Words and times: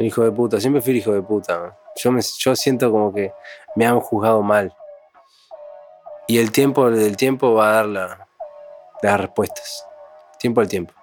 El 0.00 0.06
hijo 0.06 0.24
de 0.24 0.32
puta, 0.32 0.58
siempre 0.58 0.80
fui 0.80 0.92
el 0.92 0.96
hijo 0.96 1.12
de 1.12 1.20
puta. 1.20 1.76
Yo, 1.94 2.10
me, 2.10 2.22
yo 2.22 2.56
siento 2.56 2.90
como 2.90 3.12
que 3.12 3.34
me 3.76 3.84
han 3.86 4.00
juzgado 4.00 4.40
mal. 4.42 4.74
Y 6.26 6.38
el 6.38 6.50
tiempo 6.52 6.90
del 6.90 7.18
tiempo 7.18 7.52
va 7.52 7.68
a 7.68 7.72
dar 7.74 7.86
la- 7.86 8.28
las 9.02 9.20
respuestas. 9.20 9.86
Tiempo 10.38 10.62
al 10.62 10.68
tiempo. 10.68 10.94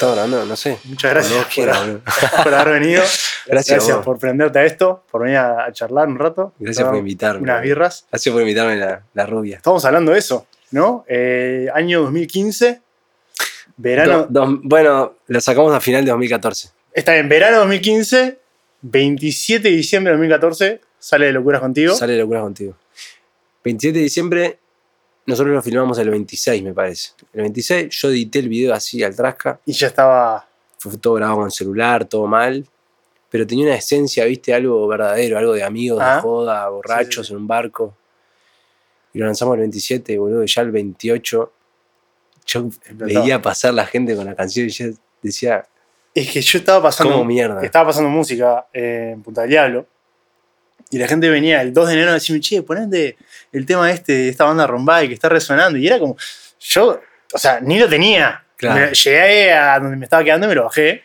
¿Está 0.00 0.12
grabando? 0.12 0.46
No 0.46 0.56
sé. 0.56 0.78
Muchas 0.84 1.10
gracias 1.12 1.46
por, 2.42 2.54
haber 2.54 2.80
venido. 2.80 3.02
Gracias 3.46 3.84
vos. 3.86 4.02
por 4.02 4.18
prenderte 4.18 4.58
a 4.58 4.64
esto, 4.64 5.04
por 5.10 5.24
venir 5.24 5.36
a, 5.36 5.66
a 5.66 5.72
charlar 5.74 6.08
un 6.08 6.18
rato. 6.18 6.54
Gracias 6.58 6.88
por 6.88 6.96
invitarme. 6.96 7.42
Unas 7.42 7.60
birras. 7.62 8.06
Gracias 8.10 8.32
por 8.32 8.40
invitarme 8.40 8.76
la, 8.76 9.02
la 9.12 9.26
rubia. 9.26 9.56
Estamos 9.58 9.84
hablando 9.84 10.12
de 10.12 10.18
eso, 10.18 10.46
¿no? 10.70 11.04
Eh, 11.06 11.68
año 11.74 12.00
2015, 12.00 12.80
verano. 13.76 14.26
Do- 14.30 14.60
bueno, 14.62 15.16
lo 15.26 15.40
sacamos 15.42 15.74
a 15.74 15.80
final 15.80 16.02
de 16.02 16.12
2014. 16.12 16.70
Está 16.94 17.16
en 17.18 17.28
verano 17.28 17.58
2015, 17.58 18.38
27 18.80 19.68
de 19.68 19.76
diciembre 19.76 20.12
de 20.12 20.16
2014, 20.16 20.80
sale 20.98 21.26
de 21.26 21.32
Locuras 21.32 21.60
Contigo. 21.60 21.94
Sale 21.94 22.16
locura 22.16 22.40
contigo. 22.40 22.74
27 23.64 23.98
de 23.98 24.02
diciembre, 24.04 24.58
nosotros 25.30 25.54
lo 25.54 25.62
filmamos 25.62 25.98
el 25.98 26.10
26, 26.10 26.62
me 26.62 26.74
parece. 26.74 27.10
El 27.32 27.42
26, 27.42 27.88
yo 27.90 28.08
edité 28.10 28.40
el 28.40 28.48
video 28.48 28.74
así 28.74 29.02
al 29.02 29.14
trasca. 29.16 29.58
Y 29.64 29.72
ya 29.72 29.86
estaba. 29.88 30.46
Fue 30.78 30.96
todo 30.98 31.14
grabado 31.14 31.38
con 31.40 31.50
celular, 31.50 32.04
todo 32.04 32.26
mal. 32.26 32.66
Pero 33.30 33.46
tenía 33.46 33.66
una 33.66 33.76
esencia, 33.76 34.24
viste, 34.24 34.52
algo 34.52 34.86
verdadero, 34.88 35.38
algo 35.38 35.52
de 35.52 35.62
amigos, 35.62 36.00
Ah. 36.02 36.16
de 36.16 36.20
joda, 36.22 36.68
borrachos 36.68 37.26
Sí, 37.26 37.28
sí, 37.28 37.32
en 37.34 37.40
un 37.40 37.46
barco. 37.46 37.94
Y 39.12 39.18
lo 39.18 39.26
lanzamos 39.26 39.54
el 39.54 39.60
27, 39.60 40.18
boludo, 40.18 40.42
y 40.42 40.46
ya 40.46 40.62
el 40.62 40.70
28. 40.70 41.52
Yo 42.46 42.68
veía 42.94 43.40
pasar 43.40 43.74
la 43.74 43.86
gente 43.86 44.16
con 44.16 44.24
la 44.24 44.34
canción 44.34 44.66
y 44.66 44.70
yo 44.70 44.86
decía, 45.22 45.66
Es 46.14 46.32
que 46.32 46.40
yo 46.40 46.58
estaba 46.58 46.82
pasando. 46.82 47.12
¿cómo 47.12 47.24
mierda? 47.24 47.62
Estaba 47.62 47.86
pasando 47.90 48.08
música 48.10 48.66
eh, 48.72 49.10
en 49.14 49.22
Punta 49.22 49.42
del 49.42 49.50
Diablo. 49.50 49.86
Y 50.90 50.98
la 50.98 51.06
gente 51.06 51.28
venía 51.30 51.62
el 51.62 51.72
2 51.72 51.86
de 51.88 51.94
enero 51.94 52.10
a 52.10 52.14
decirme, 52.14 52.40
che, 52.40 52.62
ponete 52.62 53.16
el 53.52 53.64
tema 53.64 53.90
este 53.90 54.12
de 54.12 54.28
esta 54.28 54.44
banda 54.44 54.66
Rombay 54.66 55.06
que 55.08 55.14
está 55.14 55.28
resonando. 55.28 55.78
Y 55.78 55.86
era 55.86 55.98
como. 55.98 56.16
Yo, 56.58 57.00
o 57.32 57.38
sea, 57.38 57.60
ni 57.60 57.78
lo 57.78 57.88
tenía. 57.88 58.44
Claro. 58.56 58.86
Me- 58.88 58.94
llegué 58.94 59.52
a 59.52 59.78
donde 59.78 59.96
me 59.96 60.04
estaba 60.04 60.24
quedando 60.24 60.46
y 60.46 60.48
me 60.48 60.54
lo 60.56 60.64
bajé. 60.64 61.02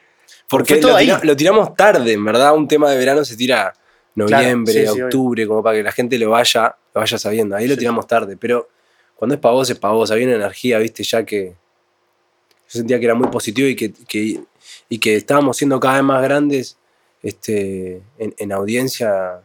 Porque 0.50 0.78
todo 0.78 0.92
lo, 0.92 0.98
ahí. 0.98 1.06
tira- 1.06 1.20
lo 1.24 1.36
tiramos 1.36 1.76
tarde, 1.76 2.12
en 2.14 2.26
verdad. 2.26 2.56
Un 2.56 2.68
tema 2.68 2.90
de 2.92 2.98
verano 2.98 3.24
se 3.24 3.36
tira 3.38 3.74
noviembre, 4.16 4.74
Claro, 4.74 4.90
sí, 4.90 4.96
sí, 4.96 5.02
octubre, 5.04 5.48
como 5.48 5.62
para 5.64 5.78
que 5.78 5.84
la 5.84 5.92
gente 5.92 6.18
lo 6.18 6.32
vaya, 6.32 6.76
lo 6.94 7.02
vaya 7.02 7.18
sabiendo. 7.18 7.56
Ahí 7.56 7.68
lo 7.68 7.74
Sí. 7.76 7.80
tiramos 7.80 8.08
tarde. 8.08 8.38
Pero 8.38 8.68
cuando 9.16 9.36
es 9.36 9.42
para 9.42 9.54
vos, 9.54 9.70
es 9.70 9.78
para 9.78 9.94
vos. 9.94 10.10
Había 10.12 10.26
una 10.26 10.36
energía, 10.36 10.80
viste, 10.80 11.04
ya 11.04 11.24
que. 11.24 11.50
Yo 12.70 12.80
sentía 12.80 12.98
que 13.00 13.06
era 13.06 13.14
muy 13.14 13.28
positivo 13.28 13.68
y 13.68 13.76
que, 13.76 13.94
que- 14.08 14.40
y 14.90 14.98
que 15.00 15.16
estábamos 15.16 15.58
siendo 15.58 15.80
cada 15.80 15.96
vez 15.96 16.04
más 16.04 16.24
grandes 16.24 16.78
este, 17.22 18.02
en, 18.18 18.34
en 18.38 18.52
audiencia, 18.52 19.42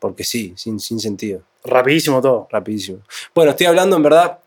porque 0.00 0.24
sí, 0.24 0.52
sin, 0.56 0.78
sin 0.80 1.00
sentido. 1.00 1.42
Rapidísimo 1.64 2.20
todo. 2.22 2.46
Rapidísimo. 2.50 3.00
Bueno, 3.34 3.50
estoy 3.50 3.66
hablando 3.66 3.96
en 3.96 4.02
verdad, 4.02 4.38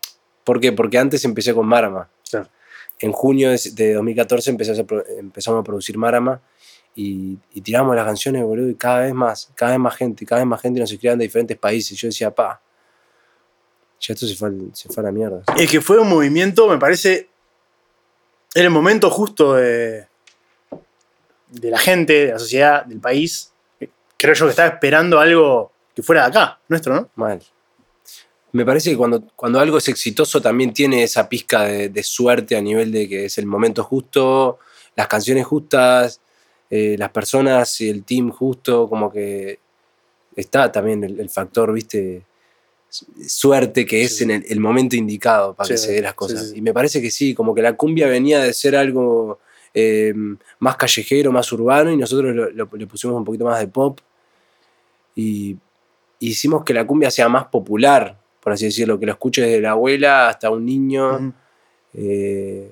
¿por 0.44 0.60
qué? 0.60 0.72
Porque 0.72 0.98
antes 0.98 1.24
empecé 1.24 1.54
con 1.54 1.66
Marama. 1.66 2.08
Claro. 2.30 2.48
En 3.00 3.12
junio 3.12 3.50
de, 3.50 3.60
de 3.74 3.94
2014 3.94 4.50
empezamos 4.50 4.80
a, 4.80 4.84
pro- 4.84 5.04
empezamos 5.18 5.60
a 5.60 5.64
producir 5.64 5.98
Marama 5.98 6.40
y, 6.94 7.36
y 7.52 7.60
tiramos 7.60 7.94
las 7.96 8.04
canciones, 8.04 8.42
boludo, 8.44 8.68
y 8.70 8.74
cada 8.74 9.00
vez 9.00 9.14
más, 9.14 9.50
cada 9.54 9.72
vez 9.72 9.80
más 9.80 9.96
gente, 9.96 10.24
cada 10.26 10.40
vez 10.42 10.46
más 10.48 10.60
gente 10.60 10.78
nos 10.80 10.90
escribían 10.92 11.18
de 11.18 11.24
diferentes 11.24 11.56
países. 11.58 11.98
Yo 11.98 12.08
decía, 12.08 12.34
pa, 12.34 12.60
ya 14.00 14.14
esto 14.14 14.26
se 14.26 14.34
fue, 14.34 14.50
se 14.72 14.88
fue 14.88 15.02
a 15.02 15.06
la 15.06 15.12
mierda. 15.12 15.42
Es 15.56 15.70
que 15.70 15.80
fue 15.80 15.98
un 15.98 16.08
movimiento, 16.08 16.68
me 16.68 16.78
parece. 16.78 17.28
Era 18.54 18.64
el 18.64 18.70
momento 18.70 19.08
justo 19.10 19.54
de. 19.54 20.06
de 21.50 21.70
la 21.70 21.78
gente, 21.78 22.26
de 22.26 22.32
la 22.32 22.38
sociedad, 22.38 22.84
del 22.84 23.00
país. 23.00 23.51
Creo 24.22 24.34
yo 24.34 24.46
que 24.46 24.50
estaba 24.50 24.68
esperando 24.68 25.18
algo 25.20 25.72
que 25.94 26.02
fuera 26.02 26.22
de 26.22 26.28
acá, 26.28 26.60
nuestro, 26.68 26.94
¿no? 26.94 27.10
Mal. 27.16 27.42
Me 28.52 28.64
parece 28.64 28.90
que 28.90 28.96
cuando, 28.96 29.22
cuando 29.34 29.58
algo 29.60 29.78
es 29.78 29.88
exitoso 29.88 30.40
también 30.40 30.72
tiene 30.72 31.02
esa 31.02 31.28
pizca 31.28 31.62
de, 31.64 31.88
de 31.88 32.02
suerte 32.02 32.56
a 32.56 32.60
nivel 32.60 32.92
de 32.92 33.08
que 33.08 33.24
es 33.26 33.38
el 33.38 33.46
momento 33.46 33.82
justo, 33.82 34.58
las 34.94 35.08
canciones 35.08 35.46
justas, 35.46 36.20
eh, 36.70 36.96
las 36.98 37.10
personas 37.10 37.80
y 37.80 37.88
el 37.88 38.04
team 38.04 38.30
justo, 38.30 38.88
como 38.88 39.10
que 39.10 39.58
está 40.36 40.70
también 40.70 41.02
el, 41.04 41.18
el 41.20 41.28
factor, 41.30 41.72
viste, 41.72 42.24
su- 42.90 43.06
suerte 43.26 43.84
que 43.86 44.02
es 44.02 44.18
Sí. 44.18 44.24
en 44.24 44.30
el, 44.32 44.44
el 44.48 44.60
momento 44.60 44.96
indicado 44.96 45.54
para 45.54 45.68
que 45.68 45.78
se 45.78 45.92
den 45.92 46.04
las 46.04 46.14
cosas. 46.14 46.50
sí. 46.50 46.58
Y 46.58 46.60
me 46.60 46.74
parece 46.74 47.00
que 47.00 47.10
sí, 47.10 47.34
como 47.34 47.54
que 47.54 47.62
la 47.62 47.74
cumbia 47.74 48.06
venía 48.06 48.40
de 48.40 48.52
ser 48.52 48.76
algo 48.76 49.40
eh, 49.74 50.12
más 50.58 50.76
callejero, 50.76 51.32
más 51.32 51.50
urbano, 51.52 51.90
y 51.90 51.96
nosotros 51.96 52.34
lo- 52.34 52.50
lo- 52.50 52.68
le 52.70 52.86
pusimos 52.86 53.16
un 53.16 53.24
poquito 53.24 53.46
más 53.46 53.58
de 53.60 53.68
pop. 53.68 53.98
Y 55.14 55.56
hicimos 56.18 56.64
que 56.64 56.74
la 56.74 56.86
cumbia 56.86 57.10
sea 57.10 57.28
más 57.28 57.46
popular, 57.46 58.18
por 58.40 58.52
así 58.52 58.66
decirlo, 58.66 58.98
que 58.98 59.06
lo 59.06 59.12
escuche 59.12 59.42
desde 59.42 59.60
la 59.60 59.72
abuela 59.72 60.28
hasta 60.28 60.50
un 60.50 60.64
niño. 60.64 61.34
Eh, 61.94 62.70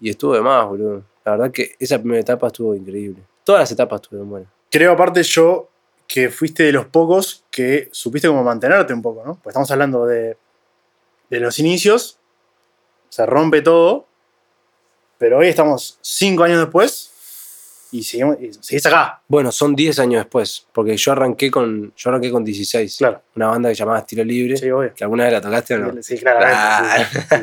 y 0.00 0.10
estuvo 0.10 0.34
de 0.34 0.40
más, 0.40 0.66
boludo. 0.66 1.04
La 1.24 1.32
verdad 1.32 1.50
que 1.50 1.74
esa 1.78 1.98
primera 1.98 2.20
etapa 2.20 2.48
estuvo 2.48 2.74
increíble. 2.74 3.22
Todas 3.44 3.62
las 3.62 3.72
etapas 3.72 4.00
estuvieron 4.00 4.30
buenas. 4.30 4.50
Creo 4.70 4.92
aparte 4.92 5.22
yo 5.22 5.68
que 6.06 6.30
fuiste 6.30 6.64
de 6.64 6.72
los 6.72 6.86
pocos 6.86 7.44
que 7.50 7.88
supiste 7.92 8.28
cómo 8.28 8.44
mantenerte 8.44 8.92
un 8.92 9.02
poco, 9.02 9.24
¿no? 9.24 9.34
Pues 9.42 9.52
estamos 9.52 9.70
hablando 9.70 10.06
de, 10.06 10.36
de 11.30 11.40
los 11.40 11.58
inicios, 11.58 12.18
se 13.08 13.24
rompe 13.24 13.62
todo, 13.62 14.06
pero 15.18 15.38
hoy 15.38 15.48
estamos 15.48 15.98
cinco 16.02 16.44
años 16.44 16.58
después 16.58 17.13
y 17.94 18.02
seguimos, 18.02 18.36
y 18.40 18.52
seguís 18.60 18.84
acá. 18.86 19.22
Bueno, 19.28 19.52
son 19.52 19.76
10 19.76 20.00
años 20.00 20.24
después, 20.24 20.66
porque 20.72 20.96
yo 20.96 21.12
arranqué 21.12 21.48
con, 21.48 21.92
yo 21.96 22.10
arranqué 22.10 22.28
con 22.28 22.44
16. 22.44 22.96
Claro. 22.96 23.22
Una 23.36 23.46
banda 23.46 23.68
que 23.68 23.76
llamaba 23.76 24.00
Estilo 24.00 24.24
Libre. 24.24 24.56
Sí, 24.56 24.68
obvio. 24.68 24.92
Que 24.92 25.04
alguna 25.04 25.24
vez 25.24 25.32
la 25.32 25.40
tocaste 25.40 25.74
o 25.74 25.78
no. 25.78 26.02
Sí, 26.02 26.18
claramente. 26.18 27.04
sí, 27.04 27.20
sí, 27.20 27.36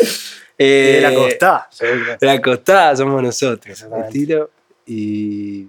sí, 0.00 0.06
sí. 0.06 0.18
Eh, 0.60 0.94
De 0.96 1.00
la 1.02 1.14
costa. 1.14 1.68
sí, 1.70 1.84
claro. 1.86 2.18
La 2.20 2.42
costada 2.42 2.96
somos 2.96 3.22
nosotros. 3.22 3.86
Estilo. 4.06 4.50
Y, 4.86 5.68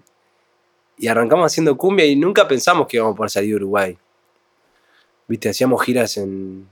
y 0.97 1.07
arrancamos 1.07 1.45
haciendo 1.51 1.77
cumbia 1.77 2.05
y 2.07 2.15
nunca 2.15 2.47
pensamos 2.47 2.87
que 2.87 2.97
íbamos 2.97 3.13
a 3.13 3.17
poder 3.17 3.29
salir 3.29 3.49
de 3.51 3.55
Uruguay. 3.57 3.95
Viste, 5.27 5.49
hacíamos 5.49 5.83
giras 5.83 6.17
en, 6.17 6.67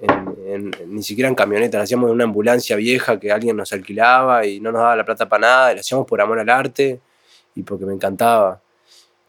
en- 0.00 0.36
en- 0.46 0.94
ni 0.94 1.02
siquiera 1.02 1.28
en 1.28 1.34
camioneta, 1.34 1.78
lo 1.78 1.84
hacíamos 1.84 2.08
en 2.08 2.14
una 2.14 2.24
ambulancia 2.24 2.76
vieja 2.76 3.18
que 3.18 3.30
alguien 3.32 3.56
nos 3.56 3.72
alquilaba 3.72 4.46
y 4.46 4.60
no 4.60 4.70
nos 4.72 4.80
daba 4.82 4.96
la 4.96 5.04
plata 5.04 5.28
para 5.28 5.40
nada, 5.40 5.74
lo 5.74 5.80
hacíamos 5.80 6.06
por 6.06 6.20
amor 6.20 6.38
al 6.38 6.48
arte 6.50 7.00
y 7.54 7.62
porque 7.62 7.84
me 7.86 7.94
encantaba. 7.94 8.60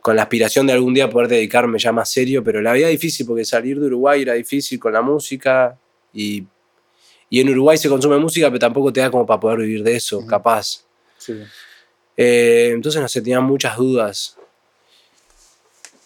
Con 0.01 0.15
la 0.15 0.21
aspiración 0.23 0.67
de 0.67 0.73
algún 0.73 0.93
día 0.93 1.09
poder 1.09 1.27
dedicarme 1.27 1.79
ya 1.79 1.91
más 1.91 2.09
serio, 2.09 2.43
pero 2.43 2.61
la 2.61 2.73
vida 2.73 2.87
difícil 2.87 3.25
porque 3.25 3.43
salir 3.43 3.79
de 3.79 3.87
Uruguay 3.87 4.21
era 4.21 4.33
difícil 4.33 4.79
con 4.79 4.93
la 4.93 5.01
música 5.01 5.77
y, 6.13 6.45
y 7.29 7.41
en 7.41 7.49
Uruguay 7.49 7.77
se 7.77 7.89
consume 7.89 8.17
música, 8.17 8.47
pero 8.47 8.59
tampoco 8.59 8.93
te 8.93 9.01
da 9.01 9.09
como 9.11 9.25
para 9.25 9.39
poder 9.39 9.59
vivir 9.59 9.83
de 9.83 9.95
eso, 9.95 10.25
capaz. 10.25 10.85
Sí. 11.17 11.33
Eh, 12.15 12.71
entonces, 12.73 13.01
no 13.01 13.07
sé, 13.07 13.21
tenían 13.21 13.43
muchas 13.43 13.75
dudas. 13.77 14.37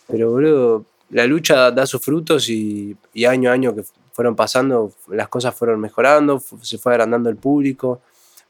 Pero, 0.08 0.32
boludo, 0.32 0.86
la 1.12 1.26
lucha 1.26 1.56
da, 1.56 1.72
da 1.72 1.86
sus 1.86 2.02
frutos 2.02 2.50
y, 2.50 2.96
y 3.14 3.26
año 3.26 3.50
a 3.50 3.54
año 3.54 3.76
que 3.76 3.84
fueron 4.14 4.36
pasando, 4.36 4.92
las 5.08 5.28
cosas 5.30 5.56
fueron 5.56 5.80
mejorando, 5.80 6.40
se 6.62 6.78
fue 6.78 6.94
agrandando 6.94 7.30
el 7.30 7.38
público. 7.38 8.02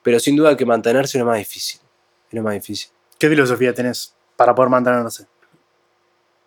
Pero 0.01 0.19
sin 0.19 0.35
duda 0.35 0.57
que 0.57 0.65
mantenerse 0.65 1.17
era 1.17 1.25
más 1.25 1.37
difícil. 1.37 1.79
Era 2.31 2.41
más 2.41 2.53
difícil. 2.53 2.91
¿Qué 3.19 3.29
filosofía 3.29 3.73
tenés 3.73 4.15
para 4.35 4.55
poder 4.55 4.69
mantenerse? 4.69 5.27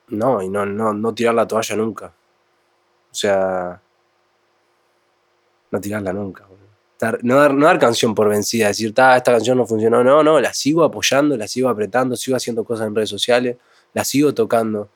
No, 0.08 0.42
y 0.42 0.48
no, 0.48 0.66
no, 0.66 0.92
no 0.92 1.14
tirar 1.14 1.34
la 1.34 1.46
toalla 1.46 1.76
nunca. 1.76 2.12
O 3.10 3.14
sea, 3.14 3.80
no 5.70 5.80
tirarla 5.80 6.12
nunca. 6.12 6.46
no, 7.22 7.36
dar, 7.36 7.54
no 7.54 7.66
dar 7.66 7.78
canción 7.78 8.14
por 8.14 8.28
vencida, 8.28 8.68
decir, 8.68 8.94
"Ta, 8.94 9.16
esta 9.16 9.32
canción 9.32 9.58
no 9.58 9.66
funcionó. 9.66 10.02
No, 10.02 10.22
no, 10.22 10.40
la 10.40 10.54
sigo 10.54 10.84
apoyando, 10.84 11.36
la 11.36 11.46
sigo 11.46 11.68
apretando, 11.68 12.16
sigo 12.16 12.36
haciendo 12.36 12.64
cosas 12.64 12.86
en 12.86 12.94
redes 12.94 13.10
sociales, 13.10 13.56
la 13.92 14.04
sigo 14.04 14.32
tocando. 14.34 14.88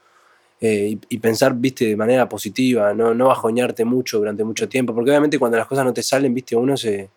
Eh, 0.61 0.99
y, 1.09 1.19
pensar, 1.19 1.55
viste, 1.55 1.87
de 1.87 1.97
manera 1.97 2.29
positiva, 2.29 2.93
no, 2.95 3.15
no 3.15 3.29
bajoñarte 3.29 3.85
mucho 3.85 4.19
durante 4.19 4.43
mucho 4.45 4.69
tiempo, 4.69 4.95
porque 4.95 5.11
obviamente 5.11 5.39
cuando 5.39 5.57
las 5.57 5.67
cosas 5.69 5.85
no 5.85 5.93
te 5.95 6.03
salen, 6.03 6.35
viste, 6.35 6.57
uno 6.57 6.77
se, 6.77 7.11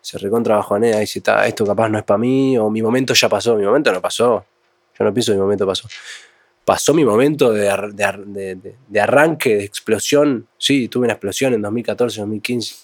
se 0.00 0.18
recontra 0.18 0.56
bajonea 0.56 0.98
y 0.98 1.00
dice, 1.02 1.20
"Ta, 1.22 1.46
esto 1.46 1.66
capaz 1.66 1.88
no 1.90 1.98
es 1.98 2.04
para 2.04 2.18
mí, 2.18 2.58
o 2.58 2.70
mi 2.70 2.82
momento 2.82 3.14
ya 3.14 3.28
pasó, 3.28 3.56
mi 3.56 3.64
momento 3.64 3.92
no 3.92 4.00
pasó. 4.02 4.44
Yo 4.98 5.04
no 5.04 5.12
pienso 5.14 5.32
que 5.32 5.36
mi 5.36 5.42
momento 5.42 5.66
pasó 5.66 5.88
pasó 6.64 6.94
mi 6.94 7.04
momento 7.04 7.52
de- 7.52 7.64
de- 8.26 8.76
de 8.88 9.00
arranque, 9.00 9.56
de 9.56 9.64
explosión. 9.64 10.46
Sí, 10.58 10.88
tuve 10.88 11.04
una 11.04 11.14
explosión 11.14 11.54
en 11.54 11.62
2014, 11.62 12.20
2015. 12.20 12.76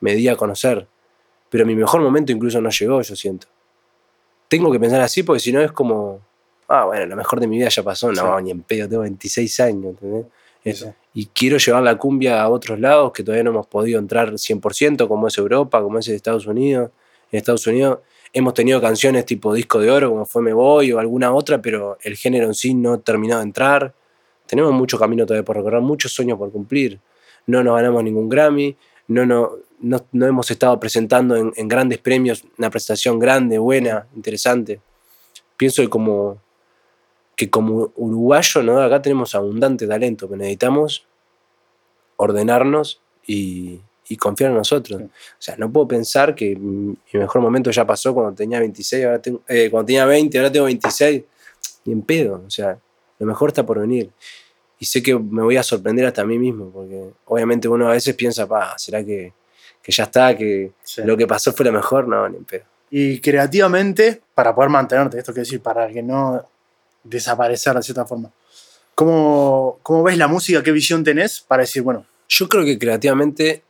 Me 0.00 0.14
di 0.14 0.28
a 0.28 0.36
conocer. 0.36 0.86
Pero 1.50 1.66
mi 1.66 1.76
mejor 1.76 2.00
momento 2.02 2.32
incluso 2.32 2.60
no 2.60 2.70
llegó, 2.70 3.02
yo 3.02 3.16
siento. 3.16 3.48
Tengo 4.48 4.72
que 4.72 4.80
pensar 4.80 5.00
así 5.00 5.22
porque 5.22 5.40
si 5.40 5.52
no 5.52 5.60
es 5.60 5.72
como. 5.72 6.20
Ah, 6.68 6.84
bueno, 6.86 7.06
lo 7.06 7.16
mejor 7.16 7.40
de 7.40 7.46
mi 7.46 7.56
vida 7.58 7.68
ya 7.68 7.82
pasó. 7.82 8.12
No, 8.12 8.38
Sí. 8.38 8.44
ni 8.44 8.50
en 8.50 8.62
pedo, 8.62 8.88
tengo 8.88 9.02
26 9.02 9.60
años, 9.60 9.86
¿entendés? 9.94 10.26
Es- 10.64 10.78
Sí. 10.80 10.86
Y 11.14 11.26
quiero 11.26 11.56
llevar 11.58 11.82
la 11.82 11.96
cumbia 11.98 12.40
a 12.42 12.48
otros 12.48 12.78
lados 12.78 13.12
que 13.12 13.24
todavía 13.24 13.42
no 13.44 13.50
hemos 13.50 13.66
podido 13.66 13.98
entrar 13.98 14.38
100%, 14.38 15.08
como 15.08 15.26
es 15.26 15.36
Europa, 15.38 15.82
como 15.82 15.98
es 15.98 16.06
Estados 16.08 16.46
Unidos. 16.46 16.90
En 17.32 17.38
Estados 17.38 17.66
Unidos 17.66 17.98
hemos 18.32 18.54
tenido 18.54 18.80
canciones 18.80 19.24
tipo 19.26 19.52
disco 19.52 19.80
de 19.80 19.90
oro, 19.90 20.10
como 20.10 20.26
fue 20.26 20.42
Me 20.42 20.52
Voy 20.52 20.92
o 20.92 20.98
alguna 21.00 21.32
otra, 21.32 21.60
pero 21.60 21.98
el 22.02 22.16
género 22.16 22.46
en 22.46 22.54
sí 22.54 22.74
no 22.74 22.92
ha 22.94 22.98
terminado 22.98 23.40
de 23.40 23.46
entrar. 23.46 23.94
Tenemos 24.46 24.72
mucho 24.72 24.98
camino 24.98 25.26
todavía 25.26 25.44
por 25.44 25.56
recorrer, 25.56 25.80
muchos 25.80 26.12
sueños 26.12 26.38
por 26.38 26.52
cumplir. 26.52 27.00
No 27.46 27.64
nos 27.64 27.74
ganamos 27.76 28.04
ningún 28.04 28.28
Grammy, 28.28 28.76
no, 29.08 29.26
no, 29.26 29.52
no, 29.80 30.06
no 30.12 30.26
hemos 30.26 30.50
estado 30.50 30.78
presentando 30.78 31.34
en, 31.36 31.52
en 31.56 31.66
grandes 31.68 31.98
premios 31.98 32.44
una 32.58 32.70
presentación 32.70 33.18
grande, 33.18 33.58
buena, 33.58 34.06
interesante. 34.14 34.80
Pienso 35.56 35.82
que 35.82 35.88
como, 35.88 36.38
que 37.38 37.48
como 37.48 37.92
uruguayo, 37.94 38.64
¿no? 38.64 38.80
acá 38.82 39.00
tenemos 39.00 39.32
abundante 39.36 39.86
talento, 39.86 40.26
pero 40.26 40.38
necesitamos 40.38 41.06
ordenarnos 42.16 43.00
y, 43.26 43.80
y 44.08 44.16
confiar 44.16 44.50
en 44.50 44.56
nosotros. 44.56 45.02
O 45.02 45.08
sea, 45.38 45.56
no 45.56 45.70
puedo 45.72 45.86
pensar 45.86 46.34
que 46.34 46.56
mi 46.56 46.96
mejor 47.12 47.40
momento 47.40 47.70
ya 47.70 47.86
pasó 47.86 48.12
cuando 48.12 48.32
tenía 48.34 48.58
26, 48.58 49.04
ahora 49.04 49.22
tengo, 49.22 49.42
eh, 49.46 49.68
cuando 49.70 49.86
tenía 49.86 50.04
20, 50.04 50.36
ahora 50.38 50.50
tengo 50.50 50.66
26. 50.66 51.22
Ni 51.84 51.92
en 51.92 52.02
pedo. 52.02 52.42
O 52.44 52.50
sea, 52.50 52.76
lo 53.20 53.26
mejor 53.26 53.50
está 53.50 53.64
por 53.64 53.78
venir. 53.78 54.10
Y 54.80 54.86
sé 54.86 55.00
que 55.02 55.16
me 55.16 55.42
voy 55.42 55.56
a 55.56 55.62
sorprender 55.62 56.06
hasta 56.06 56.22
a 56.22 56.24
mí 56.24 56.38
mismo, 56.38 56.70
porque 56.70 57.10
obviamente 57.26 57.68
uno 57.68 57.88
a 57.88 57.92
veces 57.92 58.14
piensa, 58.14 58.46
pa, 58.48 58.76
¿será 58.78 59.04
que, 59.04 59.32
que 59.82 59.92
ya 59.92 60.04
está? 60.04 60.36
Que 60.36 60.72
Sí. 60.82 61.02
lo 61.04 61.16
que 61.16 61.26
pasó 61.28 61.52
fue 61.52 61.66
lo 61.66 61.72
mejor? 61.72 62.08
No, 62.08 62.28
ni 62.28 62.36
en 62.38 62.44
pedo. 62.44 62.64
Y 62.90 63.20
creativamente, 63.20 64.22
para 64.34 64.54
poder 64.54 64.70
mantenerte, 64.70 65.18
esto 65.18 65.32
quiero 65.32 65.44
decir, 65.44 65.60
para 65.60 65.88
que 65.88 66.02
no 66.02 66.42
desaparecer 67.04 67.74
de 67.74 67.82
cierta 67.82 68.04
forma. 68.04 68.30
¿Cómo, 68.94 69.78
¿Cómo 69.82 70.02
ves 70.02 70.18
la 70.18 70.28
música? 70.28 70.62
¿Qué 70.62 70.72
visión 70.72 71.04
tenés 71.04 71.40
para 71.40 71.62
decir, 71.62 71.82
bueno, 71.82 72.04
Yo 72.28 72.48
creo 72.48 72.64
que 72.64 72.78
creativamente 72.78 73.62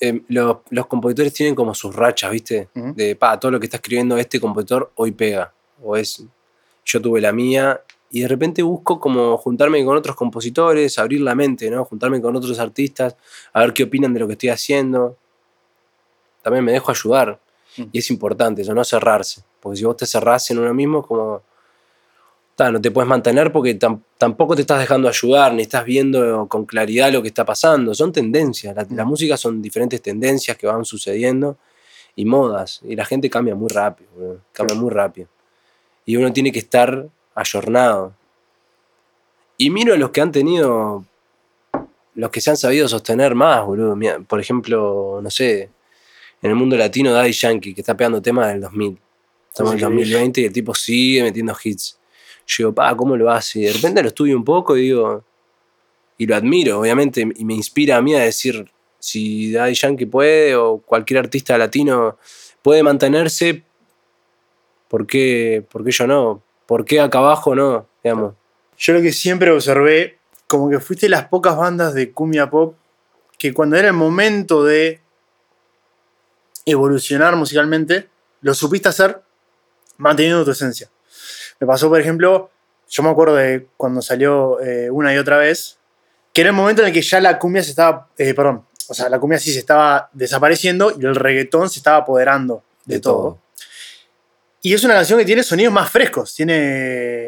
eh, 0.00 0.22
los, 0.28 0.58
los 0.70 0.86
compositores 0.86 1.32
tienen 1.32 1.54
como 1.54 1.74
sus 1.74 1.94
rachas, 1.94 2.30
¿viste? 2.30 2.68
De, 2.74 3.16
pa, 3.16 3.38
todo 3.40 3.52
lo 3.52 3.60
que 3.60 3.66
está 3.66 3.78
escribiendo 3.78 4.16
este 4.16 4.40
compositor 4.40 4.92
hoy 4.96 5.12
pega. 5.12 5.52
O 5.82 5.96
es, 5.96 6.22
yo 6.84 7.00
tuve 7.00 7.20
la 7.20 7.32
mía 7.32 7.80
y 8.10 8.20
de 8.22 8.28
repente 8.28 8.62
busco 8.62 8.98
como 8.98 9.36
juntarme 9.36 9.84
con 9.84 9.96
otros 9.96 10.16
compositores, 10.16 10.98
abrir 10.98 11.20
la 11.20 11.34
mente, 11.34 11.70
¿no? 11.70 11.84
Juntarme 11.84 12.20
con 12.20 12.34
otros 12.36 12.58
artistas, 12.58 13.16
a 13.52 13.60
ver 13.60 13.72
qué 13.72 13.84
opinan 13.84 14.12
de 14.14 14.20
lo 14.20 14.26
que 14.26 14.32
estoy 14.32 14.48
haciendo. 14.48 15.16
También 16.42 16.64
me 16.64 16.72
dejo 16.72 16.90
ayudar. 16.90 17.40
Mm. 17.76 17.84
Y 17.92 17.98
es 17.98 18.10
importante 18.10 18.62
eso, 18.62 18.74
no 18.74 18.84
cerrarse. 18.84 19.42
Porque 19.60 19.78
si 19.78 19.84
vos 19.84 19.96
te 19.96 20.06
cerrás 20.06 20.50
en 20.50 20.58
uno 20.58 20.72
mismo, 20.74 21.06
como... 21.06 21.42
ta, 22.58 22.72
no 22.72 22.80
te 22.80 22.90
puedes 22.90 23.08
mantener 23.08 23.52
porque 23.52 23.78
tam- 23.78 24.02
tampoco 24.18 24.56
te 24.56 24.62
estás 24.62 24.80
dejando 24.80 25.08
ayudar, 25.08 25.54
ni 25.54 25.62
estás 25.62 25.84
viendo 25.84 26.46
con 26.48 26.66
claridad 26.66 27.12
lo 27.12 27.22
que 27.22 27.28
está 27.28 27.44
pasando. 27.44 27.94
Son 27.94 28.12
tendencias. 28.12 28.74
La, 28.74 28.84
la 28.90 29.04
música 29.04 29.36
son 29.36 29.62
diferentes 29.62 30.02
tendencias 30.02 30.56
que 30.58 30.66
van 30.66 30.84
sucediendo 30.84 31.56
y 32.16 32.24
modas. 32.24 32.80
Y 32.82 32.96
la 32.96 33.04
gente 33.04 33.30
cambia 33.30 33.54
muy 33.54 33.68
rápido, 33.68 34.10
boludo, 34.14 34.40
Cambia 34.52 34.76
muy 34.76 34.90
rápido. 34.90 35.28
Y 36.04 36.16
uno 36.16 36.32
tiene 36.32 36.50
que 36.50 36.58
estar 36.58 37.06
ayornado. 37.34 38.14
Y 39.56 39.70
miro 39.70 39.94
a 39.94 39.96
los 39.96 40.10
que 40.10 40.20
han 40.20 40.32
tenido. 40.32 41.04
Los 42.16 42.30
que 42.30 42.40
se 42.40 42.50
han 42.50 42.56
sabido 42.56 42.88
sostener 42.88 43.34
más, 43.36 43.64
boludo. 43.64 43.96
Por 44.26 44.40
ejemplo, 44.40 45.20
no 45.22 45.30
sé. 45.30 45.70
En 46.42 46.50
el 46.50 46.56
mundo 46.56 46.76
latino, 46.76 47.12
Daddy 47.12 47.32
Yankee, 47.32 47.74
que 47.74 47.80
está 47.82 47.96
pegando 47.96 48.20
temas 48.20 48.48
del 48.48 48.60
2000. 48.62 48.98
Estamos 49.50 49.72
en 49.72 49.78
el 49.78 49.84
Increíble. 49.84 50.04
2020 50.12 50.40
y 50.40 50.44
el 50.44 50.52
tipo 50.52 50.74
sigue 50.74 51.22
metiendo 51.22 51.56
hits. 51.62 51.97
Yo 52.48 52.74
pa, 52.74 52.96
¿cómo 52.96 53.16
lo 53.16 53.30
hace? 53.30 53.60
Y 53.60 53.62
de 53.64 53.74
repente 53.74 54.02
lo 54.02 54.08
estudio 54.08 54.36
un 54.36 54.44
poco 54.44 54.76
y 54.76 54.82
digo. 54.82 55.22
Y 56.16 56.26
lo 56.26 56.34
admiro, 56.34 56.80
obviamente, 56.80 57.20
y 57.36 57.44
me 57.44 57.54
inspira 57.54 57.98
a 57.98 58.02
mí 58.02 58.14
a 58.14 58.20
decir: 58.20 58.68
si 58.98 59.52
Daddy 59.52 59.74
Yankee 59.74 60.06
puede, 60.06 60.56
o 60.56 60.78
cualquier 60.78 61.20
artista 61.20 61.56
latino 61.56 62.16
puede 62.62 62.82
mantenerse, 62.82 63.62
¿por 64.88 65.06
qué, 65.06 65.64
por 65.70 65.84
qué 65.84 65.92
yo 65.92 66.06
no? 66.06 66.42
¿Por 66.66 66.84
qué 66.84 67.00
acá 67.00 67.18
abajo 67.18 67.54
no? 67.54 67.86
Digamos. 68.02 68.34
yo 68.78 68.94
lo 68.94 69.02
que 69.02 69.12
siempre 69.12 69.50
observé, 69.50 70.18
como 70.46 70.70
que 70.70 70.80
fuiste 70.80 71.08
las 71.08 71.28
pocas 71.28 71.56
bandas 71.56 71.94
de 71.94 72.12
cumbia 72.12 72.50
pop 72.50 72.74
que 73.38 73.54
cuando 73.54 73.76
era 73.76 73.88
el 73.88 73.94
momento 73.94 74.64
de 74.64 75.00
evolucionar 76.66 77.36
musicalmente, 77.36 78.08
lo 78.40 78.52
supiste 78.54 78.88
hacer 78.88 79.22
manteniendo 79.96 80.44
tu 80.44 80.50
esencia. 80.50 80.90
Me 81.60 81.66
pasó, 81.66 81.88
por 81.88 82.00
ejemplo, 82.00 82.50
yo 82.88 83.02
me 83.02 83.10
acuerdo 83.10 83.36
de 83.36 83.66
cuando 83.76 84.00
salió 84.02 84.60
eh, 84.60 84.90
una 84.90 85.14
y 85.14 85.18
otra 85.18 85.38
vez, 85.38 85.78
que 86.32 86.42
era 86.42 86.50
el 86.50 86.56
momento 86.56 86.82
en 86.82 86.88
el 86.88 86.94
que 86.94 87.02
ya 87.02 87.20
la 87.20 87.38
cumbia 87.38 87.62
se 87.62 87.70
estaba, 87.70 88.08
eh, 88.16 88.34
perdón, 88.34 88.64
o 88.88 88.94
sea, 88.94 89.08
la 89.08 89.18
cumbia 89.18 89.38
sí 89.38 89.52
se 89.52 89.58
estaba 89.58 90.08
desapareciendo 90.12 90.94
y 90.98 91.04
el 91.04 91.14
reggaetón 91.14 91.68
se 91.68 91.80
estaba 91.80 91.98
apoderando 91.98 92.62
de, 92.84 92.96
De 92.96 93.00
todo. 93.00 93.16
todo. 93.16 93.38
Y 94.62 94.74
es 94.74 94.82
una 94.84 94.94
canción 94.94 95.18
que 95.18 95.24
tiene 95.24 95.42
sonidos 95.42 95.72
más 95.72 95.90
frescos, 95.90 96.34
tiene 96.34 96.54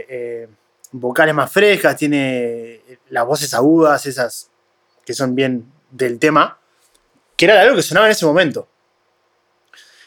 eh, 0.08 0.48
vocales 0.92 1.34
más 1.34 1.50
frescas, 1.52 1.96
tiene 1.96 2.80
las 3.10 3.26
voces 3.26 3.52
agudas, 3.54 4.04
esas 4.06 4.50
que 5.04 5.14
son 5.14 5.34
bien 5.34 5.64
del 5.90 6.18
tema, 6.18 6.58
que 7.36 7.44
era 7.44 7.60
algo 7.60 7.76
que 7.76 7.82
sonaba 7.82 8.06
en 8.06 8.12
ese 8.12 8.26
momento. 8.26 8.66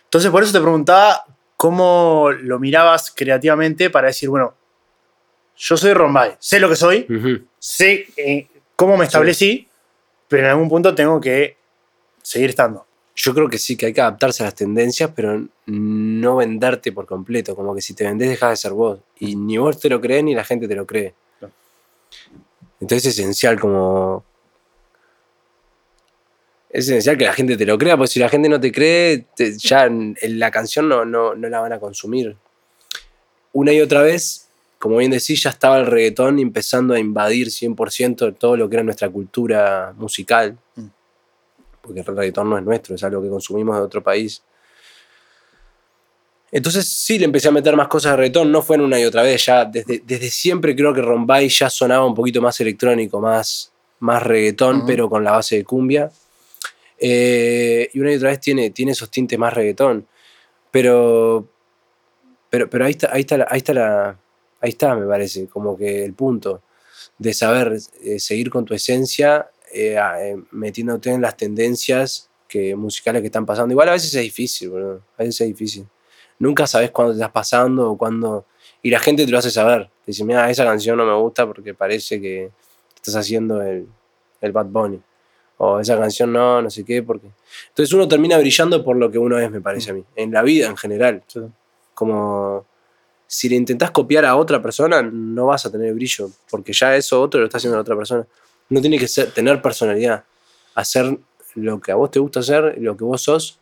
Entonces, 0.05 0.29
por 0.31 0.43
eso 0.43 0.51
te 0.51 0.59
preguntaba 0.59 1.25
cómo 1.63 2.29
lo 2.41 2.59
mirabas 2.59 3.09
creativamente 3.09 3.89
para 3.89 4.07
decir, 4.07 4.27
bueno, 4.27 4.53
yo 5.55 5.77
soy 5.77 5.93
Rombay, 5.93 6.33
sé 6.37 6.59
lo 6.59 6.67
que 6.67 6.75
soy, 6.75 7.07
sé 7.57 8.05
eh, 8.17 8.49
cómo 8.75 8.97
me 8.97 9.05
establecí, 9.05 9.69
pero 10.27 10.43
en 10.43 10.49
algún 10.49 10.67
punto 10.67 10.93
tengo 10.93 11.21
que 11.21 11.55
seguir 12.21 12.49
estando. 12.49 12.85
Yo 13.15 13.33
creo 13.33 13.47
que 13.47 13.57
sí, 13.57 13.77
que 13.77 13.85
hay 13.85 13.93
que 13.93 14.01
adaptarse 14.01 14.43
a 14.43 14.47
las 14.47 14.55
tendencias, 14.55 15.11
pero 15.15 15.41
no 15.67 16.35
venderte 16.35 16.91
por 16.91 17.05
completo. 17.05 17.55
Como 17.55 17.73
que 17.73 17.81
si 17.81 17.93
te 17.93 18.03
vendés, 18.03 18.27
dejas 18.27 18.49
de 18.49 18.57
ser 18.57 18.73
vos. 18.73 18.99
Y 19.19 19.37
ni 19.37 19.57
vos 19.57 19.79
te 19.79 19.87
lo 19.87 20.01
crees, 20.01 20.21
ni 20.25 20.35
la 20.35 20.43
gente 20.43 20.67
te 20.67 20.75
lo 20.75 20.85
cree. 20.85 21.13
Entonces 22.81 23.05
es 23.05 23.19
esencial 23.19 23.57
como... 23.57 24.25
Es 26.73 26.85
esencial 26.89 27.17
que 27.17 27.25
la 27.25 27.33
gente 27.33 27.55
te 27.55 27.65
lo 27.67 27.77
crea, 27.77 27.95
porque 27.95 28.11
si 28.11 28.19
la 28.19 28.27
gente 28.29 28.49
no 28.49 28.59
te 28.59 28.71
cree, 28.71 29.27
te- 29.35 29.55
ya 29.57 29.87
la 30.23 30.49
canción 30.51 30.89
no, 30.89 31.05
no, 31.05 31.35
no 31.35 31.47
la 31.47 31.59
van 31.61 31.71
a 31.73 31.79
consumir. 31.79 32.35
Una 33.51 33.71
y 33.71 33.79
otra 33.79 34.01
vez, 34.01 34.49
como 34.79 34.97
bien 34.97 35.11
decís, 35.11 35.43
ya 35.43 35.51
estaba 35.51 35.77
el 35.79 35.85
reggaetón 35.85 36.39
empezando 36.39 36.95
a 36.95 36.99
invadir 36.99 37.47
100% 37.51 38.35
todo 38.37 38.57
lo 38.57 38.67
que 38.67 38.75
era 38.77 38.83
nuestra 38.83 39.09
cultura 39.09 39.93
musical 39.97 40.57
Mm. 40.75 40.87
porque 41.83 41.99
el 41.99 42.05
reggaetón 42.07 42.49
no 42.49 42.57
es 42.57 42.63
nuestro, 42.63 42.95
es 42.95 43.03
algo 43.03 43.21
que 43.21 43.29
consumimos 43.29 43.75
de 43.77 43.81
otro 43.83 44.01
país. 44.01 44.41
Entonces 46.51 46.87
sí 46.87 47.17
le 47.19 47.25
empecé 47.25 47.47
a 47.47 47.51
meter 47.51 47.75
más 47.75 47.87
cosas 47.87 48.11
de 48.13 48.17
reggaetón, 48.17 48.51
no 48.51 48.61
fue 48.63 48.75
en 48.77 48.81
una 48.83 48.99
y 48.99 49.05
otra 49.05 49.21
vez, 49.23 49.45
ya 49.45 49.65
desde, 49.65 50.01
desde 50.05 50.29
siempre 50.29 50.75
creo 50.75 50.93
que 50.93 51.01
Rombay 51.01 51.49
ya 51.49 51.69
sonaba 51.69 52.05
un 52.05 52.13
poquito 52.15 52.41
más 52.41 52.59
electrónico, 52.59 53.19
más, 53.19 53.71
más 53.99 54.21
reggaetón, 54.23 54.85
pero 54.85 55.09
con 55.09 55.23
la 55.23 55.31
base 55.31 55.57
de 55.57 55.63
cumbia. 55.63 56.11
Eh, 56.99 57.89
y 57.93 57.99
una 57.99 58.11
y 58.11 58.15
otra 58.15 58.29
vez 58.29 58.39
tiene, 58.39 58.69
tiene 58.71 58.91
esos 58.93 59.09
tintes 59.11 59.37
más 59.39 59.53
reggaetón. 59.53 60.07
Pero, 60.71 61.47
pero, 62.49 62.69
pero 62.69 62.85
ahí 62.85 62.91
está, 62.91 63.09
ahí 63.13 63.21
está, 63.21 63.37
la- 63.37 63.47
ahí 63.49 63.57
está 63.57 63.73
la, 63.73 64.19
ahí 64.61 64.69
está, 64.69 64.95
me 64.95 65.07
parece, 65.07 65.47
como 65.47 65.77
que 65.77 66.03
el 66.03 66.13
punto 66.13 66.61
de 67.17 67.33
saber 67.33 67.77
eh, 68.01 68.19
seguir 68.19 68.49
con 68.49 68.65
tu 68.65 68.73
esencia, 68.73 69.49
eh, 69.73 69.97
eh, 70.19 70.37
metiéndote 70.51 71.11
en 71.11 71.21
las 71.21 71.35
tendencias 71.37 72.29
que, 72.47 72.75
musicales 72.75 73.21
que 73.21 73.27
están 73.27 73.45
pasando. 73.45 73.73
Igual 73.73 73.89
a 73.89 73.93
veces 73.93 74.13
es 74.13 74.21
difícil, 74.21 74.69
boludo. 74.69 75.01
A 75.17 75.23
veces 75.23 75.41
es 75.41 75.47
difícil. 75.47 75.87
Nunca 76.39 76.67
sabes 76.67 76.91
cuándo 76.91 77.13
te 77.13 77.17
estás 77.19 77.31
pasando 77.31 77.91
o 77.91 77.97
cuándo. 77.97 78.45
Y 78.81 78.89
la 78.89 78.99
gente 78.99 79.25
te 79.25 79.31
lo 79.31 79.37
hace 79.39 79.49
saber. 79.49 79.85
Te 80.05 80.11
dice, 80.11 80.23
mira, 80.23 80.49
esa 80.49 80.63
canción 80.65 80.97
no 80.97 81.05
me 81.05 81.15
gusta 81.15 81.47
porque 81.47 81.73
parece 81.73 82.19
que 82.21 82.51
estás 82.95 83.15
haciendo 83.15 83.61
el, 83.61 83.87
el 84.41 84.51
Bad 84.51 84.67
Bunny. 84.67 85.01
O 85.65 85.79
esa 85.79 85.97
canción 85.97 86.33
no, 86.33 86.61
no 86.61 86.69
sé 86.69 86.83
qué, 86.83 87.01
porque. 87.01 87.27
Entonces 87.69 87.93
uno 87.93 88.07
termina 88.07 88.37
brillando 88.37 88.83
por 88.83 88.97
lo 88.97 89.09
que 89.09 89.17
uno 89.17 89.39
es, 89.39 89.49
me 89.49 89.61
parece 89.61 89.91
a 89.91 89.93
mí. 89.93 90.03
En 90.15 90.31
la 90.31 90.41
vida 90.41 90.67
en 90.67 90.77
general. 90.77 91.23
Como 91.93 92.65
si 93.27 93.49
le 93.49 93.55
intentás 93.55 93.91
copiar 93.91 94.25
a 94.25 94.35
otra 94.35 94.61
persona, 94.61 95.01
no 95.01 95.47
vas 95.47 95.65
a 95.65 95.71
tener 95.71 95.93
brillo, 95.93 96.29
porque 96.51 96.73
ya 96.73 96.95
eso 96.95 97.21
otro 97.21 97.39
lo 97.39 97.47
está 97.47 97.57
haciendo 97.57 97.77
la 97.77 97.81
otra 97.81 97.95
persona. 97.95 98.27
No 98.69 98.81
tiene 98.81 98.99
que 98.99 99.07
ser, 99.07 99.31
tener 99.31 99.61
personalidad, 99.61 100.23
hacer 100.75 101.17
lo 101.55 101.79
que 101.79 101.91
a 101.91 101.95
vos 101.95 102.11
te 102.11 102.19
gusta 102.19 102.41
hacer, 102.41 102.75
lo 102.79 102.97
que 102.97 103.03
vos 103.03 103.21
sos, 103.21 103.59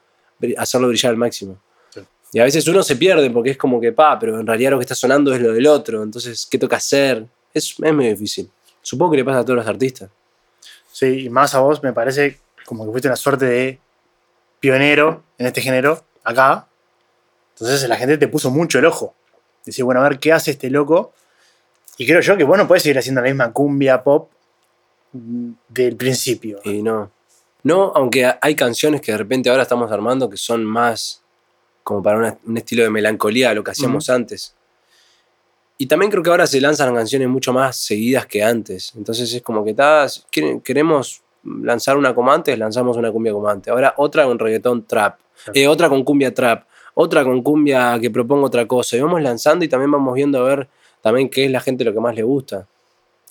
hacerlo 0.57 0.87
brillar 0.87 1.11
al 1.11 1.17
máximo. 1.17 1.57
Sí. 1.93 2.01
Y 2.33 2.39
a 2.39 2.43
veces 2.43 2.67
uno 2.67 2.83
se 2.83 2.95
pierde 2.95 3.29
porque 3.29 3.51
es 3.51 3.57
como 3.57 3.79
que, 3.79 3.91
pa, 3.91 4.17
pero 4.19 4.39
en 4.39 4.47
realidad 4.47 4.71
lo 4.71 4.77
que 4.77 4.83
está 4.83 4.95
sonando 4.95 5.33
es 5.33 5.41
lo 5.41 5.53
del 5.53 5.67
otro, 5.67 6.03
entonces, 6.03 6.47
¿qué 6.49 6.57
toca 6.57 6.77
hacer? 6.77 7.25
Es, 7.53 7.75
es 7.81 7.93
medio 7.93 8.11
difícil. 8.11 8.49
Supongo 8.81 9.11
que 9.11 9.17
le 9.17 9.25
pasa 9.25 9.39
a 9.39 9.45
todos 9.45 9.57
los 9.57 9.67
artistas. 9.67 10.09
Sí, 11.01 11.25
y 11.25 11.29
más 11.31 11.55
a 11.55 11.61
vos 11.61 11.81
me 11.81 11.93
parece 11.93 12.39
como 12.63 12.85
que 12.85 12.91
fuiste 12.91 13.07
una 13.07 13.15
suerte 13.15 13.45
de 13.45 13.79
pionero 14.59 15.23
en 15.39 15.47
este 15.47 15.59
género 15.59 16.05
acá. 16.23 16.67
Entonces 17.55 17.89
la 17.89 17.95
gente 17.97 18.19
te 18.19 18.27
puso 18.27 18.51
mucho 18.51 18.77
el 18.77 18.85
ojo. 18.85 19.15
decir, 19.65 19.83
bueno, 19.83 19.99
a 19.99 20.03
ver 20.09 20.19
qué 20.19 20.31
hace 20.31 20.51
este 20.51 20.69
loco. 20.69 21.11
Y 21.97 22.05
creo 22.05 22.21
yo 22.21 22.37
que, 22.37 22.43
bueno, 22.43 22.67
puede 22.67 22.81
seguir 22.81 22.99
haciendo 22.99 23.21
la 23.21 23.27
misma 23.29 23.51
cumbia 23.51 24.03
pop 24.03 24.29
del 25.11 25.95
principio. 25.95 26.59
Y 26.63 26.81
no. 26.83 27.11
No, 27.63 27.91
aunque 27.95 28.31
hay 28.41 28.55
canciones 28.55 29.01
que 29.01 29.11
de 29.11 29.17
repente 29.17 29.49
ahora 29.49 29.63
estamos 29.63 29.91
armando 29.91 30.29
que 30.29 30.37
son 30.37 30.63
más 30.63 31.21
como 31.83 32.01
para 32.03 32.17
una- 32.19 32.37
un 32.45 32.57
estilo 32.57 32.83
de 32.83 32.89
melancolía 32.91 33.49
a 33.49 33.53
lo 33.55 33.63
que 33.63 33.71
hacíamos 33.71 34.09
antes. 34.11 34.55
Y 35.77 35.87
también 35.87 36.11
creo 36.11 36.21
que 36.21 36.29
ahora 36.29 36.45
se 36.45 36.61
lanzan 36.61 36.93
canciones 36.93 37.27
mucho 37.27 37.53
más 37.53 37.75
seguidas 37.75 38.25
que 38.27 38.43
antes. 38.43 38.93
Entonces 38.95 39.33
es 39.33 39.41
como 39.41 39.63
que 39.65 39.75
quieren- 40.31 40.61
queremos 40.61 41.21
lanzar 41.43 41.97
una 41.97 42.13
como 42.13 42.31
antes, 42.31 42.57
lanzamos 42.57 42.97
una 42.97 43.11
cumbia 43.11 43.33
como 43.33 43.47
antes. 43.47 43.71
Ahora 43.71 43.93
otra 43.97 44.25
con 44.25 44.37
reggaetón 44.37 44.85
trap, 44.85 45.19
eh, 45.53 45.67
otra 45.67 45.89
con 45.89 46.03
cumbia 46.03 46.31
trap, 46.33 46.65
otra 46.93 47.23
con 47.23 47.41
cumbia 47.41 47.97
que 47.99 48.11
propongo 48.11 48.45
otra 48.45 48.67
cosa. 48.67 48.95
Y 48.95 49.01
vamos 49.01 49.21
lanzando 49.23 49.65
y 49.65 49.67
también 49.67 49.89
vamos 49.91 50.13
viendo 50.13 50.39
a 50.39 50.43
ver 50.43 50.67
también 51.01 51.29
qué 51.29 51.45
es 51.45 51.51
la 51.51 51.59
gente 51.59 51.83
lo 51.83 51.93
que 51.93 51.99
más 51.99 52.13
le 52.15 52.21
gusta. 52.21 52.67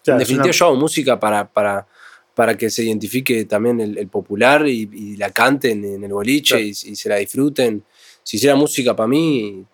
Claro, 0.03 0.17
en 0.17 0.19
definitiva, 0.19 0.45
una- 0.47 0.53
yo 0.53 0.67
hago 0.67 0.75
música 0.77 1.21
para, 1.21 1.47
para, 1.49 1.87
para 2.35 2.57
que 2.57 2.69
se 2.69 2.83
identifique 2.83 3.45
también 3.45 3.81
el, 3.81 3.97
el 3.97 4.09
popular 4.09 4.67
y, 4.67 4.89
y 4.93 5.17
la 5.17 5.31
canten 5.31 5.85
en 5.85 6.03
el 6.03 6.13
boliche 6.13 6.55
Claro. 6.57 6.65
y, 6.65 6.71
y 6.71 6.97
se 6.97 7.09
la 7.09 7.17
disfruten. 7.17 7.85
Si 8.25 8.39
hiciera 8.39 8.57
música 8.57 8.97
para 8.97 9.07
mí, 9.07 9.65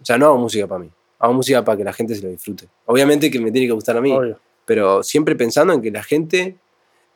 o 0.00 0.04
sea, 0.04 0.18
no 0.18 0.26
hago 0.26 0.38
música 0.38 0.66
para 0.68 0.80
mí, 0.84 0.90
hago 1.18 1.32
música 1.32 1.64
para 1.64 1.78
que 1.78 1.84
la 1.84 1.92
gente 1.92 2.14
se 2.14 2.22
lo 2.22 2.28
disfrute. 2.28 2.68
Obviamente 2.86 3.30
que 3.30 3.38
me 3.38 3.50
tiene 3.50 3.66
que 3.66 3.72
gustar 3.72 3.96
a 3.96 4.00
mí, 4.00 4.12
obvio. 4.12 4.38
pero 4.64 5.02
siempre 5.02 5.34
pensando 5.36 5.72
en 5.72 5.82
que 5.82 5.90
la 5.90 6.02
gente 6.02 6.56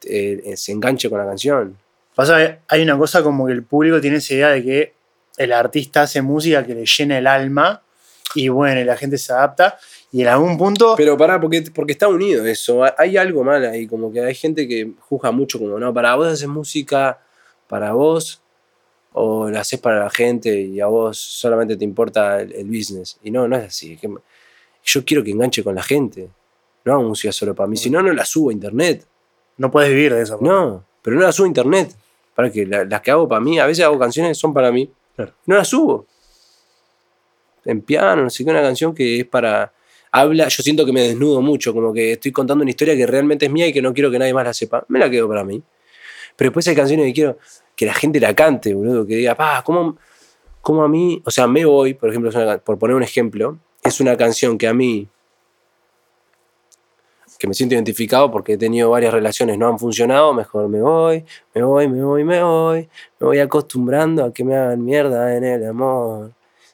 eh, 0.04 0.54
se 0.56 0.72
enganche 0.72 1.08
con 1.10 1.18
la 1.18 1.26
canción. 1.26 1.76
Pasa 2.14 2.36
que 2.38 2.58
hay 2.68 2.82
una 2.82 2.98
cosa 2.98 3.22
como 3.22 3.46
que 3.46 3.52
el 3.52 3.62
público 3.62 4.00
tiene 4.00 4.16
esa 4.16 4.34
idea 4.34 4.48
de 4.50 4.64
que 4.64 4.92
el 5.36 5.52
artista 5.52 6.02
hace 6.02 6.22
música 6.22 6.64
que 6.66 6.74
le 6.74 6.84
llena 6.84 7.18
el 7.18 7.26
alma 7.26 7.82
y 8.34 8.48
bueno, 8.48 8.80
y 8.80 8.84
la 8.84 8.96
gente 8.96 9.18
se 9.18 9.32
adapta 9.32 9.78
y 10.12 10.22
en 10.22 10.28
algún 10.28 10.58
punto... 10.58 10.94
Pero 10.96 11.16
pará, 11.16 11.40
porque, 11.40 11.62
porque 11.74 11.92
está 11.92 12.08
unido 12.08 12.44
eso. 12.44 12.82
Hay 12.98 13.16
algo 13.16 13.44
mal 13.44 13.64
ahí, 13.64 13.86
como 13.86 14.12
que 14.12 14.20
hay 14.20 14.34
gente 14.34 14.66
que 14.66 14.92
juzga 15.00 15.30
mucho 15.30 15.58
como, 15.58 15.78
no, 15.78 15.94
para 15.94 16.14
vos 16.16 16.26
haces 16.26 16.48
música 16.48 17.18
para 17.68 17.92
vos 17.92 18.39
o 19.12 19.50
la 19.50 19.60
haces 19.60 19.80
para 19.80 20.04
la 20.04 20.10
gente 20.10 20.60
y 20.60 20.80
a 20.80 20.86
vos 20.86 21.18
solamente 21.18 21.76
te 21.76 21.84
importa 21.84 22.40
el, 22.40 22.52
el 22.52 22.66
business. 22.66 23.18
Y 23.22 23.30
no, 23.30 23.48
no 23.48 23.56
es 23.56 23.64
así. 23.64 23.94
es 23.94 24.00
que 24.00 24.08
yo 24.84 25.04
quiero 25.04 25.22
que 25.24 25.30
enganche 25.32 25.62
con 25.64 25.74
la 25.74 25.82
gente. 25.82 26.28
No 26.84 26.92
hago 26.94 27.02
música 27.02 27.32
solo 27.32 27.54
para 27.54 27.68
mí, 27.68 27.76
si 27.76 27.90
no, 27.90 28.02
no 28.02 28.12
la 28.12 28.24
subo 28.24 28.50
a 28.50 28.52
internet. 28.52 29.06
no 29.58 29.70
puedes 29.70 29.90
vivir 29.90 30.14
de 30.14 30.22
eso. 30.22 30.38
No, 30.40 30.84
pero 31.02 31.16
no 31.16 31.22
la 31.22 31.32
subo 31.32 31.44
a 31.44 31.48
internet. 31.48 31.94
Para 32.34 32.50
que 32.50 32.64
la- 32.64 32.84
las 32.84 33.00
que 33.02 33.10
hago 33.10 33.28
para 33.28 33.40
mí, 33.40 33.58
a 33.58 33.66
veces 33.66 33.84
hago 33.84 33.98
canciones 33.98 34.30
que 34.30 34.40
son 34.40 34.54
para 34.54 34.72
mí. 34.72 34.90
Claro. 35.16 35.32
No 35.44 35.56
las 35.56 35.68
subo. 35.68 36.06
En 37.64 37.82
piano, 37.82 38.22
no 38.22 38.30
sé 38.30 38.44
qué, 38.44 38.50
una 38.50 38.62
canción 38.62 38.94
que 38.94 39.20
es 39.20 39.26
para. 39.26 39.72
Habla, 40.12 40.48
yo 40.48 40.62
siento 40.62 40.84
que 40.86 40.92
me 40.92 41.02
desnudo 41.02 41.40
mucho, 41.42 41.72
como 41.74 41.92
que 41.92 42.12
estoy 42.12 42.32
contando 42.32 42.62
una 42.62 42.70
historia 42.70 42.96
que 42.96 43.06
realmente 43.06 43.46
es 43.46 43.52
mía 43.52 43.66
y 43.68 43.72
que 43.72 43.82
no 43.82 43.92
quiero 43.94 44.10
que 44.10 44.18
nadie 44.18 44.32
más 44.34 44.44
la 44.44 44.54
sepa. 44.54 44.84
Me 44.88 44.98
la 44.98 45.08
quedo 45.10 45.28
para 45.28 45.44
mí. 45.44 45.62
Pero 46.36 46.48
después 46.50 46.66
hay 46.68 46.74
canciones 46.74 47.06
que 47.06 47.12
quiero 47.12 47.38
que 47.80 47.86
la 47.86 47.94
gente 47.94 48.20
la 48.20 48.34
cante, 48.34 48.74
boludo. 48.74 49.06
Que 49.06 49.16
diga, 49.16 49.34
pa, 49.34 49.62
¿cómo, 49.64 49.96
cómo 50.60 50.82
a 50.84 50.88
mí. 50.88 51.22
O 51.24 51.30
sea, 51.30 51.46
Me 51.46 51.64
Voy, 51.64 51.94
por 51.94 52.10
ejemplo, 52.10 52.30
una 52.34 52.58
por 52.58 52.78
poner 52.78 52.94
un 52.94 53.02
ejemplo, 53.02 53.56
es 53.82 54.00
una 54.00 54.18
canción 54.18 54.58
que 54.58 54.68
a 54.68 54.74
mí 54.74 55.08
que 57.38 57.46
me 57.48 57.54
siento 57.54 57.74
identificado 57.74 58.30
porque 58.30 58.52
he 58.52 58.58
tenido 58.58 58.90
varias 58.90 59.14
relaciones, 59.14 59.56
no 59.56 59.66
han 59.66 59.78
funcionado, 59.78 60.34
mejor 60.34 60.68
me 60.68 60.82
voy, 60.82 61.24
me 61.54 61.62
voy, 61.62 61.88
me 61.88 62.02
voy, 62.04 62.22
me 62.22 62.42
voy, 62.42 62.88
me 63.18 63.26
voy 63.26 63.38
acostumbrando 63.38 64.26
a 64.26 64.30
que 64.34 64.44
me 64.44 64.54
hagan 64.54 64.84
mierda 64.84 65.34
en 65.34 65.44
el 65.44 65.66
amor. 65.66 66.32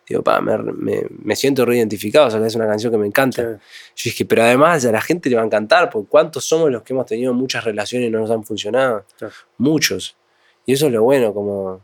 Digo, 0.08 0.22
pa, 0.24 0.40
me, 0.40 0.58
me- 0.58 1.06
me 1.22 1.36
siento 1.36 1.64
reidentificado, 1.64 2.26
o 2.26 2.30
sea, 2.32 2.40
que 2.40 2.46
es 2.48 2.54
una 2.56 2.66
canción 2.66 2.90
que 2.90 2.98
me 2.98 3.06
encanta. 3.06 3.42
Sí. 3.42 3.48
Yo 3.94 4.10
dije, 4.10 4.24
pero 4.24 4.42
además 4.42 4.84
a 4.84 4.90
la 4.90 5.00
gente 5.00 5.30
le 5.30 5.36
va 5.36 5.42
a 5.42 5.46
encantar, 5.46 5.88
porque 5.88 6.08
¿cuántos 6.08 6.44
somos 6.44 6.68
los 6.68 6.82
que 6.82 6.92
hemos 6.94 7.06
tenido 7.06 7.32
muchas 7.32 7.62
relaciones 7.62 8.08
y 8.08 8.10
no 8.10 8.18
nos 8.18 8.30
han 8.32 8.42
funcionado? 8.42 9.04
Claro. 9.18 9.34
Muchos. 9.58 10.16
Y 10.66 10.72
eso 10.72 10.86
es 10.86 10.92
lo 10.92 11.02
bueno, 11.04 11.32
como 11.32 11.80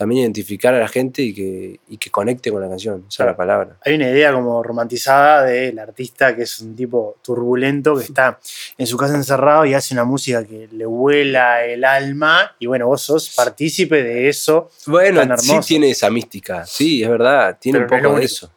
también 0.00 0.22
identificar 0.22 0.72
a 0.72 0.78
la 0.78 0.88
gente 0.88 1.20
y 1.20 1.34
que, 1.34 1.78
y 1.88 1.98
que 1.98 2.10
conecte 2.10 2.50
con 2.50 2.62
la 2.62 2.70
canción, 2.70 3.04
esa 3.06 3.24
es 3.24 3.26
la 3.26 3.36
palabra. 3.36 3.76
Hay 3.84 3.96
una 3.96 4.08
idea 4.08 4.32
como 4.32 4.62
romantizada 4.62 5.44
del 5.44 5.78
artista 5.78 6.34
que 6.34 6.44
es 6.44 6.58
un 6.60 6.74
tipo 6.74 7.16
turbulento 7.20 7.96
que 7.96 8.04
está 8.04 8.40
en 8.78 8.86
su 8.86 8.96
casa 8.96 9.14
encerrado 9.14 9.66
y 9.66 9.74
hace 9.74 9.92
una 9.92 10.04
música 10.04 10.42
que 10.42 10.68
le 10.72 10.86
vuela 10.86 11.66
el 11.66 11.84
alma 11.84 12.56
y 12.58 12.64
bueno, 12.64 12.86
vos 12.86 13.02
sos 13.02 13.34
partícipe 13.36 14.02
de 14.02 14.30
eso. 14.30 14.70
Bueno, 14.86 15.20
tan 15.20 15.38
sí 15.38 15.58
tiene 15.66 15.90
esa 15.90 16.08
mística, 16.08 16.64
sí, 16.64 17.02
es 17.02 17.10
verdad, 17.10 17.58
tiene 17.60 17.80
Pero 17.80 17.84
un 17.84 17.90
no 17.90 17.96
es 17.96 18.02
lo 18.02 18.08
poco 18.08 18.20
de 18.20 18.24
eso. 18.24 18.50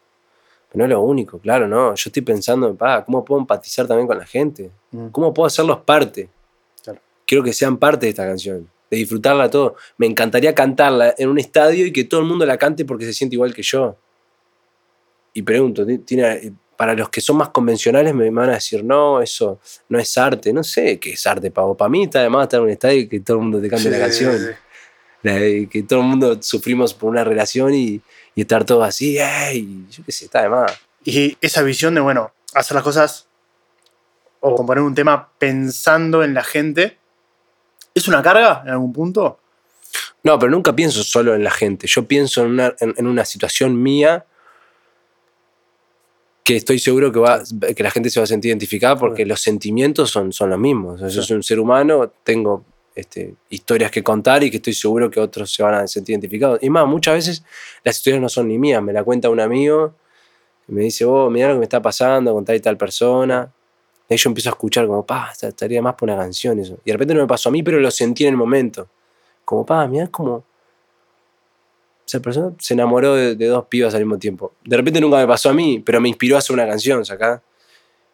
Pero 0.72 0.78
no 0.78 0.84
es 0.84 0.90
lo 0.90 1.02
único, 1.02 1.38
claro, 1.40 1.68
no. 1.68 1.94
Yo 1.94 2.08
estoy 2.08 2.22
pensando, 2.22 2.74
pa, 2.74 3.04
¿cómo 3.04 3.22
puedo 3.22 3.42
empatizar 3.42 3.86
también 3.86 4.06
con 4.06 4.16
la 4.16 4.24
gente? 4.24 4.70
Mm. 4.92 5.08
¿Cómo 5.08 5.34
puedo 5.34 5.46
hacerlos 5.46 5.80
parte? 5.80 6.30
Claro. 6.82 7.00
Quiero 7.26 7.44
que 7.44 7.52
sean 7.52 7.76
parte 7.76 8.06
de 8.06 8.10
esta 8.10 8.24
canción, 8.24 8.66
de 8.90 8.96
disfrutarla 8.98 9.50
todo. 9.50 9.76
Me 9.98 10.06
encantaría 10.06 10.54
cantarla 10.54 11.14
en 11.18 11.28
un 11.28 11.38
estadio 11.38 11.86
y 11.86 11.92
que 11.92 12.04
todo 12.04 12.20
el 12.20 12.26
mundo 12.26 12.44
la 12.46 12.56
cante 12.58 12.84
porque 12.84 13.04
se 13.04 13.12
siente 13.12 13.36
igual 13.36 13.54
que 13.54 13.62
yo. 13.62 13.96
Y 15.32 15.42
pregunto, 15.42 15.84
¿ti- 15.84 15.98
¿tiene, 15.98 16.52
para 16.76 16.94
los 16.94 17.08
que 17.08 17.20
son 17.20 17.36
más 17.38 17.48
convencionales 17.48 18.14
me 18.14 18.30
van 18.30 18.50
a 18.50 18.54
decir, 18.54 18.84
no, 18.84 19.20
eso 19.20 19.58
no 19.88 19.98
es 19.98 20.16
arte. 20.18 20.52
No 20.52 20.62
sé 20.62 20.98
qué 21.00 21.12
es 21.12 21.26
arte, 21.26 21.50
pavo. 21.50 21.76
Para 21.76 21.88
mí 21.88 22.04
está 22.04 22.22
de 22.22 22.28
más 22.28 22.44
estar 22.44 22.58
en 22.58 22.64
un 22.64 22.70
estadio 22.70 23.00
y 23.00 23.08
que 23.08 23.20
todo 23.20 23.38
el 23.38 23.42
mundo 23.44 23.60
te 23.60 23.68
cante 23.68 23.84
Sí, 23.84 23.90
la 23.90 23.98
canción. 23.98 24.38
sí, 24.38 24.44
sí. 24.46 24.52
La 25.22 25.34
de 25.36 25.68
que 25.70 25.82
todo 25.82 26.00
el 26.00 26.06
mundo 26.06 26.42
sufrimos 26.42 26.92
por 26.92 27.10
una 27.10 27.24
relación 27.24 27.74
y, 27.74 28.00
y 28.34 28.40
estar 28.42 28.64
todo 28.64 28.82
así, 28.84 29.16
¡ey! 29.18 29.86
Yo 29.90 30.04
qué 30.04 30.12
sé, 30.12 30.26
está 30.26 30.42
de 30.42 30.50
más. 30.50 30.78
Y 31.02 31.36
esa 31.40 31.62
visión 31.62 31.94
de, 31.94 32.00
bueno, 32.02 32.30
hacer 32.54 32.74
las 32.74 32.84
cosas 32.84 33.26
o 34.40 34.54
componer 34.54 34.82
un 34.84 34.94
tema 34.94 35.30
pensando 35.38 36.22
en 36.22 36.34
la 36.34 36.44
gente, 36.44 36.98
¿es 37.94 38.08
una 38.08 38.22
carga 38.22 38.62
en 38.64 38.70
algún 38.70 38.92
punto? 38.92 39.38
No, 40.22 40.38
pero 40.38 40.50
nunca 40.50 40.74
pienso 40.74 41.04
solo 41.04 41.34
en 41.34 41.44
la 41.44 41.50
gente. 41.50 41.86
Yo 41.86 42.06
pienso 42.06 42.42
en 42.42 42.50
una, 42.50 42.74
en, 42.80 42.94
en 42.96 43.06
una 43.06 43.24
situación 43.24 43.80
mía 43.80 44.26
que 46.44 46.56
estoy 46.56 46.78
seguro 46.78 47.10
que, 47.10 47.18
va, 47.18 47.42
que 47.74 47.82
la 47.82 47.90
gente 47.90 48.10
se 48.10 48.20
va 48.20 48.24
a 48.24 48.26
sentir 48.26 48.50
identificada 48.50 48.96
porque 48.96 49.24
los 49.24 49.40
sentimientos 49.40 50.10
son, 50.10 50.30
son 50.30 50.50
los 50.50 50.58
mismos. 50.58 51.00
Yo 51.00 51.22
soy 51.22 51.36
un 51.36 51.42
ser 51.42 51.58
humano, 51.58 52.12
tengo 52.22 52.64
este, 52.94 53.34
historias 53.48 53.90
que 53.90 54.02
contar 54.02 54.44
y 54.44 54.50
que 54.50 54.58
estoy 54.58 54.74
seguro 54.74 55.10
que 55.10 55.20
otros 55.20 55.52
se 55.52 55.62
van 55.62 55.74
a 55.74 55.86
sentir 55.86 56.12
identificados. 56.12 56.62
Y 56.62 56.68
más, 56.68 56.86
muchas 56.86 57.14
veces 57.14 57.44
las 57.82 57.96
historias 57.96 58.20
no 58.20 58.28
son 58.28 58.48
ni 58.48 58.58
mías, 58.58 58.82
me 58.82 58.92
la 58.92 59.02
cuenta 59.02 59.30
un 59.30 59.40
amigo 59.40 59.94
y 60.68 60.72
me 60.72 60.82
dice, 60.82 61.06
oh, 61.06 61.30
mira 61.30 61.48
lo 61.48 61.54
que 61.54 61.60
me 61.60 61.64
está 61.64 61.80
pasando 61.80 62.34
con 62.34 62.44
tal 62.44 62.56
y 62.56 62.60
tal 62.60 62.76
persona. 62.76 63.50
Y 64.08 64.14
ahí 64.14 64.18
yo 64.18 64.30
empiezo 64.30 64.50
a 64.50 64.52
escuchar 64.52 64.86
como, 64.86 65.04
pa, 65.04 65.32
estaría 65.40 65.80
más 65.80 65.94
por 65.94 66.08
una 66.08 66.18
canción 66.18 66.58
eso. 66.58 66.78
Y 66.84 66.90
de 66.90 66.92
repente 66.92 67.14
no 67.14 67.20
me 67.20 67.26
pasó 67.26 67.48
a 67.48 67.52
mí, 67.52 67.62
pero 67.62 67.80
lo 67.80 67.90
sentí 67.90 68.24
en 68.24 68.30
el 68.30 68.36
momento. 68.36 68.88
Como, 69.44 69.64
pa, 69.64 69.86
mira, 69.86 70.08
como... 70.08 70.44
Esa 72.06 72.20
persona 72.20 72.52
se 72.58 72.74
enamoró 72.74 73.14
de, 73.14 73.34
de 73.34 73.46
dos 73.46 73.64
pibas 73.66 73.94
al 73.94 74.00
mismo 74.00 74.18
tiempo. 74.18 74.52
De 74.62 74.76
repente 74.76 75.00
nunca 75.00 75.16
me 75.16 75.26
pasó 75.26 75.48
a 75.48 75.54
mí, 75.54 75.82
pero 75.84 76.02
me 76.02 76.08
inspiró 76.10 76.36
a 76.36 76.40
hacer 76.40 76.52
una 76.52 76.66
canción, 76.66 77.02
¿sacá? 77.04 77.42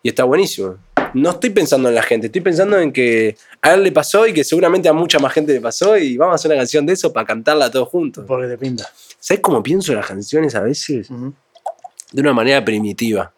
Y 0.03 0.09
está 0.09 0.23
buenísimo. 0.23 0.77
No 1.13 1.31
estoy 1.31 1.51
pensando 1.51 1.89
en 1.89 1.95
la 1.97 2.03
gente, 2.03 2.27
estoy 2.27 2.41
pensando 2.41 2.79
en 2.79 2.93
que 2.93 3.37
a 3.61 3.75
él 3.75 3.83
le 3.83 3.91
pasó 3.91 4.27
y 4.27 4.33
que 4.33 4.45
seguramente 4.45 4.89
a 4.89 4.93
mucha 4.93 5.19
más 5.19 5.33
gente 5.33 5.53
le 5.53 5.61
pasó 5.61 5.97
y 5.99 6.17
vamos 6.17 6.33
a 6.33 6.35
hacer 6.37 6.53
una 6.53 6.61
canción 6.61 6.87
de 6.87 6.93
eso 6.93 7.13
para 7.13 7.27
cantarla 7.27 7.71
todos 7.71 7.89
juntos. 7.89 8.25
Porque 8.27 8.47
te 8.47 8.57
pinta. 8.57 8.89
¿Sabes 9.19 9.41
cómo 9.41 9.63
pienso 9.63 9.93
en 9.93 9.99
las 9.99 10.07
canciones 10.07 10.55
a 10.55 10.61
veces? 10.61 11.09
De 12.13 12.21
una 12.21 12.33
manera 12.33 12.65
primitiva. 12.65 13.33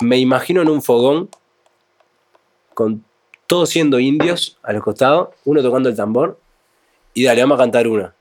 Me 0.00 0.18
imagino 0.18 0.62
en 0.62 0.68
un 0.68 0.80
fogón 0.80 1.28
con 2.74 3.04
todos 3.46 3.68
siendo 3.70 3.98
indios 3.98 4.58
a 4.62 4.72
los 4.72 4.82
costados, 4.82 5.30
uno 5.44 5.62
tocando 5.62 5.88
el 5.88 5.96
tambor 5.96 6.38
y 7.14 7.24
dale, 7.24 7.40
vamos 7.42 7.56
a 7.56 7.62
cantar 7.62 7.88
una. 7.88 8.14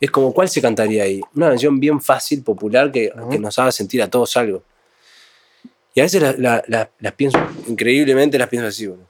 Es 0.00 0.10
como, 0.10 0.32
¿cuál 0.32 0.48
se 0.48 0.62
cantaría 0.62 1.02
ahí? 1.04 1.20
Una 1.34 1.48
canción 1.50 1.78
bien 1.78 2.00
fácil, 2.00 2.42
popular, 2.42 2.90
que, 2.90 3.12
Ujú. 3.14 3.28
que 3.30 3.38
nos 3.38 3.58
haga 3.58 3.70
sentir 3.70 4.02
a 4.02 4.08
todos 4.08 4.34
algo. 4.36 4.62
Y 5.94 6.00
a 6.00 6.04
veces 6.04 6.22
la- 6.22 6.32
la- 6.38 6.64
la- 6.68 6.90
las 7.00 7.12
pienso, 7.12 7.38
increíblemente 7.66 8.38
las 8.38 8.48
pienso 8.48 8.68
así, 8.68 8.86
boludo. 8.86 9.06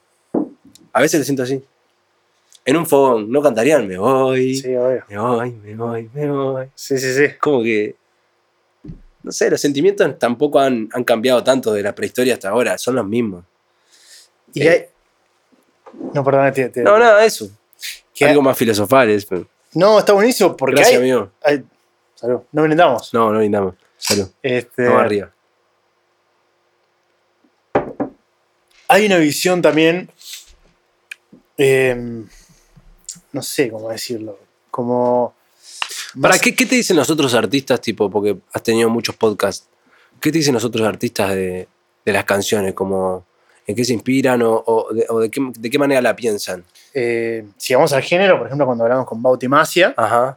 A 0.92 1.00
veces 1.00 1.20
las 1.20 1.26
siento 1.26 1.44
así. 1.44 1.62
En 2.64 2.76
un 2.76 2.86
fogón, 2.86 3.30
no 3.30 3.40
cantarían, 3.40 3.86
me 3.86 3.96
voy, 3.98 4.56
Sí, 4.56 4.74
obvio. 4.74 5.04
me 5.08 5.18
voy, 5.18 5.50
me 5.52 5.74
voy, 5.76 6.10
me 6.12 6.28
voy 6.30 6.66
Sí, 6.74 6.98
sí, 6.98 7.14
sí. 7.14 7.34
como 7.40 7.62
que. 7.62 7.94
No 9.22 9.30
sé, 9.32 9.50
los 9.50 9.60
sentimientos 9.60 10.18
tampoco 10.18 10.58
han, 10.58 10.88
han 10.92 11.04
cambiado 11.04 11.44
tanto 11.44 11.72
de 11.72 11.82
la 11.82 11.94
prehistoria 11.94 12.34
hasta 12.34 12.48
ahora, 12.48 12.76
son 12.78 12.96
los 12.96 13.06
mismos. 13.06 13.44
Y 14.54 14.62
Eh. 14.62 14.70
hay... 14.70 14.86
No, 16.14 16.22
perdón, 16.24 16.52
te, 16.52 16.68
te- 16.68 16.82
No, 16.82 16.98
nada, 16.98 17.24
eso. 17.24 17.50
que- 18.14 18.24
Algo 18.26 18.42
más 18.42 18.56
filosofales. 18.56 19.24
pero- 19.26 19.46
No, 19.74 19.98
está 19.98 20.12
buenísimo 20.12 20.56
porque 20.56 20.76
Gracias, 20.76 21.00
hay... 21.00 21.10
amigo. 21.10 21.30
hay- 21.42 21.64
Salud. 22.14 22.40
No 22.52 22.62
brindamos. 22.64 23.14
No, 23.14 23.32
no 23.32 23.38
brindamos. 23.38 23.74
Salud. 23.96 24.28
Este, 24.42 24.84
Vamos 24.84 25.02
arriba. 25.02 25.32
hay 28.88 29.06
una 29.06 29.18
visión 29.18 29.62
también... 29.62 30.10
eh, 31.56 32.24
no 33.32 33.42
sé 33.42 33.70
cómo 33.70 33.88
decirlo. 33.90 34.38
Como... 34.70 35.34
¿Para 36.20 36.34
más- 36.34 36.40
qué, 36.40 36.54
qué 36.54 36.66
te 36.66 36.74
dicen 36.74 36.96
los 36.96 37.08
otros 37.10 37.32
artistas, 37.34 37.80
tipo, 37.80 38.10
porque 38.10 38.36
has 38.52 38.62
tenido 38.62 38.88
muchos 38.90 39.14
podcasts? 39.16 39.68
¿Qué 40.20 40.32
te 40.32 40.38
dicen 40.38 40.54
los 40.54 40.64
otros 40.64 40.86
artistas 40.86 41.30
de, 41.34 41.68
de 42.04 42.12
las 42.12 42.24
canciones? 42.24 42.74
Como, 42.74 43.24
¿En 43.70 43.76
qué 43.76 43.84
se 43.84 43.92
inspiran 43.92 44.42
o, 44.42 44.64
o 44.66 44.92
de, 44.92 45.06
o 45.08 45.20
de 45.20 45.30
qué, 45.30 45.40
de 45.56 45.70
qué 45.70 45.78
manera 45.78 46.02
la 46.02 46.16
piensan? 46.16 46.64
Eh, 46.92 47.44
si 47.56 47.72
vamos 47.74 47.92
al 47.92 48.02
género, 48.02 48.36
por 48.36 48.46
ejemplo, 48.48 48.66
cuando 48.66 48.82
hablamos 48.84 49.06
con 49.06 49.22
Bauti 49.22 49.46
Macia, 49.46 49.94
Ajá. 49.96 50.36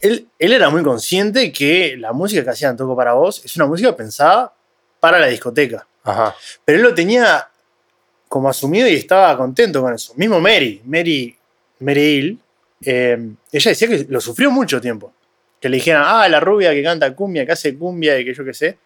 él, 0.00 0.28
él 0.38 0.52
era 0.52 0.70
muy 0.70 0.82
consciente 0.84 1.50
que 1.50 1.96
la 1.96 2.12
música 2.12 2.44
que 2.44 2.50
hacían 2.50 2.76
Toco 2.76 2.94
para 2.94 3.14
Vos 3.14 3.44
es 3.44 3.56
una 3.56 3.66
música 3.66 3.96
pensada 3.96 4.52
para 5.00 5.18
la 5.18 5.26
discoteca. 5.26 5.86
Ajá. 6.04 6.34
Pero 6.64 6.78
él 6.78 6.84
lo 6.84 6.94
tenía 6.94 7.48
como 8.28 8.48
asumido 8.48 8.86
y 8.86 8.94
estaba 8.94 9.36
contento 9.36 9.82
con 9.82 9.92
eso. 9.92 10.12
Mismo 10.14 10.40
Mary, 10.40 10.80
Mary, 10.84 11.36
Mary 11.80 12.00
Hill, 12.00 12.38
eh, 12.84 13.18
ella 13.50 13.70
decía 13.70 13.88
que 13.88 14.06
lo 14.08 14.20
sufrió 14.20 14.52
mucho 14.52 14.80
tiempo. 14.80 15.12
Que 15.60 15.68
le 15.68 15.78
dijeran, 15.78 16.04
ah, 16.06 16.28
la 16.28 16.38
rubia 16.38 16.70
que 16.70 16.82
canta 16.82 17.12
cumbia, 17.14 17.44
que 17.44 17.52
hace 17.52 17.76
cumbia 17.76 18.18
y 18.20 18.24
que 18.24 18.32
yo 18.34 18.44
qué 18.44 18.54
sé. 18.54 18.78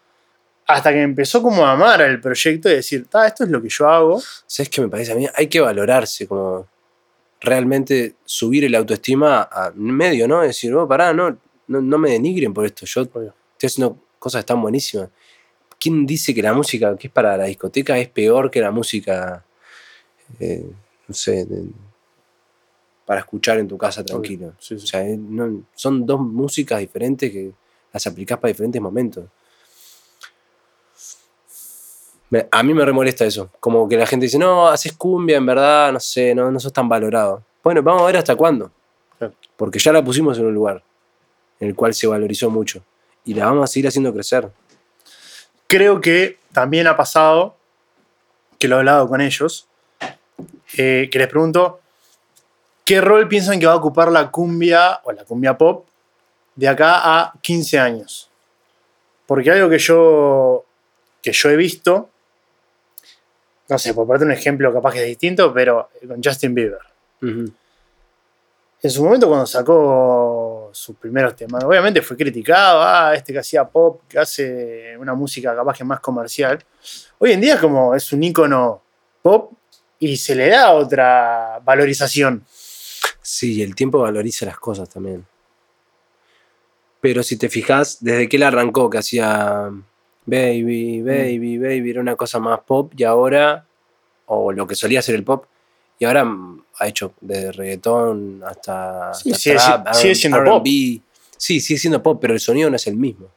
Hasta 0.67 0.91
que 0.91 1.01
empezó 1.01 1.41
como 1.43 1.65
a 1.65 1.73
amar 1.73 2.01
el 2.01 2.19
proyecto 2.19 2.69
y 2.69 2.75
decir, 2.75 3.05
ah, 3.13 3.27
esto 3.27 3.43
es 3.43 3.49
lo 3.51 3.61
que 3.61 3.69
yo 3.69 3.87
hago. 3.87 4.21
¿Sabes 4.47 4.69
qué 4.69 4.81
me 4.81 4.87
parece 4.87 5.11
a 5.11 5.15
mí? 5.15 5.27
Hay 5.35 5.47
que 5.47 5.59
valorarse, 5.59 6.27
como 6.27 6.67
realmente 7.41 8.15
subir 8.25 8.65
el 8.65 8.73
autoestima 8.73 9.43
a 9.51 9.71
medio, 9.75 10.27
¿no? 10.27 10.41
Decir, 10.41 10.73
oh, 10.73 10.87
pará, 10.87 11.13
no, 11.13 11.37
no, 11.67 11.81
no 11.81 11.97
me 11.99 12.11
denigren 12.11 12.53
por 12.53 12.65
esto. 12.65 12.85
Yo 12.87 13.01
Obvio. 13.03 13.33
estoy 13.53 13.67
haciendo 13.67 13.99
cosas 14.17 14.43
tan 14.43 14.59
buenísimas. 14.61 15.09
¿Quién 15.79 16.05
dice 16.07 16.33
que 16.33 16.41
la 16.41 16.53
música 16.53 16.95
que 16.97 17.07
es 17.07 17.13
para 17.13 17.37
la 17.37 17.43
discoteca 17.43 17.97
es 17.99 18.07
peor 18.09 18.49
que 18.49 18.61
la 18.61 18.71
música, 18.71 19.45
eh, 20.39 20.65
no 21.07 21.13
sé, 21.13 21.45
de- 21.45 21.69
para 23.05 23.19
escuchar 23.19 23.59
en 23.59 23.67
tu 23.67 23.77
casa 23.77 24.03
tranquilo? 24.03 24.53
Sí, 24.57 24.79
sí. 24.79 24.83
O 24.83 24.87
sea, 24.87 25.07
eh, 25.07 25.15
no- 25.15 25.63
son 25.75 26.05
dos 26.07 26.19
músicas 26.21 26.79
diferentes 26.79 27.31
que 27.31 27.51
las 27.93 28.07
aplicás 28.07 28.39
para 28.39 28.51
diferentes 28.51 28.81
momentos. 28.81 29.25
A 32.51 32.63
mí 32.63 32.73
me 32.73 32.83
remolesta 32.83 33.25
eso. 33.25 33.49
Como 33.59 33.87
que 33.87 33.97
la 33.97 34.05
gente 34.05 34.25
dice, 34.25 34.39
no, 34.39 34.67
haces 34.67 34.93
cumbia, 34.93 35.37
en 35.37 35.45
verdad, 35.45 35.93
no 35.93 35.99
sé, 35.99 36.33
no, 36.33 36.51
no 36.51 36.59
sos 36.59 36.73
tan 36.73 36.89
valorado. 36.89 37.43
Bueno, 37.63 37.81
vamos 37.81 38.01
a 38.01 38.05
ver 38.05 38.17
hasta 38.17 38.35
cuándo. 38.35 38.71
Porque 39.55 39.79
ya 39.79 39.93
la 39.93 40.03
pusimos 40.03 40.37
en 40.37 40.45
un 40.45 40.53
lugar 40.53 40.83
en 41.59 41.69
el 41.69 41.75
cual 41.75 41.93
se 41.93 42.07
valorizó 42.07 42.49
mucho. 42.49 42.81
Y 43.23 43.33
la 43.33 43.45
vamos 43.45 43.63
a 43.63 43.67
seguir 43.67 43.87
haciendo 43.87 44.13
crecer. 44.13 44.49
creo 45.67 45.99
que 45.99 46.37
también 46.51 46.87
ha 46.87 46.95
pasado, 46.95 47.55
que 48.59 48.67
lo 48.67 48.75
he 48.75 48.79
hablado 48.79 49.07
con 49.07 49.19
ellos, 49.19 49.67
eh, 50.77 51.09
que 51.11 51.17
les 51.17 51.27
pregunto, 51.27 51.79
¿qué 52.83 53.01
rol 53.01 53.27
piensan 53.27 53.59
que 53.59 53.65
va 53.65 53.73
a 53.73 53.77
ocupar 53.77 54.11
la 54.11 54.29
cumbia 54.29 55.01
o 55.03 55.11
la 55.11 55.25
cumbia 55.25 55.57
pop 55.57 55.85
de 56.55 56.67
acá 56.67 57.19
a 57.19 57.33
15 57.41 57.79
años? 57.79 58.29
Porque 59.25 59.51
algo 59.51 59.69
que 59.69 59.79
yo, 59.79 60.65
que 61.21 61.33
yo 61.33 61.49
he 61.49 61.55
visto, 61.55 62.09
no 63.67 63.79
sé, 63.79 63.93
por 63.93 64.05
ponerte 64.05 64.25
un 64.25 64.31
ejemplo 64.31 64.73
capaz 64.73 64.93
que 64.93 65.01
es 65.01 65.07
distinto, 65.07 65.53
pero 65.53 65.89
con 66.07 66.21
Justin 66.23 66.53
Bieber. 66.53 66.79
En 67.21 68.91
su 68.91 69.03
momento 69.03 69.27
cuando 69.27 69.47
sacó 69.47 70.69
sus 70.71 70.95
primeros 70.97 71.35
temas, 71.35 71.63
obviamente 71.63 72.01
fue 72.01 72.15
criticado, 72.15 72.81
ah, 72.83 73.13
este 73.15 73.33
que 73.33 73.39
hacía 73.39 73.63
pop, 73.65 74.01
que 74.07 74.19
hace 74.19 74.95
una 74.99 75.15
música 75.15 75.55
capaz 75.55 75.77
que 75.77 75.83
más 75.83 75.99
comercial. 75.99 76.63
Hoy 77.17 77.31
en 77.31 77.41
día 77.41 77.55
es 77.55 77.59
como 77.59 77.95
es 77.95 78.11
un 78.13 78.21
ícono 78.21 78.81
pop 79.21 79.53
y 79.97 80.17
se 80.17 80.35
le 80.35 80.49
da 80.49 80.73
otra 80.73 81.59
valorización. 81.63 82.45
Sí, 83.21 83.63
el 83.63 83.73
tiempo 83.73 83.99
valoriza 83.99 84.45
las 84.45 84.59
cosas 84.59 84.87
también. 84.87 85.25
Pero 87.01 87.23
si 87.23 87.37
te 87.37 87.49
fijas, 87.49 87.97
desde 88.01 88.29
que 88.29 88.37
él 88.37 88.43
arrancó, 88.43 88.89
que 88.89 88.99
hacía 88.99 89.71
baby, 90.25 91.01
baby, 91.01 91.57
baby, 91.57 91.89
era 91.89 92.01
una 92.01 92.15
cosa 92.15 92.39
más 92.39 92.59
pop, 92.61 92.91
y 92.97 93.03
ahora, 93.03 93.65
o 94.27 94.51
lo 94.51 94.65
que 94.67 94.75
solía 94.75 95.01
ser 95.01 95.15
el 95.15 95.23
pop, 95.23 95.45
y 95.99 96.05
ahora 96.05 96.25
mm, 96.25 96.63
ha 96.79 96.87
hecho 96.87 97.13
desde 97.21 97.51
reggaetón 97.51 98.41
hasta, 98.45 99.13
Sí, 99.13 99.31
hasta 99.31 99.93
sigue 99.93 100.15
siendo 100.15 100.37
R&B. 100.39 101.01
Sí, 101.37 101.59
sigue 101.59 101.79
siendo 101.79 102.01
pop, 102.01 102.17
pero 102.19 102.33
el 102.33 102.39
sonido 102.39 102.69
no 102.69 102.75
es 102.75 102.87
el 102.87 102.95
mismo. 102.95 103.27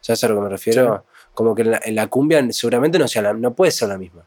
¿Sabes 0.00 0.24
a 0.24 0.28
lo 0.28 0.36
que 0.36 0.40
me 0.42 0.48
refiero? 0.48 1.04
Como 1.34 1.54
que 1.54 1.62
en 1.62 1.70
la, 1.72 1.80
en 1.84 1.94
la 1.94 2.06
cumbia 2.08 2.44
seguramente 2.50 2.98
no, 2.98 3.06
sea 3.06 3.22
la- 3.22 3.32
no 3.34 3.54
puede 3.54 3.70
ser 3.70 3.88
la 3.88 3.98
misma. 3.98 4.22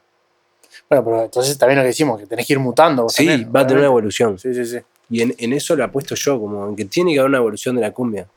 Bueno, 0.89 1.03
pero 1.05 1.23
entonces 1.23 1.57
también 1.57 1.77
lo 1.77 1.83
que 1.83 1.87
decimos, 1.87 2.19
que 2.19 2.27
tenés 2.27 2.45
que 2.45 2.53
ir 2.53 2.59
mutando. 2.59 3.07
Sí, 3.09 3.25
también, 3.25 3.51
va 3.53 3.61
a 3.61 3.67
tener 3.67 3.79
una 3.79 3.87
evolución. 3.87 4.37
Sí, 4.37 4.53
sí, 4.53 4.65
sí. 4.65 4.77
Y 5.09 5.21
en, 5.21 5.33
en 5.37 5.53
eso 5.53 5.75
lo 5.75 5.83
apuesto 5.83 6.15
yo, 6.15 6.39
como 6.39 6.67
en 6.69 6.75
que 6.75 6.85
tiene 6.85 7.13
que 7.13 7.19
haber 7.19 7.29
una 7.29 7.37
evolución 7.39 7.75
de 7.75 7.81
la 7.81 7.91
cumbia. 7.91 8.27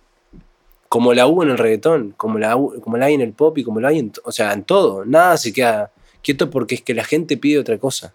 Como 0.95 1.13
la 1.13 1.27
hubo 1.27 1.43
en 1.43 1.51
el 1.51 1.59
reggaetón, 1.59 2.13
como 2.17 2.39
la, 2.39 2.53
como 2.53 2.97
la 2.97 3.07
hay 3.07 3.15
en 3.15 3.21
el 3.21 3.33
pop 3.33 3.59
y 3.59 3.65
como 3.65 3.81
la 3.81 3.89
hay 3.89 3.99
en, 3.99 4.13
o 4.23 4.31
sea, 4.31 4.53
en 4.53 4.63
todo. 4.63 5.05
Nada 5.05 5.37
se 5.37 5.53
queda 5.53 5.91
quieto 6.23 6.51
porque 6.51 6.77
es 6.77 6.83
que 6.83 6.95
la 6.95 7.03
gente 7.03 7.37
pide 7.37 7.59
otra 7.59 7.79
cosa. 7.79 8.15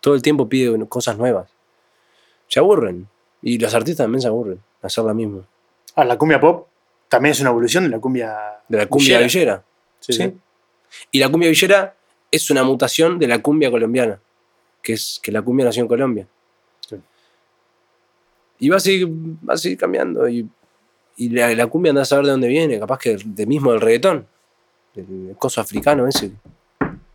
Todo 0.00 0.14
el 0.14 0.22
tiempo 0.22 0.48
pide 0.48 0.86
cosas 0.86 1.18
nuevas. 1.18 1.50
Se 2.46 2.58
aburren. 2.58 3.06
Y 3.42 3.58
los 3.58 3.74
artistas 3.74 4.04
también 4.04 4.22
se 4.22 4.28
aburren 4.28 4.54
de 4.54 4.86
hacer 4.86 5.04
la 5.04 5.12
misma. 5.12 5.42
Ah, 5.94 6.06
la 6.06 6.16
cumbia 6.16 6.40
pop 6.40 6.68
también 7.06 7.32
es 7.32 7.40
una 7.40 7.50
evolución 7.50 7.84
de 7.84 7.90
la 7.90 7.98
cumbia. 7.98 8.34
De 8.66 8.78
la 8.78 8.86
cumbia 8.86 9.18
villera. 9.20 9.62
Sí, 10.00 10.14
Sí. 10.14 10.22
sí. 10.22 10.34
Y 11.10 11.18
la 11.18 11.28
cumbia 11.28 11.50
villera 11.50 11.94
es 12.30 12.48
una 12.48 12.62
mutación 12.62 13.18
de 13.18 13.28
la 13.28 13.42
cumbia 13.42 13.70
colombiana. 13.70 14.18
Que 14.80 14.94
es 14.94 15.20
que 15.22 15.30
la 15.30 15.42
cumbia 15.42 15.66
nació 15.66 15.82
en 15.82 15.88
Colombia. 15.88 16.26
Y 18.58 18.70
va 18.70 18.78
a 18.78 18.80
seguir, 18.80 19.06
va 19.06 19.52
a 19.52 19.58
seguir 19.58 19.76
cambiando. 19.76 20.26
Y, 20.26 20.48
y 21.18 21.28
la, 21.30 21.52
la 21.54 21.66
cumbia 21.66 21.90
anda 21.90 22.02
a 22.02 22.04
saber 22.06 22.24
de 22.26 22.30
dónde 22.30 22.48
viene, 22.48 22.78
capaz 22.78 22.98
que 22.98 23.16
de 23.22 23.46
mismo 23.46 23.72
del 23.72 23.80
reggaetón. 23.80 24.26
Del 24.94 25.34
coso 25.38 25.60
africano 25.60 26.06
ese. 26.08 26.30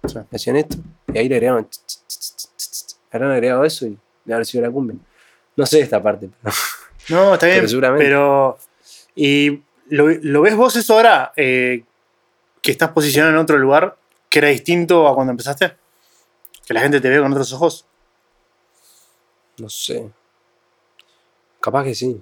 Sí. 0.06 0.20
Hacían 0.32 0.58
esto. 0.58 0.78
Y 1.14 1.18
ahí 1.18 1.28
le 1.30 1.36
agregaban. 1.36 1.68
habrán 3.12 3.32
agregado 3.32 3.64
eso 3.66 3.86
y 3.88 3.98
le 4.26 4.34
habrá 4.34 4.46
sido 4.46 4.64
la 4.64 4.72
cumbia. 4.72 4.98
No 5.56 5.66
sé 5.66 5.80
esta 5.82 6.02
parte. 6.02 6.30
pero- 6.42 6.56
No, 7.10 7.34
está 7.34 7.48
bien. 7.48 7.58
Pero 7.58 7.68
seguramente. 7.70 8.06
Pero. 8.06 8.58
¿Y 9.16 9.62
lo, 9.90 10.08
lo 10.10 10.42
ves 10.42 10.56
vos 10.56 10.76
eso 10.76 10.94
ahora? 10.96 11.34
eh, 11.36 11.84
que 12.62 12.72
estás 12.72 12.92
posicionado 12.92 13.34
en 13.34 13.40
otro 13.40 13.58
lugar 13.58 13.98
que 14.30 14.40
era 14.40 14.48
distinto 14.48 15.08
a 15.08 15.14
cuando 15.16 15.32
empezaste? 15.32 15.76
Que 16.66 16.74
la 16.74 16.80
gente 16.82 17.02
te 17.02 17.10
ve 17.10 17.20
con 17.20 17.32
otros 17.32 17.52
ojos. 17.54 17.86
No 19.58 19.68
sé. 19.70 20.10
Capaz 21.60 21.84
que 21.84 21.94
sí. 21.96 22.22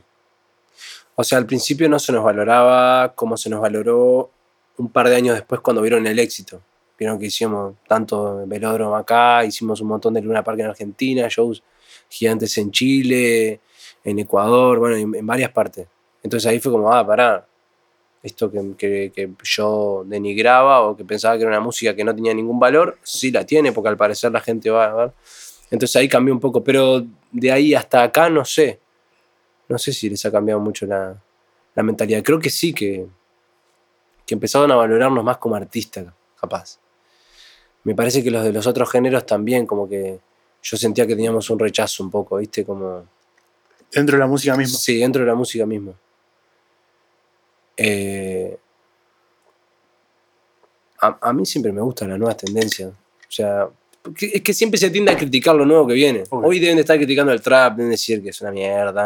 O 1.21 1.23
sea, 1.23 1.38
al 1.38 1.45
principio 1.45 1.88
no 1.88 1.99
se 1.99 2.12
nos 2.12 2.23
valoraba 2.23 3.13
como 3.13 3.38
se 3.38 3.47
nos 3.47 3.62
valoró 3.62 4.31
un 4.77 4.89
par 4.89 5.07
de 5.07 5.15
años 5.15 5.36
después 5.36 5.62
cuando 5.62 5.81
vieron 5.84 6.07
el 6.07 6.17
éxito. 6.17 6.60
Vieron 6.97 7.19
que 7.19 7.27
hicimos 7.27 7.75
tanto 7.88 8.43
velódromo 8.47 8.95
acá, 8.95 9.45
hicimos 9.45 9.81
un 9.81 9.89
montón 9.89 10.15
de 10.15 10.21
Luna 10.21 10.43
Park 10.43 10.60
en 10.62 10.65
Argentina, 10.65 11.27
shows 11.29 11.62
gigantes 12.10 12.57
en 12.57 12.71
Chile, 12.71 13.60
en 14.03 14.17
Ecuador, 14.17 14.79
bueno, 14.79 14.95
en, 14.95 15.13
en 15.13 15.25
varias 15.27 15.51
partes. 15.51 15.88
Entonces 16.23 16.49
ahí 16.49 16.60
fue 16.60 16.71
como, 16.71 16.91
ah, 16.91 17.05
pará, 17.05 17.45
esto 18.23 18.51
que, 18.51 19.12
que- 19.13 19.31
yo 19.43 20.03
denigraba 20.07 20.81
o 20.81 20.97
que 20.97 21.05
pensaba 21.05 21.36
que 21.38 21.41
era 21.43 21.51
una 21.51 21.60
música 21.60 21.95
que 21.95 22.03
no 22.03 22.15
tenía 22.15 22.34
ningún 22.34 22.60
valor, 22.60 22.97
sí 23.03 23.29
la 23.29 23.45
tiene, 23.45 23.71
porque 23.71 23.89
al 23.89 23.97
parecer 23.97 24.31
la 24.31 24.41
gente 24.41 24.71
va 24.71 24.86
a 24.86 24.93
ver. 24.95 25.12
Entonces 25.69 25.95
ahí 25.97 26.07
cambió 26.10 26.34
un 26.34 26.39
poco, 26.39 26.63
pero 26.63 27.03
de 27.31 27.51
ahí 27.51 27.75
hasta 27.75 28.01
acá 28.01 28.27
no 28.29 28.43
sé. 28.43 28.79
No 29.71 29.77
sé 29.77 29.93
si 29.93 30.10
les 30.10 30.25
ha 30.25 30.31
cambiado 30.31 30.60
mucho 30.60 30.86
la, 30.86 31.15
la 31.75 31.84
mentalidad. 31.84 32.21
Creo 32.23 32.39
que 32.39 32.49
sí, 32.49 32.73
que, 32.73 33.07
que 34.25 34.34
empezaron 34.34 34.69
a 34.71 34.75
valorarnos 34.75 35.23
más 35.23 35.38
como 35.38 35.55
artistas, 35.55 36.13
capaz. 36.39 36.77
Me 37.86 37.95
parece 37.95 38.21
que 38.21 38.29
los 38.29 38.43
de 38.43 38.51
los 38.51 38.67
otros 38.67 38.91
géneros 38.91 39.25
también, 39.25 39.65
como 39.65 39.88
que 39.88 40.19
yo 40.62 40.77
sentía 40.77 41.07
que 41.07 41.15
teníamos 41.15 41.49
un 41.49 41.57
rechazo 41.57 42.03
un 42.03 42.12
poco, 42.12 42.38
¿viste? 42.38 42.65
Como, 42.65 43.07
Dentro 43.91 44.15
de 44.15 44.19
la 44.19 44.27
música 44.27 44.55
misma. 44.55 44.77
Sí, 44.77 44.99
dentro 44.99 45.21
de 45.21 45.27
la 45.27 45.36
música 45.36 45.65
misma. 45.65 45.93
Eh, 47.75 48.57
a, 50.99 51.17
a 51.29 51.34
mí 51.34 51.45
siempre 51.45 51.71
me 51.71 51.81
gustan 51.81 52.10
las 52.10 52.19
nuevas 52.19 52.38
tendencias. 52.38 52.89
O 52.91 53.31
sea, 53.31 53.69
es 54.19 54.41
que 54.41 54.53
siempre 54.53 54.77
se 54.79 54.89
tiende 54.89 55.11
a 55.11 55.17
criticar 55.17 55.55
lo 55.55 55.65
nuevo 55.65 55.87
que 55.87 55.93
viene. 55.93 56.23
Obvio. 56.29 56.47
Hoy 56.49 56.59
deben 56.59 56.75
de 56.77 56.81
estar 56.81 56.97
criticando 56.97 57.31
el 57.31 57.41
trap, 57.41 57.75
deben 57.77 57.91
decir 57.91 58.21
que 58.21 58.29
es 58.29 58.41
una 58.41 58.51
mierda, 58.51 59.03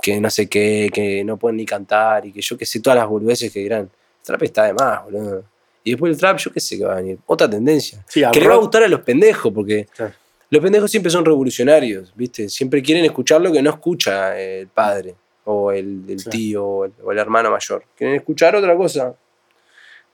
que 0.00 0.20
no 0.20 0.30
sé 0.30 0.48
qué, 0.48 0.90
que 0.92 1.24
no 1.24 1.36
pueden 1.36 1.56
ni 1.56 1.66
cantar 1.66 2.24
y 2.26 2.32
que 2.32 2.40
yo 2.40 2.56
qué 2.56 2.64
sé, 2.66 2.80
todas 2.80 2.98
las 2.98 3.08
boludeces 3.08 3.52
que 3.52 3.60
dirán. 3.60 3.82
El 3.82 4.24
trap 4.24 4.42
está 4.44 4.64
de 4.64 4.74
más, 4.74 5.04
boludo. 5.04 5.44
Y 5.84 5.90
después 5.92 6.12
el 6.12 6.18
trap, 6.18 6.38
yo 6.38 6.52
qué 6.52 6.60
sé 6.60 6.76
que 6.78 6.84
va 6.84 6.92
a 6.94 6.96
venir. 6.96 7.18
Otra 7.26 7.48
tendencia. 7.48 8.04
Sí, 8.08 8.22
Que 8.32 8.40
le 8.40 8.48
va 8.48 8.54
a 8.54 8.58
gustar 8.58 8.82
a 8.82 8.88
los 8.88 9.00
pendejos, 9.00 9.52
porque 9.52 9.86
Claro. 9.96 10.12
los 10.50 10.62
pendejos 10.62 10.90
siempre 10.90 11.10
son 11.10 11.24
revolucionarios, 11.24 12.12
¿viste? 12.14 12.48
Siempre 12.48 12.82
quieren 12.82 13.04
escuchar 13.04 13.40
lo 13.40 13.50
que 13.52 13.62
no 13.62 13.70
escucha 13.70 14.38
el 14.38 14.68
padre, 14.68 15.14
o 15.44 15.72
el, 15.72 16.02
el 16.08 16.18
Sí. 16.20 16.28
tío, 16.30 16.64
o 16.66 16.84
el, 16.84 16.92
o 17.02 17.10
el 17.12 17.18
hermano 17.18 17.50
mayor. 17.50 17.84
Quieren 17.96 18.16
escuchar 18.16 18.54
otra 18.54 18.76
cosa. 18.76 19.14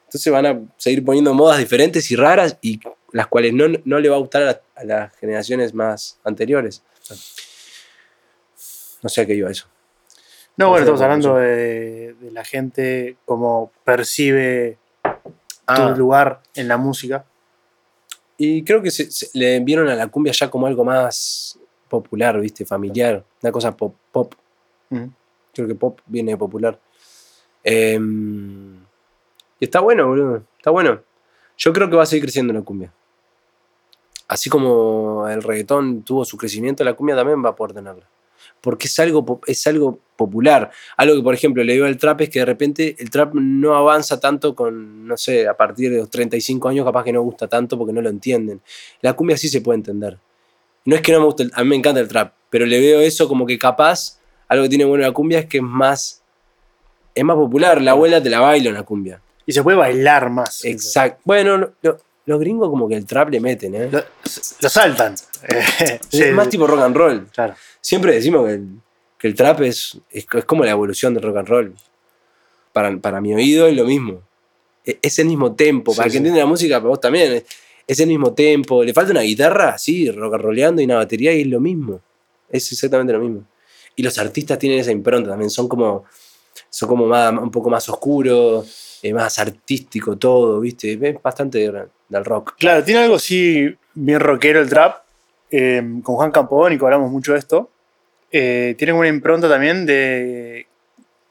Entonces 0.06 0.32
van 0.32 0.46
a 0.46 0.60
seguir 0.76 1.04
poniendo 1.04 1.34
modas 1.34 1.58
diferentes 1.58 2.08
y 2.10 2.14
raras, 2.16 2.56
y 2.62 2.78
las 3.14 3.26
cuales 3.28 3.52
no, 3.54 3.64
no 3.84 3.98
le 3.98 4.08
va 4.08 4.16
a 4.16 4.18
gustar 4.18 4.42
a, 4.42 4.46
la- 4.46 4.60
a 4.74 4.84
las 4.84 5.16
generaciones 5.16 5.72
más 5.72 6.18
anteriores. 6.24 6.82
No 9.02 9.08
sé 9.08 9.20
a 9.22 9.26
qué 9.26 9.34
iba 9.34 9.50
eso. 9.50 9.66
No, 10.56 10.68
bueno, 10.70 10.84
estamos 10.84 11.00
es 11.00 11.00
la 11.00 11.06
hablando 11.06 11.36
de, 11.36 12.14
de 12.14 12.30
la 12.30 12.44
gente, 12.44 13.16
cómo 13.24 13.72
percibe 13.84 14.78
Ah. 15.66 15.92
tu 15.94 15.98
lugar 15.98 16.42
en 16.54 16.68
la 16.68 16.76
música. 16.76 17.24
Y 18.36 18.62
creo 18.64 18.82
que 18.82 18.90
se, 18.90 19.10
se- 19.10 19.30
le 19.38 19.60
vieron 19.60 19.88
a 19.88 19.94
la 19.94 20.08
cumbia 20.08 20.32
ya 20.32 20.50
como 20.50 20.66
algo 20.66 20.84
más 20.84 21.58
popular, 21.88 22.38
¿viste? 22.40 22.66
Familiar. 22.66 23.24
Una 23.42 23.52
cosa 23.52 23.74
pop. 23.76 23.94
pop. 24.12 24.34
Creo 25.54 25.68
que 25.68 25.74
pop 25.74 26.00
viene 26.06 26.32
de 26.32 26.36
popular. 26.36 26.78
Em, 27.62 28.74
y 29.58 29.64
está 29.64 29.80
bueno, 29.80 30.06
boludo. 30.08 30.42
Está 30.58 30.70
bueno. 30.70 31.00
Yo 31.56 31.72
creo 31.72 31.88
que 31.88 31.96
va 31.96 32.02
a 32.02 32.06
seguir 32.06 32.24
creciendo 32.24 32.52
la 32.52 32.60
cumbia. 32.62 32.92
Así 34.34 34.50
como 34.50 35.28
el 35.28 35.44
reggaetón 35.44 36.02
tuvo 36.02 36.24
su 36.24 36.36
crecimiento, 36.36 36.82
la 36.82 36.94
cumbia 36.94 37.14
también 37.14 37.40
va 37.44 37.50
a 37.50 37.54
poder 37.54 37.72
tenerla. 37.72 38.04
Porque 38.60 38.88
es 38.88 38.98
algo, 38.98 39.40
es 39.46 39.64
algo 39.68 40.00
popular. 40.16 40.72
Algo 40.96 41.14
que, 41.14 41.22
por 41.22 41.34
ejemplo, 41.34 41.62
le 41.62 41.74
digo 41.74 41.86
al 41.86 41.96
trap 41.96 42.22
es 42.22 42.30
que 42.30 42.40
de 42.40 42.44
repente 42.44 42.96
el 42.98 43.10
trap 43.10 43.32
no 43.34 43.76
avanza 43.76 44.18
tanto 44.18 44.56
con, 44.56 45.06
no 45.06 45.16
sé, 45.16 45.46
a 45.46 45.56
partir 45.56 45.92
de 45.92 45.98
los 45.98 46.10
35 46.10 46.68
años 46.68 46.84
capaz 46.84 47.04
que 47.04 47.12
no 47.12 47.22
gusta 47.22 47.46
tanto 47.46 47.78
porque 47.78 47.92
no 47.92 48.02
lo 48.02 48.08
entienden. 48.08 48.60
La 49.02 49.12
cumbia 49.12 49.36
sí 49.36 49.48
se 49.48 49.60
puede 49.60 49.76
entender. 49.76 50.18
No 50.84 50.96
es 50.96 51.00
que 51.02 51.12
no 51.12 51.20
me 51.20 51.26
guste, 51.26 51.44
el- 51.44 51.52
a 51.54 51.62
mí 51.62 51.68
me 51.70 51.76
encanta 51.76 52.00
el 52.00 52.08
trap, 52.08 52.32
pero 52.50 52.66
le 52.66 52.80
veo 52.80 53.00
eso 53.02 53.28
como 53.28 53.46
que 53.46 53.56
capaz, 53.56 54.18
algo 54.48 54.64
que 54.64 54.68
tiene 54.68 54.84
bueno 54.84 55.04
la 55.04 55.12
cumbia 55.12 55.38
es 55.38 55.46
que 55.46 55.58
es 55.58 55.62
más, 55.62 56.22
es 57.14 57.22
más 57.24 57.36
popular. 57.36 57.80
La 57.80 57.92
abuela 57.92 58.20
te 58.20 58.30
la 58.30 58.40
baila 58.40 58.70
en 58.70 58.74
la 58.74 58.82
cumbia. 58.82 59.20
Y 59.46 59.52
se 59.52 59.62
puede 59.62 59.76
bailar 59.78 60.28
más. 60.28 60.64
Exacto. 60.64 61.20
Bueno, 61.24 61.70
lo- 61.82 61.98
los 62.26 62.40
gringos 62.40 62.68
como 62.70 62.88
que 62.88 62.94
el 62.96 63.04
trap 63.06 63.30
le 63.30 63.40
meten, 63.40 63.74
¿eh? 63.74 63.88
Lo, 63.90 63.98
lo 64.00 64.68
saltan. 64.68 65.14
Sí, 66.08 66.22
es 66.22 66.32
más 66.32 66.48
tipo 66.48 66.66
rock 66.66 66.80
and 66.80 66.96
roll. 66.96 67.26
Claro. 67.32 67.54
Siempre 67.80 68.14
decimos 68.14 68.46
que 68.46 68.52
el, 68.54 68.68
que 69.18 69.28
el 69.28 69.34
trap 69.34 69.60
es, 69.62 69.98
es, 70.10 70.26
es 70.32 70.44
como 70.44 70.64
la 70.64 70.70
evolución 70.70 71.12
del 71.14 71.22
rock 71.22 71.36
and 71.38 71.48
roll. 71.48 71.74
Para, 72.72 72.96
para 72.98 73.20
mi 73.20 73.34
oído 73.34 73.66
es 73.66 73.76
lo 73.76 73.84
mismo. 73.84 74.22
E- 74.84 74.98
Es 75.02 75.18
el 75.18 75.26
mismo 75.26 75.54
tempo. 75.54 75.92
Sí, 75.92 75.96
para 75.98 76.06
que 76.06 76.12
sí. 76.12 76.16
entienda 76.18 76.40
la 76.40 76.46
música, 76.46 76.78
para 76.78 76.88
vos 76.88 77.00
también. 77.00 77.44
Es, 77.86 78.00
el 78.00 78.06
mismo 78.08 78.32
tempo. 78.32 78.82
Le 78.82 78.92
falta 78.94 79.12
una 79.12 79.20
guitarra, 79.20 79.76
sí, 79.78 80.10
rock 80.10 80.34
and 80.34 80.42
rolleando 80.42 80.80
y 80.82 80.86
una 80.86 80.96
batería 80.96 81.32
y 81.34 81.42
es 81.42 81.46
lo 81.46 81.60
mismo. 81.60 82.00
Es 82.48 82.72
exactamente 82.72 83.12
lo 83.12 83.20
mismo. 83.20 83.44
Y 83.96 84.02
los 84.02 84.18
artistas 84.18 84.58
tienen 84.58 84.78
esa 84.80 84.90
impronta 84.90 85.30
también. 85.30 85.50
Son 85.50 85.68
como, 85.68 86.04
son 86.70 86.88
como 86.88 87.06
más, 87.06 87.32
un 87.32 87.50
poco 87.50 87.68
más 87.70 87.88
oscuros, 87.88 88.98
eh, 89.02 89.12
más 89.12 89.38
artístico 89.38 90.16
todo, 90.16 90.58
¿viste? 90.60 90.98
Es 91.00 91.22
bastante 91.22 91.70
del 92.08 92.24
rock. 92.24 92.54
Claro, 92.58 92.82
tiene 92.84 93.02
algo 93.02 93.16
así 93.16 93.76
bien 93.94 94.20
rockero 94.20 94.60
el 94.60 94.68
trap. 94.68 95.02
Eh, 95.50 95.82
con 96.02 96.16
Juan 96.16 96.30
Campodónico 96.32 96.86
hablamos 96.86 97.10
mucho 97.10 97.32
de 97.32 97.38
esto. 97.38 97.70
Eh, 98.32 98.74
tiene 98.76 98.92
una 98.92 99.08
impronta 99.08 99.48
también 99.48 99.86
de 99.86 100.66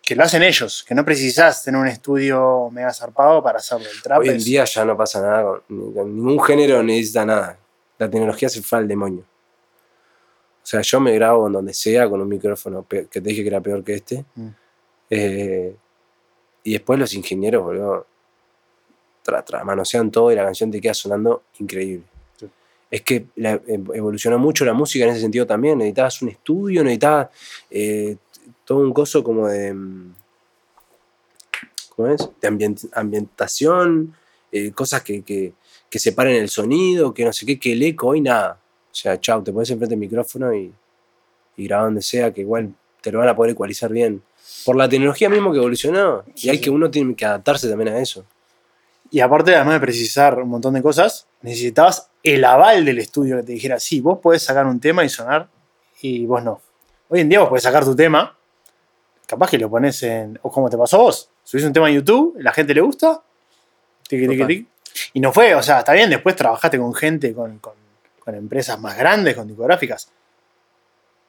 que 0.01 0.15
lo 0.15 0.23
hacen 0.23 0.43
ellos, 0.43 0.83
que 0.87 0.93
no 0.95 1.03
precisás 1.05 1.63
tener 1.63 1.79
un 1.79 1.87
estudio 1.87 2.69
mega 2.71 2.93
zarpado 2.93 3.41
para 3.43 3.59
hacerlo. 3.59 3.85
El 3.93 4.01
trap 4.01 4.19
Hoy 4.19 4.29
en 4.29 4.35
es- 4.37 4.45
día 4.45 4.63
ya 4.65 4.83
no 4.85 4.95
pasa 4.97 5.21
nada, 5.21 5.43
con, 5.43 5.61
ni- 5.69 5.93
con 5.93 6.15
ningún 6.15 6.41
género 6.43 6.81
necesita 6.83 7.25
nada. 7.25 7.57
La 7.97 8.09
tecnología 8.09 8.49
se 8.49 8.61
fue 8.61 8.79
al 8.79 8.87
demonio. 8.87 9.21
O 9.21 10.65
sea, 10.65 10.81
yo 10.81 10.99
me 11.01 11.13
grabo 11.13 11.47
en 11.47 11.53
donde 11.53 11.73
sea 11.73 12.09
con 12.09 12.21
un 12.21 12.27
micrófono 12.29 12.85
que 12.87 13.03
te 13.05 13.19
dije 13.21 13.41
que 13.43 13.49
era 13.49 13.59
peor 13.61 13.83
que 13.83 13.95
este. 13.95 14.23
Mm. 14.35 14.47
Eh, 15.09 15.75
y 16.63 16.71
después 16.73 16.97
los 16.97 17.13
ingenieros, 17.13 17.63
boludo, 17.63 18.07
tra, 19.23 19.43
tra- 19.43 19.63
manosean 19.63 20.11
todo 20.11 20.31
y 20.31 20.35
la 20.35 20.43
canción 20.43 20.69
te 20.69 20.79
queda 20.79 20.93
sonando 20.93 21.43
increíble. 21.59 22.03
Sí. 22.37 22.47
Es 22.91 23.01
que 23.01 23.25
la- 23.37 23.59
em- 23.67 23.87
evolucionó 23.93 24.37
mucho 24.37 24.63
la 24.65 24.73
música 24.73 25.05
en 25.05 25.11
ese 25.11 25.21
sentido 25.21 25.47
también. 25.47 25.77
Necesitabas 25.79 26.21
un 26.21 26.29
estudio, 26.29 26.83
necesitabas 26.83 27.29
eh, 27.71 28.17
todo 28.65 28.79
un 28.79 28.93
coso 28.93 29.23
como 29.23 29.47
de. 29.47 29.73
mm, 29.73 30.13
¿Cómo 31.95 32.07
es? 32.09 32.27
De 32.41 32.47
ambient- 32.49 32.89
ambientación, 32.93 34.15
eh, 34.51 34.71
cosas 34.71 35.03
que, 35.03 35.21
que, 35.21 35.53
que 35.89 35.99
separen 35.99 36.35
el 36.35 36.49
sonido, 36.49 37.13
que 37.13 37.23
no 37.23 37.31
sé 37.33 37.45
qué, 37.45 37.59
que 37.59 37.73
el 37.73 37.83
eco, 37.83 38.07
hoy 38.07 38.21
nada. 38.21 38.59
O 38.91 38.95
sea, 38.95 39.19
chau, 39.19 39.43
te 39.43 39.51
pones 39.51 39.69
enfrente 39.69 39.91
del 39.93 39.99
micrófono 39.99 40.53
y, 40.53 40.73
y 41.57 41.67
graba 41.67 41.85
donde 41.85 42.01
sea, 42.01 42.33
que 42.33 42.41
igual 42.41 42.73
te 43.01 43.11
lo 43.11 43.19
van 43.19 43.29
a 43.29 43.35
poder 43.35 43.51
ecualizar 43.51 43.91
bien. 43.91 44.21
Por 44.65 44.75
la 44.75 44.87
tecnología 44.89 45.29
mismo 45.29 45.51
que 45.51 45.57
evolucionó. 45.59 46.23
Sí, 46.35 46.47
y 46.47 46.49
hay 46.51 46.57
sí. 46.57 46.63
que 46.63 46.69
uno 46.69 46.89
tiene 46.89 47.15
que 47.15 47.25
adaptarse 47.25 47.69
también 47.69 47.89
a 47.89 47.99
eso. 47.99 48.25
Y 49.13 49.19
aparte, 49.19 49.53
además 49.55 49.75
de 49.75 49.79
precisar 49.79 50.39
un 50.41 50.49
montón 50.49 50.73
de 50.73 50.81
cosas, 50.81 51.27
necesitabas 51.43 52.09
el 52.23 52.43
aval 52.43 52.83
del 52.83 52.97
estudio 52.97 53.37
que 53.37 53.43
te 53.43 53.51
dijera, 53.51 53.79
sí, 53.79 54.01
vos 54.01 54.17
podés 54.17 54.41
sacar 54.41 54.65
un 54.65 54.79
tema 54.79 55.05
y 55.05 55.09
sonar, 55.09 55.47
y 56.01 56.25
vos 56.25 56.43
no. 56.43 56.59
Hoy 57.09 57.19
en 57.19 57.29
día 57.29 57.39
vos 57.41 57.49
podés 57.49 57.61
sacar 57.61 57.85
tu 57.85 57.95
tema, 57.95 58.35
capaz 59.27 59.51
que 59.51 59.59
lo 59.59 59.69
pones 59.69 60.01
en. 60.01 60.39
O 60.41 60.49
como 60.51 60.67
te 60.67 60.79
pasó 60.79 60.97
a 60.97 61.01
vos, 61.03 61.29
subís 61.43 61.63
un 61.63 61.71
tema 61.73 61.89
en 61.89 61.97
YouTube, 61.97 62.35
la 62.39 62.51
gente 62.53 62.73
le 62.73 62.81
gusta, 62.81 63.21
tiqui, 64.09 64.25
Total. 64.25 64.47
tiqui, 64.47 64.67
y 65.13 65.19
no 65.19 65.31
fue, 65.31 65.53
o 65.53 65.61
sea, 65.61 65.77
está 65.79 65.93
bien, 65.93 66.09
después 66.09 66.35
trabajaste 66.35 66.79
con 66.79 66.91
gente, 66.95 67.35
con, 67.35 67.59
con- 67.59 67.83
con 68.19 68.33
empresas 68.33 68.79
más 68.79 68.97
grandes, 68.97 69.35
con 69.35 69.45
discográficas. 69.47 70.09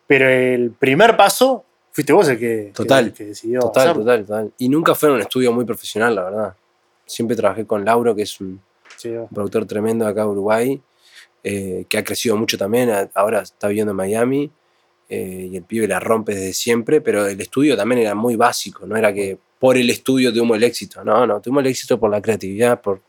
Pero 0.07 0.27
el 0.27 0.71
primer 0.71 1.19
paso 1.19 1.65
fuiste 1.93 2.15
vos 2.15 2.29
el 2.29 2.39
que, 2.39 2.67
que- 2.67 2.73
Total, 2.73 3.13
que 3.13 3.25
decidió 3.27 3.61
Total, 3.61 3.83
hacerlo. 3.83 4.03
total, 4.05 4.25
total. 4.25 4.53
Y 4.57 4.71
nunca 4.71 4.95
fue 4.95 5.11
en 5.11 5.17
un 5.17 5.21
estudio 5.21 5.53
muy 5.53 5.67
profesional, 5.67 6.15
la 6.15 6.23
verdad. 6.25 6.55
Siempre 7.07 7.37
trabajé 7.37 7.67
con 7.67 7.85
Lauro, 7.85 8.15
que 8.15 8.23
es 8.23 8.41
un, 8.41 8.61
Sí, 8.97 9.09
un 9.09 9.29
productor 9.29 9.67
tremendo 9.67 10.07
acá 10.07 10.23
de 10.23 10.29
Uruguay, 10.29 10.81
eh, 11.43 11.85
que 11.89 11.99
ha 11.99 12.05
crecido 12.05 12.37
mucho 12.37 12.57
también, 12.57 12.91
ahora 13.15 13.41
está 13.41 13.69
viviendo 13.69 13.91
en 13.91 13.97
Miami, 13.97 14.51
eh, 15.09 15.49
y 15.51 15.57
el 15.57 15.65
pibe 15.65 15.87
la 15.87 16.01
rompe 16.01 16.35
desde 16.35 16.53
siempre, 16.55 17.01
pero 17.01 17.27
el 17.27 17.41
estudio 17.41 17.77
también 17.77 18.01
era 18.01 18.15
muy 18.15 18.37
básico, 18.37 18.87
no 18.87 18.97
era 18.97 19.13
que 19.13 19.39
por 19.59 19.77
el 19.77 19.91
estudio 19.91 20.33
tuvimos 20.33 20.57
el 20.57 20.65
éxito, 20.65 21.05
no, 21.05 21.27
no, 21.27 21.41
tuvimos 21.41 21.63
el 21.63 21.71
éxito 21.71 21.99
por 21.99 22.11
la 22.11 22.23
creatividad, 22.23 22.81
por, 22.81 23.01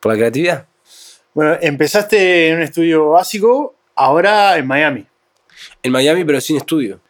por 0.00 0.12
la 0.12 0.18
creatividad. 0.18 0.66
Bueno, 1.34 1.56
empezaste 1.60 2.48
en 2.48 2.56
un 2.56 2.62
estudio 2.62 3.10
básico, 3.10 3.74
ahora 3.94 4.56
en 4.56 4.66
Miami. 4.66 5.06
En 5.82 5.92
Miami, 5.92 6.24
pero 6.24 6.40
sin 6.40 6.56
estudio, 6.56 7.00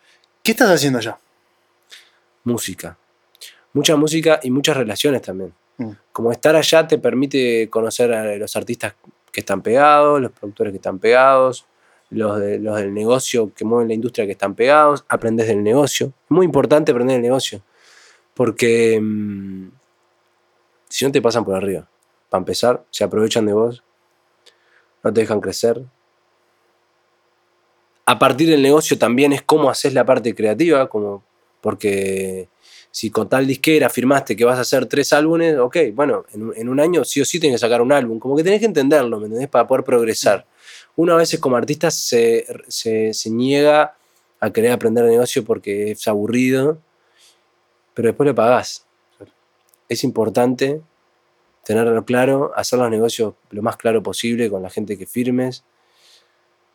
¿Qué 0.42 0.52
estás 0.52 0.70
haciendo 0.70 0.98
allá? 0.98 1.18
música. 2.44 2.98
Mucha 3.72 3.96
música 3.96 4.40
y 4.42 4.50
muchas 4.50 4.76
relaciones 4.76 5.22
también. 5.22 5.52
Mm. 5.78 5.90
Como 6.12 6.30
estar 6.32 6.54
allá 6.56 6.87
te 6.87 6.98
permite 6.98 7.68
conocer 7.70 8.12
a 8.12 8.37
los 8.37 8.54
artistas 8.56 8.94
que 9.32 9.40
están 9.40 9.62
pegados, 9.62 10.20
los 10.20 10.30
productores 10.32 10.72
que 10.72 10.76
están 10.76 10.98
pegados, 10.98 11.64
los, 12.11 12.38
de- 12.38 12.58
los 12.58 12.76
del 12.76 12.92
negocio 12.92 13.52
que 13.54 13.64
mueven 13.64 13.88
la 13.88 13.94
industria 13.94 14.26
que 14.26 14.32
están 14.32 14.54
pegados, 14.54 15.04
aprendes 15.08 15.46
del 15.48 15.62
negocio. 15.62 16.08
Es 16.24 16.30
muy 16.30 16.44
importante 16.44 16.92
aprender 16.92 17.16
el 17.16 17.22
negocio, 17.22 17.62
porque 18.35 19.00
mm, 19.00 19.68
si 20.90 21.06
no 21.06 21.12
te 21.12 21.22
pasan 21.22 21.44
por 21.44 21.54
arriba, 21.54 21.88
para 22.28 22.40
empezar, 22.40 22.85
se 22.90 23.04
aprovechan 23.04 23.46
de 23.46 23.54
vos, 23.54 23.82
no 25.02 25.12
te 25.12 25.20
dejan 25.22 25.40
crecer. 25.40 25.82
A 28.04 28.18
partir 28.18 28.48
del 28.48 28.61
negocio 28.62 28.98
también 28.98 29.32
es 29.32 29.42
cómo 29.42 29.70
haces 29.70 29.94
la 29.94 30.04
parte 30.04 30.35
creativa, 30.35 30.88
como, 30.88 31.22
porque 31.61 32.48
si 32.92 33.11
con 33.11 33.28
tal 33.28 33.46
disquera 33.46 33.88
firmaste 33.88 34.37
que 34.37 34.44
vas 34.44 34.59
a 34.59 34.61
hacer 34.61 34.87
tres 34.87 35.12
álbumes, 35.14 35.57
ok, 35.59 35.78
bueno, 35.94 36.24
en, 36.33 36.68
un- 36.68 36.78
año 36.81 37.05
sí 37.05 37.20
o 37.22 37.24
sí 37.24 37.40
tienes 37.40 37.59
que 37.59 37.66
sacar 37.66 37.81
un 37.83 37.90
álbum. 37.90 38.18
Como 38.18 38.37
que 38.37 38.44
tenés 38.44 38.61
que 38.61 38.66
entenderlo, 38.66 39.18
¿me 39.18 39.26
entendés? 39.26 39.48
Para 39.48 39.66
poder 39.66 39.83
progresar. 39.83 40.46
Uno 40.94 41.14
a 41.14 41.16
veces 41.16 41.40
como 41.40 41.57
artista 41.57 41.90
se, 41.90 42.46
se, 42.68 43.14
se 43.14 43.31
niega 43.31 43.96
a 44.38 44.52
querer 44.52 44.72
aprender 44.72 45.05
negocio 45.07 45.42
porque 45.42 45.92
es 45.92 46.07
aburrido, 46.07 46.78
pero 47.94 48.09
después 48.09 48.26
lo 48.26 48.35
pagás. 48.35 48.85
Es 49.88 50.05
importante 50.05 50.83
tenerlo 51.64 52.05
claro, 52.05 52.52
hacer 52.57 52.78
los 52.78 52.90
negocios 52.90 53.35
lo 53.50 53.62
más 53.62 53.76
claro 53.78 54.02
posible 54.02 54.50
con 54.50 54.62
la 54.62 54.68
gente 54.70 54.98
que 54.98 55.07
firmes, 55.07 55.64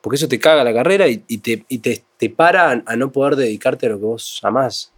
porque 0.01 0.15
eso 0.15 0.27
te 0.27 0.39
caga 0.39 0.63
la 0.63 0.73
carrera 0.73 1.07
y, 1.07 1.23
y 1.27 1.39
te, 1.39 1.65
y 1.67 1.79
te, 1.79 2.03
te 2.17 2.29
para 2.29 2.71
a, 2.71 2.83
a 2.85 2.95
no 2.95 3.11
poder 3.11 3.35
dedicarte 3.35 3.85
a 3.85 3.89
lo 3.89 3.99
que 3.99 4.05
vos 4.05 4.39
amás. 4.43 4.91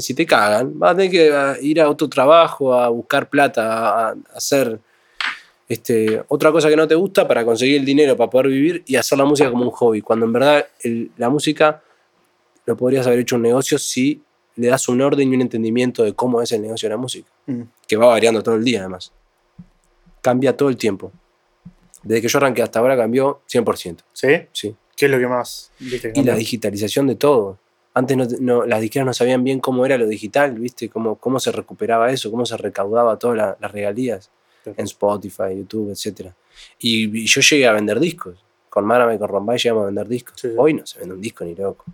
Si 0.00 0.14
te 0.14 0.26
cagan, 0.26 0.78
vas 0.78 0.92
a 0.92 0.96
tener 0.96 1.10
que 1.10 1.32
a, 1.32 1.56
ir 1.60 1.80
a 1.80 1.88
otro 1.88 2.08
trabajo, 2.08 2.74
a 2.74 2.88
buscar 2.88 3.28
plata, 3.28 4.08
a, 4.10 4.14
hacer 4.34 4.78
este, 5.68 6.22
otra 6.28 6.50
cosa 6.52 6.68
que 6.68 6.76
no 6.76 6.86
te 6.88 6.94
gusta 6.94 7.26
para 7.28 7.44
conseguir 7.44 7.78
el 7.80 7.84
dinero, 7.84 8.16
para 8.16 8.30
poder 8.30 8.48
vivir 8.48 8.82
y 8.86 8.96
hacer 8.96 9.18
la 9.18 9.24
música 9.24 9.50
como 9.50 9.64
un 9.64 9.70
hobby. 9.70 10.00
Cuando 10.00 10.26
en 10.26 10.32
verdad 10.32 10.66
el- 10.82 11.10
la 11.16 11.28
música 11.28 11.82
lo 12.66 12.76
podrías 12.76 13.06
haber 13.06 13.20
hecho 13.20 13.36
un 13.36 13.42
negocio 13.42 13.78
si 13.78 14.22
le 14.56 14.68
das 14.68 14.88
un 14.88 15.00
orden 15.00 15.30
y 15.30 15.34
un 15.36 15.40
entendimiento 15.42 16.02
de 16.02 16.14
cómo 16.14 16.42
es 16.42 16.50
el 16.52 16.62
negocio 16.62 16.88
de 16.88 16.94
la 16.94 16.96
música, 17.00 17.28
Mm. 17.46 17.62
que 17.86 17.96
va 17.96 18.06
variando 18.08 18.42
todo 18.42 18.56
el 18.56 18.64
día 18.64 18.80
además. 18.80 19.12
Cambia 20.20 20.56
todo 20.56 20.68
el 20.68 20.76
tiempo. 20.76 21.12
Desde 22.02 22.22
que 22.22 22.28
yo 22.28 22.38
arranqué 22.38 22.62
hasta 22.62 22.78
ahora 22.80 22.96
cambió 22.96 23.40
100%. 23.46 24.04
¿Sí? 24.12 24.28
Sí. 24.52 24.74
¿Qué 24.96 25.06
es 25.06 25.10
lo 25.12 25.18
que 25.18 25.26
más 25.28 25.70
viste? 25.78 26.12
Y 26.14 26.22
la 26.24 26.34
digitalización 26.34 27.06
de 27.06 27.14
todo. 27.14 27.58
Antes 27.98 28.16
no, 28.16 28.26
no- 28.40 28.66
las 28.66 28.80
disqueras 28.80 29.06
no 29.06 29.12
sabían 29.14 29.42
bien 29.44 29.60
cómo 29.60 29.84
era 29.84 29.98
lo 29.98 30.06
digital, 30.06 30.52
¿viste? 30.58 30.88
Cómo, 30.88 31.16
cómo 31.16 31.40
se 31.40 31.50
recuperaba 31.52 32.10
eso, 32.10 32.30
cómo 32.30 32.46
se 32.46 32.56
recaudaba 32.56 33.18
todas 33.18 33.36
la- 33.36 33.56
las 33.60 33.72
regalías 33.72 34.30
en 34.64 34.84
Spotify, 34.84 35.56
YouTube, 35.56 35.90
etc. 35.90 36.30
Y, 36.78 37.22
y 37.22 37.26
yo 37.26 37.40
llegué 37.40 37.66
a 37.66 37.72
vender 37.72 37.98
discos. 38.00 38.36
Con 38.68 38.84
Marama 38.84 39.14
y 39.14 39.18
con 39.18 39.28
Rombay 39.28 39.58
llegamos 39.58 39.82
a 39.82 39.86
vender 39.86 40.06
discos. 40.08 40.34
Sí, 40.40 40.48
sí. 40.48 40.54
Hoy 40.56 40.74
no 40.74 40.86
se 40.86 40.98
vende 41.00 41.14
un 41.14 41.20
disco 41.20 41.44
ni 41.44 41.54
loco. 41.54 41.84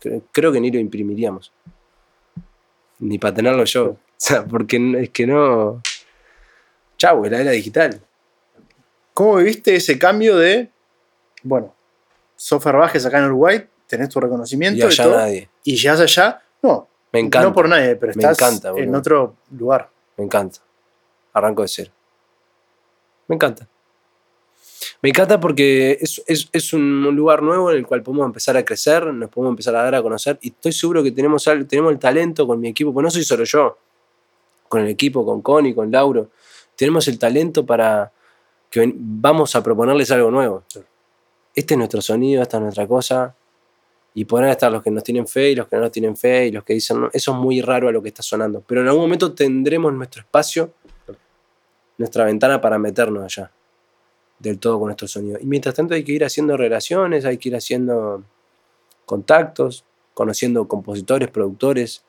Cre- 0.00 0.22
Creo 0.32 0.52
que 0.52 0.60
ni 0.60 0.70
lo 0.70 0.78
imprimiríamos. 0.78 1.52
Ni 3.00 3.18
para 3.18 3.34
tenerlo 3.34 3.64
yo. 3.64 3.96
O 4.20 4.22
sea, 4.22 4.44
porque 4.44 4.76
es 5.00 5.08
que 5.10 5.26
no. 5.26 5.80
Chau, 6.98 7.24
es 7.24 7.30
la 7.30 7.40
era 7.40 7.50
digital. 7.52 8.00
¿Cómo 9.14 9.36
viviste 9.36 9.74
ese 9.74 9.98
cambio 9.98 10.36
de, 10.36 10.68
bueno, 11.42 11.74
software 12.36 12.76
bajes 12.76 13.04
acá 13.06 13.18
en 13.18 13.24
Uruguay, 13.24 13.66
tenés 13.86 14.08
tu 14.10 14.20
reconocimiento 14.20 14.78
Y 14.78 14.82
allá 14.82 15.04
todo, 15.04 15.16
nadie. 15.16 15.48
Y 15.64 15.76
llegas 15.76 16.00
allá? 16.00 16.42
No, 16.62 16.88
Me 17.12 17.20
encanta. 17.20 17.48
no 17.48 17.54
por 17.54 17.68
nadie, 17.68 17.96
pero 17.96 18.12
Me 18.14 18.22
estás 18.22 18.38
encanta, 18.40 18.72
en 18.80 18.94
otro 18.94 19.36
lugar. 19.56 19.90
Me 20.16 20.24
encanta. 20.24 20.60
Arranco 21.32 21.62
de 21.62 21.68
cero. 21.68 21.90
Me 23.28 23.36
encanta. 23.36 23.66
Me 25.02 25.08
encanta 25.10 25.38
porque 25.40 25.98
es, 26.00 26.22
es- 26.26 26.48
es 26.52 26.72
un 26.72 27.02
lugar 27.14 27.42
nuevo 27.42 27.70
en 27.70 27.78
el 27.78 27.86
cual 27.86 28.02
podemos 28.02 28.26
empezar 28.26 28.56
a 28.56 28.64
crecer, 28.64 29.06
nos 29.12 29.30
podemos 29.30 29.52
empezar 29.52 29.74
a 29.76 29.82
dar 29.82 29.94
a 29.94 30.02
conocer 30.02 30.38
y 30.42 30.48
estoy 30.48 30.72
seguro 30.72 31.02
que 31.02 31.12
tenemos, 31.12 31.44
tenemos 31.68 31.92
el 31.92 31.98
talento 31.98 32.46
con 32.46 32.60
mi 32.60 32.68
equipo, 32.68 32.92
pues 32.92 33.04
no 33.04 33.10
soy 33.10 33.24
solo 33.24 33.44
yo, 33.44 33.78
con 34.68 34.80
el 34.82 34.88
equipo, 34.88 35.24
con 35.24 35.40
Connie, 35.42 35.74
con 35.74 35.90
Lauro, 35.90 36.30
tenemos 36.76 37.06
el 37.08 37.18
talento 37.18 37.64
para 37.64 38.12
que 38.70 38.92
vamos 38.94 39.54
a 39.56 39.62
proponerles 39.62 40.10
algo 40.10 40.30
nuevo. 40.30 40.64
Este 41.54 41.74
es 41.74 41.78
nuestro 41.78 42.00
sonido, 42.02 42.42
esta 42.42 42.56
es 42.58 42.62
nuestra 42.62 42.86
cosa 42.86 43.34
y 44.14 44.24
podrán 44.24 44.50
estar 44.50 44.72
los 44.72 44.82
que 44.82 44.90
nos 44.90 45.04
tienen 45.04 45.26
fe 45.26 45.50
y 45.50 45.54
los 45.54 45.68
que 45.68 45.76
no 45.76 45.82
nos 45.82 45.92
tienen 45.92 46.16
fe 46.16 46.46
y 46.46 46.50
los 46.50 46.64
que 46.64 46.74
dicen, 46.74 47.08
eso 47.12 47.32
es 47.32 47.36
muy 47.38 47.60
raro 47.60 47.88
a 47.88 47.92
lo 47.92 48.02
que 48.02 48.08
está 48.08 48.22
sonando, 48.22 48.62
pero 48.66 48.80
en 48.80 48.88
algún 48.88 49.02
momento 49.02 49.32
tendremos 49.32 49.92
nuestro 49.92 50.22
espacio, 50.22 50.72
nuestra 51.98 52.24
ventana 52.24 52.60
para 52.60 52.78
meternos 52.78 53.22
allá, 53.22 53.52
del 54.38 54.58
todo 54.58 54.78
con 54.78 54.86
nuestro 54.86 55.06
sonido. 55.06 55.38
Y 55.40 55.46
mientras 55.46 55.74
tanto 55.74 55.94
hay 55.94 56.02
que 56.02 56.12
ir 56.12 56.24
haciendo 56.24 56.56
relaciones, 56.56 57.24
hay 57.24 57.38
que 57.38 57.50
ir 57.50 57.56
haciendo 57.56 58.24
contactos, 59.04 59.84
conociendo 60.14 60.66
compositores, 60.66 61.28
productores, 61.28 62.02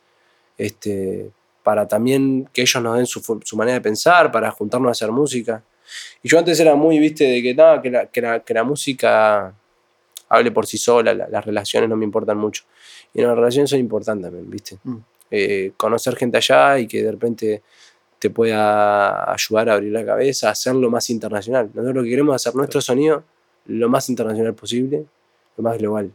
este, 0.58 1.32
para 1.64 1.88
también 1.88 2.50
que 2.54 2.62
ellos 2.62 2.82
nos 2.82 2.98
den 2.98 3.06
su, 3.06 3.40
su 3.44 3.58
manera 3.58 3.76
de 3.76 3.82
pensar, 3.82 4.32
para 4.32 4.50
juntarnos 4.50 4.90
a 4.90 4.92
hacer 4.92 5.12
música. 5.12 5.64
Y 6.24 6.30
yo 6.30 6.40
antes 6.40 6.60
era 6.60 6.76
muy, 6.76 7.00
viste, 7.00 7.26
de 7.26 7.42
que, 7.42 7.54
nada, 7.54 7.82
que, 7.82 7.90
la, 7.90 8.06
que, 8.08 8.22
la, 8.22 8.40
que 8.40 8.54
la 8.54 8.64
música 8.64 9.54
hable 10.32 10.52
por 10.52 10.66
sí 10.66 10.78
sola, 10.78 11.14
la- 11.14 11.28
las 11.28 11.46
relaciones 11.46 11.90
no 11.90 11.96
me 11.96 12.06
importan 12.06 12.38
mucho. 12.38 12.64
Y 13.14 13.22
no, 13.22 13.28
las 13.28 13.38
relaciones 13.38 13.70
son 13.70 13.80
importantes 13.80 14.26
también, 14.26 14.50
viste. 14.50 14.78
Mm. 14.84 14.98
Eh, 15.30 15.72
conocer 15.78 16.16
gente 16.16 16.38
allá 16.38 16.78
y 16.80 16.88
que 16.88 17.04
de 17.04 17.12
repente 17.12 17.62
te 18.20 18.30
pueda 18.30 19.32
ayudar 19.34 19.70
a 19.70 19.74
abrir 19.74 19.92
la 19.92 20.06
cabeza, 20.06 20.50
a 20.50 20.52
hacerlo 20.52 20.90
más 20.90 21.10
internacional. 21.10 21.70
Nosotros 21.74 21.96
lo 21.96 22.04
que 22.04 22.10
queremos 22.10 22.36
es 22.36 22.48
hacer 22.48 22.56
nuestro 22.56 22.82
sonido 22.82 23.24
lo 23.68 23.90
más 23.90 24.10
internacional 24.10 24.54
posible, 24.54 25.06
lo 25.58 25.64
más 25.64 25.78
global. 25.78 26.12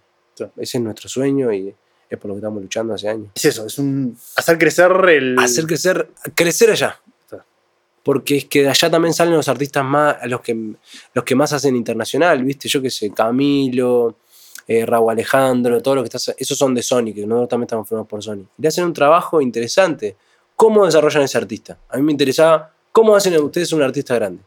Ese 0.56 0.78
es 0.78 0.82
nuestro 0.84 1.08
sueño 1.08 1.52
y 1.52 1.74
es 2.08 2.18
por 2.18 2.28
lo 2.28 2.34
que 2.34 2.38
estamos 2.38 2.62
luchando 2.62 2.94
hace 2.94 3.08
años. 3.08 3.28
Es 3.34 3.46
eso, 3.46 3.66
es 3.66 3.78
un 3.78 4.16
hacer 4.36 4.58
crecer 4.58 4.90
el... 5.08 5.36
Hacer 5.38 5.66
crecer, 5.66 6.08
crecer 6.34 6.70
allá. 6.70 7.00
Porque 8.06 8.36
es 8.36 8.44
que 8.44 8.62
de 8.62 8.68
allá 8.68 8.88
también 8.88 9.12
salen 9.12 9.34
los 9.34 9.48
artistas 9.48 9.84
más, 9.84 10.16
los 10.28 10.40
que, 10.40 10.56
los 11.12 11.24
que 11.24 11.34
más 11.34 11.52
hacen 11.52 11.74
internacional, 11.74 12.44
¿viste? 12.44 12.68
Yo 12.68 12.80
qué 12.80 12.88
sé, 12.88 13.10
Camilo, 13.10 14.18
eh, 14.68 14.86
Raúl 14.86 15.10
Alejandro, 15.10 15.82
todo 15.82 15.96
lo 15.96 16.02
que 16.04 16.16
está. 16.16 16.32
Esos 16.38 16.56
son 16.56 16.72
de 16.72 16.84
Sony, 16.84 17.12
que 17.12 17.26
nosotros 17.26 17.48
también 17.48 17.66
estamos 17.66 17.88
formados 17.88 18.08
por 18.08 18.22
Sony. 18.22 18.46
Y 18.56 18.62
le 18.62 18.68
hacen 18.68 18.84
un 18.84 18.92
trabajo 18.92 19.40
interesante. 19.40 20.14
¿Cómo 20.54 20.86
desarrollan 20.86 21.24
ese 21.24 21.36
artista? 21.36 21.80
A 21.88 21.96
mí 21.96 22.04
me 22.04 22.12
interesaba, 22.12 22.72
¿cómo 22.92 23.16
hacen 23.16 23.36
ustedes 23.42 23.72
un 23.72 23.82
artista 23.82 24.14
grande? 24.14 24.40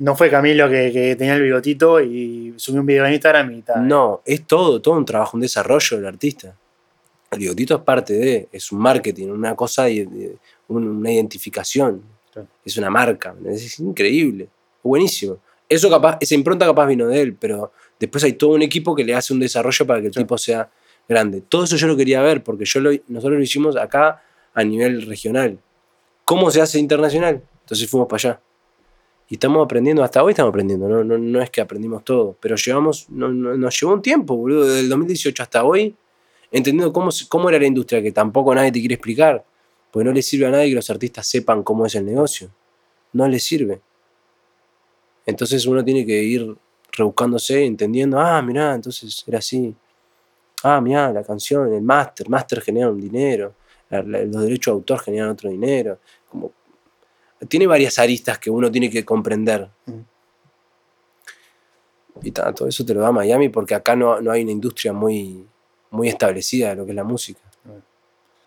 No 0.00 0.16
fue 0.16 0.28
Camilo 0.28 0.68
que, 0.68 0.90
que 0.90 1.14
tenía 1.14 1.36
el 1.36 1.42
bigotito 1.42 2.00
y 2.00 2.54
subió 2.56 2.80
un 2.80 2.86
video 2.86 3.06
en 3.06 3.12
Instagram 3.12 3.52
y 3.52 3.62
tal. 3.62 3.86
No, 3.86 4.20
es 4.24 4.48
todo, 4.48 4.82
todo 4.82 4.94
un 4.96 5.04
trabajo, 5.04 5.36
un 5.36 5.42
desarrollo 5.42 5.96
del 5.96 6.06
artista. 6.06 6.56
El 7.30 7.38
bigotito 7.38 7.76
es 7.76 7.82
parte 7.82 8.14
de, 8.14 8.48
es 8.50 8.72
un 8.72 8.80
marketing, 8.80 9.28
una 9.28 9.54
cosa, 9.54 9.84
una 10.66 11.12
identificación. 11.12 12.15
Claro. 12.36 12.48
Es 12.66 12.76
una 12.76 12.90
marca, 12.90 13.34
es 13.46 13.78
increíble, 13.80 14.46
buenísimo. 14.82 15.38
Eso 15.66 15.88
capaz, 15.88 16.18
esa 16.20 16.34
impronta 16.34 16.66
capaz 16.66 16.86
vino 16.86 17.06
de 17.08 17.18
él, 17.22 17.34
pero 17.34 17.72
después 17.98 18.22
hay 18.24 18.34
todo 18.34 18.50
un 18.50 18.60
equipo 18.62 18.94
que 18.94 19.04
le 19.04 19.14
hace 19.14 19.32
un 19.32 19.40
desarrollo 19.40 19.86
para 19.86 20.00
que 20.00 20.08
el 20.08 20.12
Claro. 20.12 20.26
tipo 20.26 20.36
sea 20.36 20.70
grande. 21.08 21.40
Todo 21.48 21.64
eso 21.64 21.76
yo 21.76 21.86
lo 21.86 21.96
quería 21.96 22.20
ver, 22.20 22.42
porque 22.42 22.66
yo 22.66 22.80
lo, 22.80 22.90
nosotros 23.08 23.38
lo 23.38 23.42
hicimos 23.42 23.74
acá 23.76 24.22
a 24.52 24.64
nivel 24.64 25.06
regional. 25.06 25.58
¿Cómo 26.26 26.50
se 26.50 26.60
hace 26.60 26.78
internacional? 26.78 27.42
Entonces 27.62 27.88
fuimos 27.88 28.06
para 28.06 28.16
allá. 28.32 28.40
Y 29.30 29.34
estamos 29.36 29.64
aprendiendo, 29.64 30.04
hasta 30.04 30.22
hoy 30.22 30.32
estamos 30.32 30.50
aprendiendo, 30.50 30.88
no, 30.88 31.02
no, 31.02 31.16
no 31.16 31.40
es 31.40 31.48
que 31.50 31.60
aprendimos 31.62 32.04
todo, 32.04 32.36
pero 32.38 32.54
llevamos, 32.56 33.06
no- 33.08 33.28
no- 33.28 33.56
nos 33.56 33.80
llevó 33.80 33.94
un 33.94 34.02
tiempo, 34.02 34.36
boludo, 34.36 34.66
desde 34.66 34.80
el 34.80 34.88
2018 34.90 35.42
hasta 35.42 35.64
hoy, 35.64 35.96
entendiendo 36.52 36.92
cómo, 36.92 37.08
cómo 37.28 37.48
era 37.48 37.58
la 37.58 37.66
industria, 37.66 38.02
que 38.02 38.12
tampoco 38.12 38.54
nadie 38.54 38.70
te 38.70 38.78
quiere 38.78 38.94
explicar, 38.94 39.44
porque 39.90 40.04
no 40.04 40.12
le 40.12 40.22
sirve 40.22 40.46
a 40.46 40.50
nadie 40.50 40.70
que 40.70 40.74
los 40.76 40.90
artistas 40.90 41.26
sepan 41.26 41.62
cómo 41.62 41.86
es 41.86 41.94
el 41.94 42.04
negocio, 42.04 42.50
no 43.12 43.26
les 43.28 43.44
sirve. 43.44 43.80
Entonces 45.24 45.66
uno 45.66 45.84
tiene 45.84 46.04
que 46.06 46.22
ir 46.22 46.56
rebuscándose, 46.92 47.64
entendiendo, 47.64 48.18
ah, 48.20 48.40
mirá, 48.42 48.74
entonces 48.74 49.24
era 49.26 49.38
así, 49.38 49.74
ah, 50.62 50.80
mirá, 50.80 51.12
la 51.12 51.22
canción, 51.24 51.72
el 51.72 51.82
máster, 51.82 52.28
máster 52.28 52.60
genera 52.60 52.90
un 52.90 53.00
dinero, 53.00 53.54
la- 53.90 54.02
la- 54.02 54.22
los 54.24 54.42
derechos 54.42 54.72
de 54.72 54.76
autor 54.76 55.00
generan 55.00 55.30
otro 55.30 55.50
dinero, 55.50 55.98
como 56.30 56.52
tiene 57.48 57.66
varias 57.66 57.98
aristas 57.98 58.38
que 58.38 58.50
uno 58.50 58.70
tiene 58.70 58.88
que 58.88 59.04
comprender. 59.04 59.68
Mm. 59.86 60.00
Y 62.22 62.30
todo 62.32 62.66
eso 62.66 62.84
te 62.84 62.94
lo 62.94 63.00
da 63.00 63.12
Miami 63.12 63.50
porque 63.50 63.74
acá 63.74 63.94
no, 63.94 64.20
no 64.22 64.30
hay 64.30 64.42
una 64.42 64.52
industria 64.52 64.92
muy, 64.92 65.46
muy 65.90 66.08
establecida 66.08 66.70
de 66.70 66.76
lo 66.76 66.84
que 66.86 66.92
es 66.92 66.96
la 66.96 67.04
música. 67.04 67.40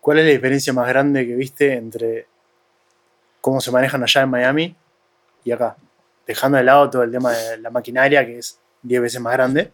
¿Cuál 0.00 0.18
es 0.18 0.24
la 0.24 0.30
diferencia 0.30 0.72
más 0.72 0.88
grande 0.88 1.26
que 1.26 1.34
viste 1.34 1.74
entre 1.74 2.26
cómo 3.40 3.60
se 3.60 3.70
manejan 3.70 4.02
allá 4.02 4.22
en 4.22 4.30
Miami 4.30 4.76
y 5.44 5.52
acá? 5.52 5.76
Dejando 6.26 6.58
de 6.58 6.64
lado 6.64 6.88
todo 6.90 7.02
el 7.02 7.10
tema 7.10 7.32
de 7.32 7.58
la 7.58 7.70
maquinaria, 7.70 8.24
que 8.24 8.38
es 8.38 8.58
10 8.82 9.02
veces 9.02 9.20
más 9.20 9.32
grande, 9.32 9.70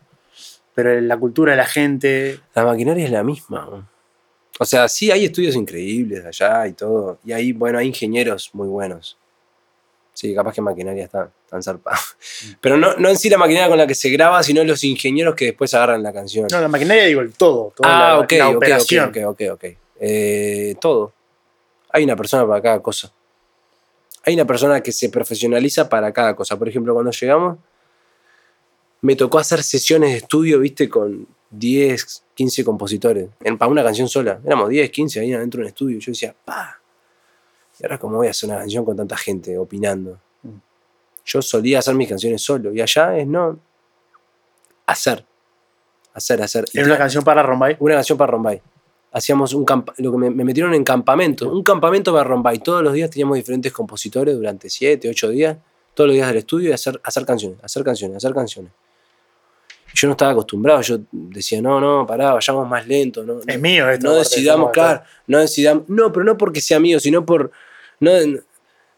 pero 0.74 1.00
la 1.00 1.16
cultura 1.16 1.52
de 1.52 1.58
la 1.58 1.66
gente. 1.66 2.40
La 2.54 2.64
maquinaria 2.64 3.04
es 3.04 3.10
la 3.10 3.22
misma. 3.22 3.88
O 4.58 4.64
sea, 4.64 4.88
sí 4.88 5.10
hay 5.10 5.26
estudios 5.26 5.54
increíbles 5.54 6.24
allá 6.24 6.66
y 6.66 6.72
todo. 6.72 7.18
Y 7.24 7.32
hay, 7.32 7.52
bueno, 7.52 7.78
hay 7.78 7.88
ingenieros 7.88 8.50
muy 8.54 8.68
buenos. 8.68 9.16
Sí, 10.14 10.34
capaz 10.34 10.54
que 10.54 10.62
maquinaria 10.62 11.04
está 11.04 11.30
tan 11.48 11.62
zarpada. 11.62 11.98
Pero 12.60 12.78
no, 12.78 12.94
no 12.96 13.10
en 13.10 13.18
sí 13.18 13.28
la 13.28 13.36
maquinaria 13.36 13.68
con 13.68 13.76
la 13.76 13.86
que 13.86 13.94
se 13.94 14.08
graba, 14.08 14.42
sino 14.42 14.64
los 14.64 14.82
ingenieros 14.82 15.34
que 15.34 15.46
después 15.46 15.74
agarran 15.74 16.02
la 16.02 16.12
canción. 16.12 16.46
No, 16.50 16.60
la 16.60 16.68
maquinaria 16.68 17.04
digo 17.04 17.20
el 17.20 17.34
todo, 17.34 17.72
toda 17.76 17.90
ah, 17.90 18.14
la, 18.14 18.20
ok, 18.20 18.32
la 18.32 18.48
ok, 18.48 18.56
operación. 18.56 19.10
ok, 19.10 19.16
ok, 19.26 19.42
ok. 19.52 19.64
Eh, 20.00 20.74
todo. 20.80 21.12
Hay 21.90 22.04
una 22.04 22.16
persona 22.16 22.46
para 22.46 22.61
cada 22.61 22.82
cosa. 22.82 23.12
Hay 24.24 24.35
una 24.35 24.44
persona 24.44 24.80
que 24.80 24.92
se 24.92 25.09
profesionaliza 25.09 25.88
para 25.88 26.12
cada 26.12 26.35
cosa. 26.35 26.59
Por 26.59 26.68
ejemplo, 26.68 26.92
cuando 26.92 27.12
llegamos, 27.12 27.59
me 29.00 29.14
tocó 29.14 29.38
hacer 29.38 29.62
sesiones 29.62 30.11
de 30.11 30.16
estudio, 30.18 30.59
viste, 30.59 30.88
con 30.88 31.28
10, 31.50 32.24
15 32.35 32.64
compositores. 32.64 33.28
En, 33.40 33.56
para 33.56 33.70
una 33.70 33.82
canción 33.82 34.09
sola. 34.09 34.40
Éramos 34.44 34.68
10, 34.68 34.90
15 34.90 35.20
ahí 35.20 35.32
adentro 35.32 35.61
del 35.61 35.68
estudio. 35.68 35.98
Yo 35.98 36.11
decía, 36.12 36.35
pa. 36.44 36.80
¿Y 37.78 37.85
ahora 37.85 37.98
cómo 37.98 38.16
voy 38.16 38.26
a 38.26 38.30
hacer 38.30 38.48
una 38.48 38.59
canción 38.59 38.85
con 38.85 38.96
tanta 38.96 39.16
gente 39.16 39.56
opinando? 39.56 40.18
Mm. 40.42 40.56
Yo 41.24 41.42
solía 41.42 41.78
hacer 41.78 41.94
mis 41.94 42.09
canciones 42.09 42.42
solo. 42.42 42.72
Y 42.72 42.80
allá 42.80 43.16
es 43.16 43.26
no. 43.26 43.59
Hacer. 44.87 45.24
Hacer, 46.14 46.42
hacer. 46.42 46.64
Era 46.72 46.87
una 46.87 46.98
canción 46.98 47.22
para 47.22 47.42
Rombay. 47.42 47.76
una 47.78 47.94
canción 47.96 48.16
para 48.16 48.32
Rombay. 48.32 48.61
Hacíamos 49.16 49.55
un 49.55 49.64
lo 49.96 50.12
que 50.12 50.18
me, 50.18 50.29
me 50.29 50.44
metieron 50.44 50.74
en 50.74 50.85
campamento, 50.85 51.48
un 51.50 51.62
campamento 51.62 52.12
para 52.12 52.22
Rombay. 52.24 52.59
Todos 52.59 52.83
los 52.83 52.92
días 52.92 53.09
teníamos 53.09 53.37
diferentes 53.38 53.72
compositores 53.72 54.35
durante 54.37 54.68
7, 54.68 55.09
8 55.09 55.29
días, 55.31 55.57
todos 55.94 56.09
los 56.09 56.14
días 56.14 56.29
del 56.29 56.37
estudio 56.37 56.68
y 56.68 56.72
hacer, 56.72 57.00
hacer 57.02 57.24
canciones, 57.24 57.59
hacer 57.62 57.83
canciones, 57.83 58.18
hacer 58.18 58.35
canciones. 58.35 58.72
Yo 59.94 60.09
no 60.09 60.12
estaba 60.12 60.33
acostumbrado, 60.33 60.83
yo 60.83 60.98
decía, 61.12 61.62
no, 61.62 61.81
no, 61.81 62.07
pará, 62.07 62.33
vayamos 62.35 62.68
más 62.68 62.87
lento, 62.87 63.24
no, 63.24 63.38
Es 63.40 63.46
no, 63.46 63.59
mío 63.59 63.88
esto. 63.88 64.07
no 64.07 64.14
decidamos, 64.16 64.70
claro, 64.70 65.02
no 65.29 65.38
decidamos, 65.38 65.85
no, 65.88 66.12
pero 66.12 66.22
no 66.26 66.37
porque 66.37 66.61
sea 66.61 66.79
mío, 66.79 67.00
sino 67.00 67.24
por, 67.24 67.50
no, 68.00 68.11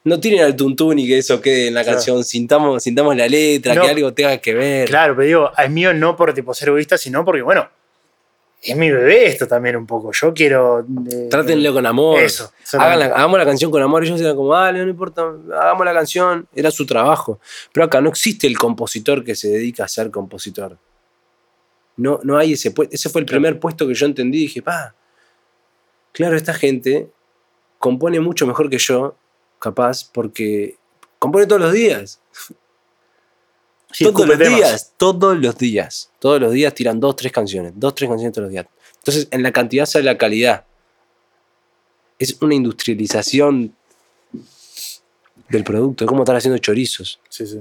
no 0.03 0.19
tienen 0.19 0.41
al 0.43 0.57
tuntún 0.57 0.99
y 0.99 1.07
que 1.07 1.19
eso 1.19 1.41
quede 1.41 1.69
en 1.69 1.75
la 1.75 1.85
Claro. 1.85 1.97
canción, 1.99 2.25
sintamos, 2.25 2.83
sintamos 2.83 3.15
la 3.15 3.29
letra, 3.29 3.75
No. 3.77 3.83
que 3.83 3.89
algo 3.91 4.13
tenga 4.13 4.39
que 4.39 4.55
ver. 4.55 4.89
Claro, 4.89 5.15
pero 5.15 5.27
digo, 5.29 5.51
es 5.57 5.71
mío 5.71 5.95
no 5.95 6.17
por 6.17 6.35
tipo 6.35 6.53
ser 6.53 6.71
egoísta, 6.71 6.99
sino 6.99 7.25
porque, 7.25 7.43
bueno, 7.43 7.69
es 8.61 8.77
mi 8.77 8.91
bebé 8.91 9.27
esto 9.27 9.47
también 9.47 9.77
un 9.77 9.87
poco. 9.87 10.11
Yo 10.13 10.35
quiero. 10.35 10.81
eh, 10.81 11.29
Trátenlo 11.31 11.73
con 11.73 11.87
amor. 11.87 12.21
Eso. 12.21 12.53
Hagan 12.75 12.99
la- 12.99 13.05
hagamos 13.07 13.39
la 13.39 13.45
canción 13.45 13.71
con 13.71 13.81
amor. 13.83 14.05
Ellos 14.05 14.21
eran 14.21 14.35
como, 14.37 14.53
dale, 14.53 14.83
no 14.85 14.91
importa, 14.91 15.23
hagamos 15.23 15.85
la 15.85 15.93
canción. 15.95 16.49
Era 16.55 16.71
su 16.71 16.85
trabajo. 16.85 17.39
Pero 17.73 17.87
acá 17.87 18.01
no 18.01 18.09
existe 18.11 18.47
el 18.47 18.59
compositor 18.59 19.23
que 19.25 19.35
se 19.37 19.49
dedica 19.49 19.85
a 19.85 19.89
ser 19.89 20.11
compositor. 20.11 20.77
No, 21.97 22.21
no 22.23 22.37
hay 22.37 22.53
ese 22.55 22.71
puesto. 22.71 22.95
Ese 22.95 23.09
fue 23.09 23.21
el 23.21 23.27
primer 23.27 23.59
puesto 23.61 23.87
que 23.87 23.95
yo 23.95 24.07
entendí. 24.07 24.39
Dije, 24.39 24.63
pa, 24.63 24.95
claro, 26.13 26.37
esta 26.37 26.55
gente 26.55 27.09
compone 27.79 28.21
mucho 28.21 28.47
mejor 28.47 28.69
que 28.71 28.79
yo, 28.79 29.17
capaz, 29.59 30.05
porque 30.13 30.77
compone 31.19 31.47
todos 31.47 31.61
los 31.63 31.73
días. 31.73 32.21
Sí, 33.93 34.05
todos 34.05 34.27
los 34.27 34.39
temas. 34.39 34.57
días, 34.57 34.93
todos 34.97 35.39
los 35.39 35.57
días. 35.59 36.11
Todos 36.19 36.41
los 36.41 36.53
días 36.53 36.75
tiran 36.75 37.01
dos, 37.01 37.17
tres 37.17 37.33
canciones. 37.33 37.73
Dos, 37.77 37.95
tres 37.95 38.09
canciones 38.09 38.33
todos 38.35 38.45
los 38.45 38.53
días. 38.53 38.67
Entonces, 38.99 39.29
en 39.31 39.43
la 39.43 39.53
cantidad 39.53 39.87
sale 39.87 40.05
la 40.05 40.19
calidad. 40.19 40.65
Es 42.19 42.37
una 42.43 42.55
industrialización 42.55 43.75
del 45.49 45.65
producto, 45.65 46.05
es 46.05 46.09
como 46.09 46.23
estar 46.25 46.37
haciendo 46.37 46.59
chorizos. 46.59 47.19
Sí, 47.29 47.47
sí. 47.47 47.59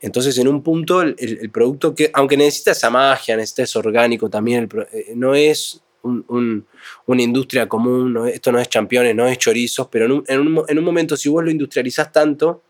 Entonces, 0.00 0.36
en 0.38 0.48
un 0.48 0.62
punto, 0.62 1.02
el, 1.02 1.14
el 1.18 1.50
producto 1.50 1.94
que, 1.94 2.10
aunque 2.14 2.36
necesita 2.36 2.72
esa 2.72 2.90
magia, 2.90 3.36
necesita 3.36 3.62
eso 3.64 3.78
orgánico 3.80 4.28
también, 4.30 4.60
el 4.62 4.68
pro- 4.68 4.86
eh, 4.92 5.12
no 5.14 5.34
es 5.34 5.80
un- 6.02 6.24
un- 6.28 6.66
una 7.06 7.22
industria 7.22 7.68
común, 7.68 8.12
no 8.12 8.26
esto 8.26 8.50
no 8.52 8.58
es 8.60 8.68
championes, 8.68 9.14
no 9.14 9.26
es 9.26 9.38
chorizos, 9.38 9.88
pero 9.88 10.06
en 10.06 10.12
un, 10.12 10.24
en 10.28 10.40
un 10.40 10.52
mo- 10.52 10.64
en 10.68 10.78
un 10.78 10.84
momento, 10.84 11.16
si 11.16 11.28
vos 11.28 11.44
lo 11.44 11.50
industrializás 11.50 12.10
tanto, 12.12 12.62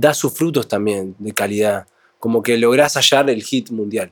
da 0.00 0.14
sus 0.14 0.32
frutos 0.32 0.66
también 0.68 1.14
de 1.18 1.32
calidad, 1.32 1.86
como 2.18 2.42
que 2.42 2.56
lográs 2.56 2.94
hallar 2.94 3.28
el 3.30 3.42
hit 3.42 3.70
mundial. 3.70 4.10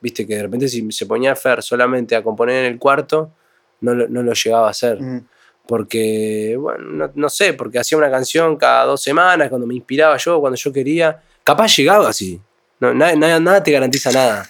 Viste 0.00 0.26
que 0.26 0.36
de 0.36 0.42
repente 0.42 0.68
si 0.68 0.90
se 0.92 1.06
ponía 1.06 1.34
Fer 1.36 1.62
solamente 1.62 2.14
a 2.16 2.22
componer 2.22 2.64
en 2.64 2.72
el 2.72 2.78
cuarto, 2.78 3.30
no 3.80 3.94
lo, 3.94 4.08
no 4.08 4.22
lo 4.22 4.32
llegaba 4.32 4.68
a 4.68 4.70
hacer 4.70 5.00
Mm. 5.00 5.26
porque, 5.66 6.56
bueno, 6.58 6.84
no, 6.84 7.10
no 7.14 7.28
sé, 7.30 7.54
porque 7.54 7.78
hacía 7.78 7.96
una 7.96 8.10
canción 8.10 8.56
cada 8.56 8.84
dos 8.84 9.02
semanas, 9.02 9.48
cuando 9.48 9.66
me 9.66 9.74
inspiraba 9.74 10.16
yo, 10.18 10.40
cuando 10.40 10.56
yo 10.56 10.72
quería. 10.72 11.22
Capaz 11.42 11.76
llegaba 11.76 12.08
así. 12.08 12.40
No, 12.80 12.92
nada, 12.92 13.14
nada, 13.16 13.40
nada 13.40 13.62
te 13.62 13.70
garantiza 13.70 14.10
nada. 14.12 14.46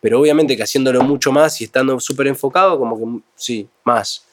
Pero 0.00 0.20
obviamente 0.20 0.56
que 0.56 0.62
haciéndolo 0.62 1.02
mucho 1.02 1.32
más 1.32 1.60
y 1.60 1.64
estando 1.64 1.98
súper 2.00 2.26
enfocado, 2.28 2.78
como 2.78 2.98
que 2.98 3.24
sí, 3.36 3.68
más. 3.84 4.24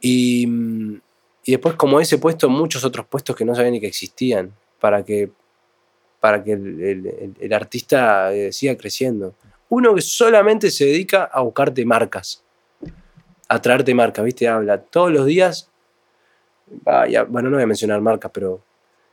Y, 0.00 0.46
mm, 0.46 1.00
y 1.44 1.52
después, 1.52 1.74
como 1.74 2.00
ese 2.00 2.16
puesto, 2.18 2.48
muchos 2.48 2.84
otros 2.84 3.06
puestos 3.06 3.36
que 3.36 3.44
no 3.44 3.54
sabía 3.54 3.70
ni 3.70 3.80
que 3.80 3.86
existían, 3.86 4.52
para 4.84 5.02
que, 5.02 5.30
para 6.20 6.44
que 6.44 6.52
el, 6.52 7.34
el- 7.40 7.52
artista 7.54 8.34
eh, 8.34 8.52
siga 8.52 8.76
creciendo. 8.76 9.34
Uno 9.70 9.94
que 9.94 10.02
solamente 10.02 10.70
se 10.70 10.84
dedica 10.84 11.24
a 11.24 11.40
buscarte 11.40 11.86
marcas 11.86 12.44
a 13.48 13.62
traerte 13.62 13.94
marcas, 13.94 14.22
¿viste? 14.26 14.46
Habla 14.46 14.76
todos 14.82 15.10
los 15.10 15.24
días. 15.24 15.70
Vaya, 16.66 17.22
bueno, 17.24 17.48
no 17.48 17.56
voy 17.56 17.62
a 17.64 17.66
mencionar 17.66 17.98
marcas, 18.02 18.30
pero 18.34 18.60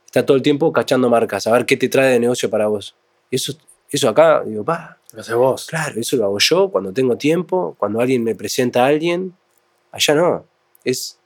está 0.04 0.26
todo 0.26 0.36
el 0.36 0.42
tiempo 0.42 0.70
cachando 0.74 1.08
marcas, 1.08 1.46
a 1.46 1.52
ver 1.52 1.64
qué 1.64 1.78
te 1.78 1.88
trae 1.88 2.10
de 2.12 2.20
negocio 2.20 2.50
para 2.50 2.66
vos. 2.66 2.94
Y 3.30 3.36
eso, 3.36 3.54
eso 3.90 4.08
acá, 4.10 4.42
digo, 4.44 4.62
pa, 4.62 4.98
Lo 5.14 5.20
haces 5.22 5.34
vos. 5.34 5.66
claro, 5.66 5.98
eso 5.98 6.16
lo 6.18 6.24
hago 6.24 6.38
yo 6.38 6.68
cuando 6.70 6.92
tengo 6.92 7.16
tiempo, 7.16 7.76
cuando 7.78 7.98
alguien 8.00 8.22
me 8.24 8.34
presenta 8.34 8.84
a 8.84 8.88
alguien. 8.88 9.34
Allá 9.90 10.14
no, 10.16 10.44
es 10.84 11.18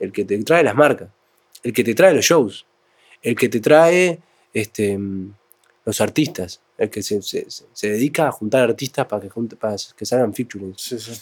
el 0.00 0.12
que 0.12 0.26
te 0.26 0.36
trae 0.44 0.62
las 0.62 0.74
marcas, 0.74 1.08
el 1.62 1.72
que 1.72 1.82
te 1.82 1.94
trae 1.94 2.12
los 2.12 2.24
shows, 2.26 2.66
el 3.22 3.34
que 3.36 3.48
te 3.48 3.60
trae 3.60 4.20
este, 4.52 4.98
los 5.84 6.00
artistas, 6.00 6.60
el 6.78 6.90
que 6.90 7.02
se, 7.02 7.20
se- 7.22 7.46
se- 7.50 7.88
dedica 7.90 8.28
a 8.28 8.32
juntar 8.32 8.62
artistas 8.68 9.06
para 9.06 9.22
que, 9.22 9.56
para 9.56 9.76
que 9.96 10.06
salgan 10.06 10.34
featurings. 10.34 10.80
Sí, 10.80 10.98
sí. 10.98 11.12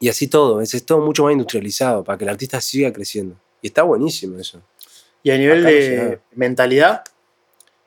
Y 0.00 0.08
así 0.08 0.26
todo, 0.28 0.60
es, 0.60 0.74
es 0.74 0.84
todo 0.84 1.00
mucho 1.00 1.24
más 1.24 1.32
industrializado 1.32 2.04
para 2.04 2.18
que 2.18 2.24
el 2.24 2.30
artista 2.30 2.60
siga 2.60 2.92
creciendo. 2.92 3.36
Y 3.62 3.68
está 3.68 3.82
buenísimo 3.82 4.38
eso. 4.38 4.60
Y 5.22 5.30
a 5.30 5.38
nivel 5.38 5.60
Acá 5.60 5.68
de 5.70 6.20
mentalidad, 6.32 7.02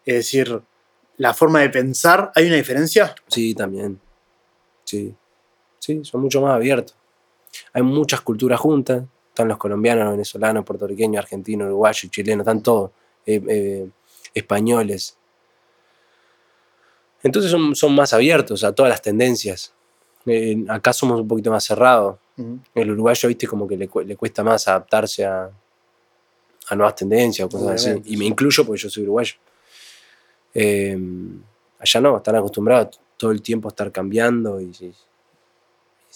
es 0.06 0.15
decir, 0.15 0.62
la 1.17 1.34
forma 1.34 1.60
de 1.62 1.69
pensar, 1.69 2.32
¿hay 2.34 2.47
una 2.47 2.56
diferencia? 2.56 3.13
Sí, 3.28 3.54
también. 3.54 4.00
Sí. 4.86 5.13
Sí, 5.80 6.02
son 6.04 6.21
mucho 6.21 6.41
más 6.41 6.56
abiertos. 6.56 6.95
Hay 7.73 7.84
muchas 7.84 8.21
culturas 8.21 8.60
juntas. 8.60 9.04
Están 9.38 9.50
los 9.50 9.60
colombianos, 9.60 10.04
los 10.06 10.13
venezolanos, 10.13 10.65
puertorriqueños, 10.65 11.23
argentinos, 11.23 11.67
uruguayos, 11.67 12.10
chilenos, 12.10 12.41
están 12.41 12.63
todos. 12.63 12.89
eh, 13.23 13.39
eh, 13.47 13.88
españoles. 14.34 15.15
Entonces 17.21 17.52
son, 17.52 17.76
son 17.76 17.93
más 17.93 18.13
abiertos 18.13 18.63
a 18.63 18.71
todas 18.73 18.89
las 18.89 19.00
tendencias. 19.00 19.71
Eh, 20.26 20.65
acá 20.69 20.91
somos 20.91 21.21
un 21.21 21.28
poquito 21.28 21.52
más 21.52 21.63
cerrados. 21.63 22.17
Ujú. 22.36 22.58
El 22.73 22.89
uruguayo, 22.91 23.30
viste, 23.30 23.45
como 23.45 23.67
que 23.67 23.78
le, 23.78 23.88
le 24.06 24.15
cuesta 24.15 24.43
más 24.43 24.67
adaptarse 24.67 25.23
a, 25.23 25.52
a 26.69 26.76
nuevas 26.76 26.95
tendencias 26.95 27.45
o 27.45 27.50
cosas 27.50 27.69
así. 27.86 28.02
Y 28.06 28.17
me 28.17 28.26
incluyo 28.26 28.65
porque 28.65 28.82
yo 28.82 28.89
soy 28.89 29.04
uruguayo. 29.04 29.36
Eh, 30.56 30.97
allá 31.78 32.02
no, 32.02 32.17
están 32.17 32.36
acostumbrados 32.38 33.00
todo 33.17 33.30
el 33.30 33.43
tiempo 33.43 33.67
a 33.67 33.69
estar 33.69 33.91
cambiando 33.91 34.60
y, 34.60 34.71
y 34.82 34.93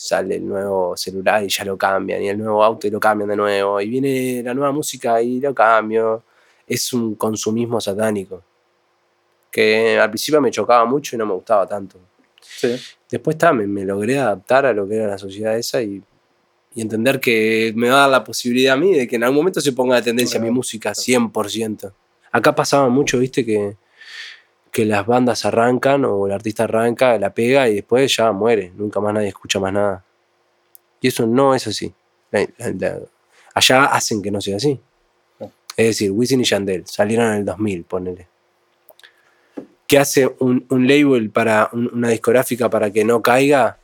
sale 0.04 0.38
el 0.38 0.48
nuevo 0.48 0.98
celular 0.98 1.44
y 1.44 1.48
ya 1.48 1.64
lo 1.64 1.78
cambian, 1.78 2.24
y 2.24 2.30
el 2.30 2.38
nuevo 2.38 2.64
auto 2.64 2.88
y 2.88 2.90
lo 2.90 3.00
cambian 3.00 3.30
de 3.30 3.36
nuevo, 3.36 3.80
y 3.80 3.88
viene 3.88 4.42
la 4.44 4.54
nueva 4.54 4.72
música 4.72 5.22
y 5.22 5.40
lo 5.40 5.54
cambio. 5.54 6.24
Es 6.66 6.92
un 6.94 7.16
consumismo 7.16 7.80
satánico 7.80 8.44
que 9.52 10.00
al 10.00 10.10
principio 10.10 10.42
me 10.42 10.50
chocaba 10.50 10.86
mucho 10.86 11.16
y 11.16 11.20
no 11.20 11.26
me 11.26 11.34
gustaba 11.34 11.68
tanto. 11.68 12.00
Sí. 12.40 12.76
Después 13.10 13.36
está, 13.36 13.52
me, 13.52 13.68
me 13.68 13.84
logré 13.84 14.18
adaptar 14.18 14.66
a 14.66 14.74
lo 14.74 14.88
que 14.88 14.96
era 14.96 15.08
la 15.08 15.18
sociedad 15.18 15.58
esa 15.58 15.82
y, 15.82 16.02
y 16.74 16.82
entender 16.82 17.20
que 17.20 17.74
me 17.76 17.90
va 17.90 17.98
a 17.98 18.00
dar 18.02 18.10
la 18.10 18.24
posibilidad 18.24 18.76
a 18.76 18.78
mí 18.78 18.94
de 18.94 19.08
que 19.08 19.18
en 19.18 19.24
algún 19.24 19.38
momento 19.38 19.60
se 19.60 19.74
ponga 19.74 19.98
de 19.98 20.02
tendencia 20.04 20.40
mi 20.40 20.50
música 20.50 20.92
100%. 20.94 21.92
Acá 22.32 22.56
pasaba 22.56 22.88
mucho, 22.88 23.20
viste, 23.20 23.46
que, 23.46 23.76
que 24.72 24.86
las 24.86 25.06
bandas 25.06 25.44
arrancan 25.46 26.06
o 26.06 26.28
el 26.28 26.34
artista 26.34 26.64
arranca, 26.64 27.18
la 27.20 27.34
pega 27.34 27.68
y 27.68 27.76
después 27.76 28.16
ya 28.16 28.32
muere, 28.32 28.72
nunca 28.76 29.00
más 29.02 29.14
nadie 29.14 29.28
escucha 29.28 29.60
más 29.60 29.74
nada. 29.74 30.04
Y 31.02 31.08
eso 31.10 31.26
no 31.28 31.54
es 31.54 31.68
así. 31.68 31.94
La- 32.32 33.00
allá 33.54 33.86
hacen 33.86 34.22
que 34.22 34.32
no 34.32 34.40
sea 34.40 34.58
así. 34.58 34.80
Es 35.76 35.88
decir, 35.88 36.12
Wisin 36.12 36.42
y 36.42 36.44
Yandel 36.46 36.86
salieron 36.88 37.28
en 37.28 37.34
el 37.40 37.46
2000, 37.46 37.84
ponele. 37.84 38.28
¿Qué 39.88 39.98
hace 40.00 40.34
un, 40.40 40.66
un 40.70 40.88
label 40.88 41.30
para 41.32 41.70
un- 41.74 41.90
una 41.94 42.10
discográfica 42.10 42.70
para 42.70 42.90
que 42.92 43.04
no 43.04 43.22
caiga 43.22 43.78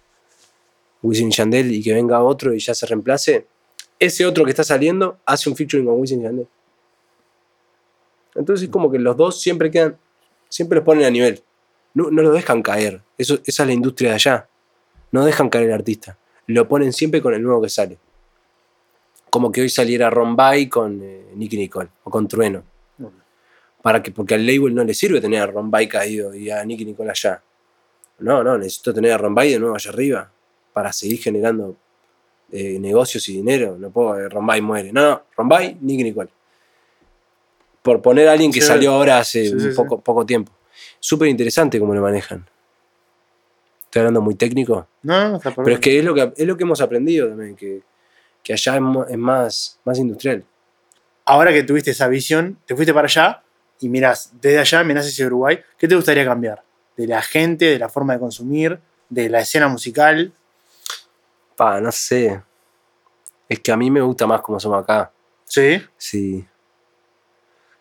Wisin 1.02 1.28
y 1.30 1.32
Yandel 1.32 1.72
y 1.74 1.84
que 1.84 1.94
venga 1.94 2.22
otro 2.24 2.54
y 2.54 2.60
ya 2.60 2.74
se 2.74 2.86
reemplace? 2.86 3.46
Ese 4.00 4.26
otro 4.26 4.46
que 4.46 4.52
está 4.52 4.64
saliendo 4.64 5.18
hace 5.26 5.50
un 5.50 5.56
featuring 5.58 5.86
con 5.86 6.00
Wisin 6.00 6.22
y 6.22 6.24
Yandel. 6.24 6.48
Entonces, 8.36 8.70
como 8.70 8.92
que 8.92 9.00
los 9.00 9.18
dos 9.18 9.42
siempre 9.42 9.72
quedan, 9.72 9.98
siempre 10.50 10.78
los 10.78 10.86
ponen 10.86 11.06
a 11.06 11.10
nivel. 11.10 11.44
No, 11.94 12.12
no 12.12 12.22
lo 12.22 12.32
dejan 12.32 12.62
caer. 12.62 13.02
Eso, 13.18 13.40
esa 13.46 13.64
es 13.64 13.68
la 13.68 13.74
industria 13.74 14.10
de 14.10 14.16
allá. 14.16 14.48
No 15.12 15.26
dejan 15.26 15.50
caer 15.50 15.66
el 15.66 15.74
artista. 15.74 16.18
Lo 16.48 16.68
ponen 16.68 16.94
siempre 16.94 17.22
con 17.22 17.34
el 17.34 17.42
nuevo 17.42 17.62
que 17.62 17.70
sale. 17.70 17.98
Como 19.30 19.52
que 19.52 19.62
hoy 19.62 19.70
saliera 19.70 20.10
Rombay 20.10 20.70
con 20.70 21.02
eh, 21.04 21.32
Nicky 21.36 21.58
Nicole 21.58 21.90
o 22.04 22.10
con 22.10 22.28
Trueno. 22.28 22.64
Para 23.82 24.02
que, 24.02 24.12
porque 24.12 24.36
al 24.36 24.46
label 24.46 24.74
no 24.74 24.84
le 24.84 24.94
sirve 24.94 25.22
tener 25.22 25.42
a 25.42 25.48
Rombay 25.48 25.88
caído 25.88 26.34
y 26.34 26.50
a 26.50 26.64
Nicky 26.64 26.86
Nicole 26.86 27.10
allá. 27.10 27.42
No, 28.20 28.44
no, 28.44 28.58
necesito 28.58 28.94
tener 28.94 29.12
a 29.12 29.18
Rombay 29.18 29.52
de 29.52 29.60
nuevo 29.60 29.76
allá 29.76 29.92
arriba 29.92 30.32
para 30.74 30.92
seguir 30.92 31.20
generando 31.20 31.76
eh, 32.52 32.80
negocios 32.80 33.28
y 33.30 33.34
dinero. 33.34 33.78
No 33.78 33.92
puedo, 33.92 34.18
eh, 34.20 34.30
Rombay 34.30 34.62
muere. 34.62 34.92
No, 34.92 35.02
no, 35.02 35.24
Rombay, 35.36 35.78
Nicky 35.82 36.04
Nicole. 36.04 36.30
Por 37.88 38.02
poner 38.02 38.28
a 38.28 38.34
alguien 38.34 38.52
que 38.52 38.60
Sí. 38.60 38.68
salió 38.68 38.92
ahora 38.92 39.20
hace 39.20 39.48
Sí, 39.48 39.54
un 39.54 39.74
poco, 39.74 40.02
poco 40.02 40.26
tiempo. 40.26 40.52
Súper 41.00 41.30
interesante 41.30 41.80
cómo 41.80 41.94
lo 41.96 42.02
manejan. 42.02 42.46
Estoy 43.86 44.02
hablando 44.02 44.20
muy 44.22 44.36
técnico. 44.36 44.86
No, 45.04 45.30
no, 45.30 45.38
está 45.38 45.56
Pero 45.56 45.72
es 45.76 45.80
que 45.80 45.98
es 45.98 46.04
lo 46.04 46.14
que, 46.14 46.34
es 46.36 46.46
lo 46.46 46.58
que 46.58 46.64
hemos 46.64 46.82
aprendido 46.82 47.30
también, 47.30 47.56
que, 47.56 47.82
que 48.44 48.52
allá 48.52 48.76
es, 48.76 48.82
es 49.12 49.18
más, 49.18 49.80
más 49.86 49.98
industrial. 50.00 50.44
Ahora 51.24 51.54
que 51.54 51.64
tuviste 51.64 51.92
esa 51.92 52.10
visión, 52.10 52.58
te 52.66 52.76
fuiste 52.76 52.94
para 52.94 53.06
allá 53.06 53.42
y 53.80 53.88
miras 53.88 54.34
desde 54.42 54.60
allá, 54.60 54.84
mirás 54.84 55.08
hacia 55.08 55.26
Uruguay, 55.28 55.60
¿qué 55.78 55.88
te 55.88 55.96
gustaría 55.96 56.26
cambiar? 56.26 56.62
De 56.98 57.08
la 57.08 57.22
gente, 57.22 57.64
de 57.66 57.80
la 57.80 57.88
forma 57.88 58.12
de 58.14 58.20
consumir, 58.20 58.80
de 59.10 59.30
la 59.30 59.40
escena 59.40 59.70
musical. 59.70 60.34
Pa, 61.56 61.80
no 61.80 61.92
sé. 61.94 62.42
Es 63.48 63.60
que 63.62 63.72
a 63.72 63.78
mí 63.78 63.90
me 63.90 64.02
gusta 64.02 64.28
más 64.28 64.42
como 64.42 64.60
somos 64.60 64.84
acá. 64.84 65.10
Sí. 65.46 65.82
Sí. 65.98 66.46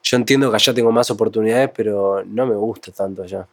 Yo 0.09 0.16
entiendo 0.16 0.51
que 0.51 0.55
allá 0.57 0.73
tengo 0.73 0.92
más 0.92 1.11
oportunidades, 1.11 1.69
pero 1.75 2.23
no 2.25 2.47
me 2.47 2.55
gusta 2.55 2.92
tanto 2.92 3.25
allá. 3.25 3.45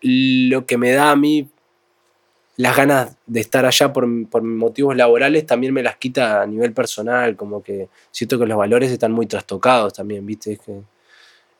Lo 0.00 0.64
que 0.64 0.78
me 0.78 0.92
da 0.92 1.10
a 1.10 1.16
mí 1.16 1.46
las 2.56 2.74
ganas 2.74 3.14
de 3.26 3.40
estar 3.40 3.66
allá 3.66 3.92
por, 3.92 4.06
por 4.30 4.42
motivos 4.42 4.96
laborales 4.96 5.44
también 5.44 5.74
me 5.74 5.82
las 5.82 5.96
quita 5.96 6.40
a 6.42 6.46
nivel 6.46 6.72
personal, 6.72 7.36
como 7.36 7.62
que 7.62 7.88
siento 8.10 8.38
que 8.38 8.46
los 8.46 8.56
valores 8.56 8.90
están 8.90 9.12
muy 9.12 9.26
trastocados 9.26 9.92
también, 9.92 10.24
¿viste? 10.24 10.52
Es 10.52 10.60
que 10.60 10.80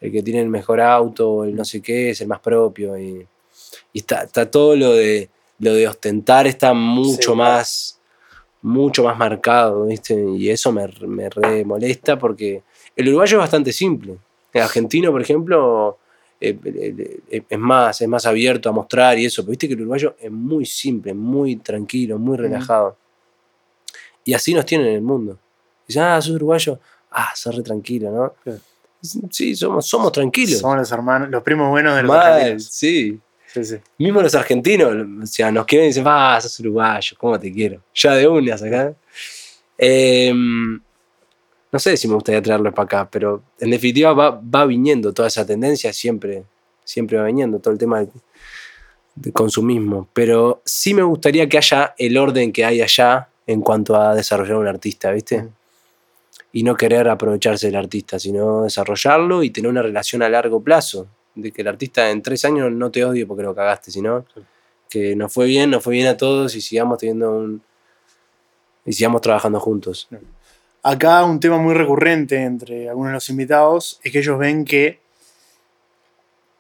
el 0.01 0.13
que 0.13 0.23
tiene 0.23 0.41
el 0.41 0.49
mejor 0.49 0.81
auto, 0.81 1.45
el 1.45 1.55
no 1.55 1.65
sé 1.65 1.83
qué, 1.83 2.11
es 2.11 2.21
el 2.23 2.29
más 2.29 2.41
propio. 2.41 2.97
Y, 2.99 3.27
y 3.93 3.99
está, 3.99 4.23
está 4.23 4.51
todo 4.51 4.75
lo 4.77 4.93
de, 4.95 5.29
lo 5.59 5.75
de 5.75 5.87
ostentar 5.87 6.47
está 6.47 6.73
mucho 6.73 7.33
Sí. 7.33 7.37
más 7.37 7.95
mucho 8.61 9.05
más 9.05 9.17
marcado, 9.17 9.87
¿viste? 9.87 10.15
Y 10.37 10.49
eso 10.51 10.73
me, 10.73 10.89
me 11.07 11.29
re 11.31 11.65
molesta 11.65 12.19
porque 12.19 12.63
el 12.99 13.09
uruguayo 13.09 13.37
es 13.39 13.41
bastante 13.41 13.73
simple. 13.73 14.19
El 14.53 14.63
argentino, 14.63 15.13
por 15.13 15.23
ejemplo, 15.23 15.99
eh, 16.41 16.59
eh, 16.65 17.21
eh, 17.31 17.43
es 17.49 17.59
más, 17.59 18.01
es 18.01 18.09
más 18.09 18.27
abierto 18.27 18.69
a 18.69 18.73
mostrar 18.73 19.17
y 19.19 19.25
eso, 19.25 19.43
pero 19.43 19.51
viste 19.51 19.69
que 19.69 19.75
el 19.75 19.81
uruguayo 19.83 20.17
es 20.21 20.31
muy 20.33 20.67
simple, 20.67 21.15
muy 21.15 21.57
tranquilo, 21.57 22.19
muy 22.19 22.37
relajado. 22.37 22.97
Y 24.25 24.35
así 24.35 24.53
nos 24.53 24.67
tienen 24.67 24.89
en 24.89 24.95
el 24.95 25.03
mundo. 25.03 25.39
Dicen, 25.87 26.03
ah, 26.03 26.21
sos 26.21 26.35
uruguayo, 26.35 26.81
ah, 27.13 27.31
sos 27.37 27.55
re 27.55 27.63
tranquilo, 27.63 28.11
¿no? 28.11 28.53
Sí, 29.31 29.55
somos, 29.55 29.87
somos 29.87 30.11
tranquilos. 30.11 30.59
Somos 30.59 30.79
los 30.79 30.91
hermanos, 30.91 31.31
los 31.31 31.43
primos 31.45 31.71
buenos 31.71 31.95
de 31.95 32.03
los 32.03 32.09
Mal, 32.11 32.33
argentinos. 32.33 32.65
sí. 32.65 33.21
Sí, 33.47 33.65
Sí. 33.65 33.77
Mismo 33.99 34.21
los 34.21 34.35
argentinos, 34.35 34.93
o 35.23 35.27
sea, 35.27 35.51
nos 35.51 35.65
quieren 35.65 35.87
y 35.87 35.89
dicen, 35.89 36.05
ah, 36.07 36.39
sos 36.41 36.59
uruguayo, 36.61 37.17
¿cómo 37.19 37.39
te 37.39 37.51
quiero? 37.51 37.81
Ya 37.95 38.15
de 38.15 38.29
uñas 38.29 38.61
acá. 38.63 38.93
Eh, 39.79 40.35
no 41.71 41.79
sé 41.79 41.97
si 41.97 42.09
me 42.09 42.15
gustaría 42.15 42.41
traerlo 42.43 42.73
para 42.73 42.85
acá, 42.85 43.09
pero 43.11 43.43
en 43.61 43.71
definitiva 43.71 44.13
va, 44.13 44.31
va 44.31 44.65
viniendo 44.67 45.13
toda 45.13 45.29
esa 45.29 45.45
tendencia, 45.47 45.93
siempre, 45.93 46.45
siempre 46.85 47.19
va 47.19 47.25
viniendo 47.25 47.59
todo 47.59 47.73
el 47.73 47.79
tema 47.79 48.01
del, 48.01 48.11
del 49.15 49.33
consumismo. 49.33 50.09
Pero 50.13 50.63
sí 50.65 50.95
me 50.95 51.03
gustaría 51.03 51.49
que 51.49 51.59
haya 51.59 51.95
el 51.99 52.17
orden 52.17 52.53
que 52.53 52.65
hay 52.65 52.81
allá 52.81 53.29
en 53.47 53.61
cuanto 53.61 53.97
a 53.97 54.15
desarrollar 54.15 54.57
un 54.57 54.67
artista, 54.67 55.11
¿viste? 55.13 55.43
Mm. 55.43 55.49
Y 56.53 56.63
no 56.63 56.75
querer 56.77 57.09
aprovecharse 57.09 57.67
del 57.67 57.77
artista, 57.77 58.19
sino 58.19 58.63
desarrollarlo 58.63 59.43
y 59.43 59.51
tener 59.51 59.71
una 59.71 59.83
relación 59.83 60.23
a 60.23 60.29
largo 60.29 60.63
plazo. 60.63 61.07
De 61.35 61.53
que 61.53 61.61
el 61.63 61.69
artista 61.69 62.11
en 62.11 62.23
tres 62.23 62.45
años 62.45 62.73
no 62.73 62.91
te 62.91 63.05
odie 63.05 63.27
porque 63.27 63.43
lo 63.43 63.55
cagaste, 63.55 63.91
sino 63.91 64.25
Sí. 64.35 64.41
que 64.89 65.15
nos 65.15 65.33
fue 65.33 65.47
bien, 65.47 65.71
nos 65.71 65.85
fue 65.85 65.93
bien 65.95 66.07
a 66.09 66.17
todos 66.17 66.55
y 66.57 66.61
sigamos 66.63 66.99
teniendo 66.99 67.31
un. 67.31 67.63
y 68.87 68.93
sigamos 68.95 69.21
trabajando 69.21 69.61
juntos. 69.61 70.09
Acá 70.83 71.25
un 71.25 71.41
tema 71.41 71.59
muy 71.59 71.75
recurrente 71.75 72.43
entre 72.43 72.89
algunos 72.89 73.11
de 73.11 73.15
los 73.15 73.29
invitados 73.31 74.01
es 74.03 74.13
que 74.13 74.21
ellos 74.21 74.39
ven 74.39 74.65
que 74.65 75.01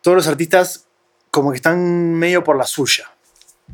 todos 0.02 0.16
los 0.16 0.26
artistas 0.26 0.86
como 1.30 1.50
que 1.50 1.56
están 1.56 2.14
medio 2.14 2.42
por 2.42 2.56
la 2.56 2.64
suya. 2.64 3.10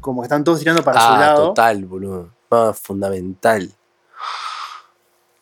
Como 0.01 0.21
que 0.21 0.27
están 0.27 0.45
todos 0.45 0.59
tirando 0.59 0.83
para 0.83 1.01
su 1.01 1.07
ah, 1.07 1.19
lado. 1.19 1.49
total, 1.49 1.85
boludo. 1.87 2.31
Ah, 2.51 2.73
fundamental. 2.75 3.71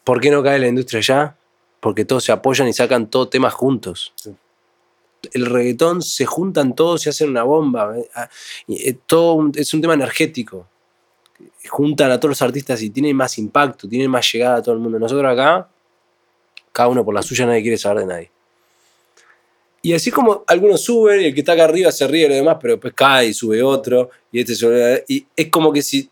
¿Por 0.04 0.20
qué 0.20 0.30
no 0.30 0.42
cae 0.42 0.58
la 0.58 0.68
industria 0.68 1.00
ya? 1.00 1.36
Porque 1.80 2.04
todos 2.04 2.24
se 2.24 2.32
apoyan 2.32 2.68
y 2.68 2.72
sacan 2.72 3.08
todo 3.08 3.28
temas 3.28 3.54
juntos. 3.54 4.12
Sí. 4.16 4.34
El 5.32 5.46
reggaetón 5.46 6.02
se 6.02 6.26
juntan 6.26 6.74
todos 6.74 7.06
y 7.06 7.08
hacen 7.08 7.30
una 7.30 7.44
bomba. 7.44 7.96
eh, 7.96 8.08
ah, 8.14 8.28
eh, 8.68 8.96
todo 9.06 9.50
es 9.54 9.72
un 9.72 9.80
tema 9.80 9.94
energético. 9.94 10.66
Juntan 11.68 12.10
a 12.10 12.18
todos 12.18 12.30
los 12.30 12.42
artistas 12.42 12.82
y 12.82 12.90
tienen 12.90 13.16
más 13.16 13.38
impacto, 13.38 13.88
tienen 13.88 14.10
más 14.10 14.30
llegada 14.32 14.56
a 14.56 14.62
todo 14.62 14.74
el 14.74 14.80
mundo. 14.80 14.98
Nosotros 14.98 15.30
acá, 15.32 15.68
cada 16.72 16.88
uno 16.88 17.04
por 17.04 17.14
la 17.14 17.22
suya, 17.22 17.46
nadie 17.46 17.62
quiere 17.62 17.78
saber 17.78 18.00
de 18.00 18.06
nadie. 18.06 18.30
Y 19.84 19.94
así 19.94 20.10
como 20.12 20.44
algunos 20.46 20.80
suben 20.82 21.20
y 21.20 21.24
el 21.26 21.34
que 21.34 21.40
está 21.40 21.52
acá 21.52 21.64
arriba 21.64 21.90
se 21.90 22.06
ríe 22.06 22.22
de 22.24 22.28
lo 22.28 22.34
demás, 22.36 22.56
pero 22.60 22.74
después 22.74 22.94
cae 22.94 23.26
y 23.28 23.34
sube 23.34 23.62
otro, 23.62 24.10
y 24.30 24.40
este 24.40 24.54
se 24.54 25.04
Y 25.08 25.26
es 25.34 25.48
como 25.48 25.72
que 25.72 25.82
si, 25.82 26.08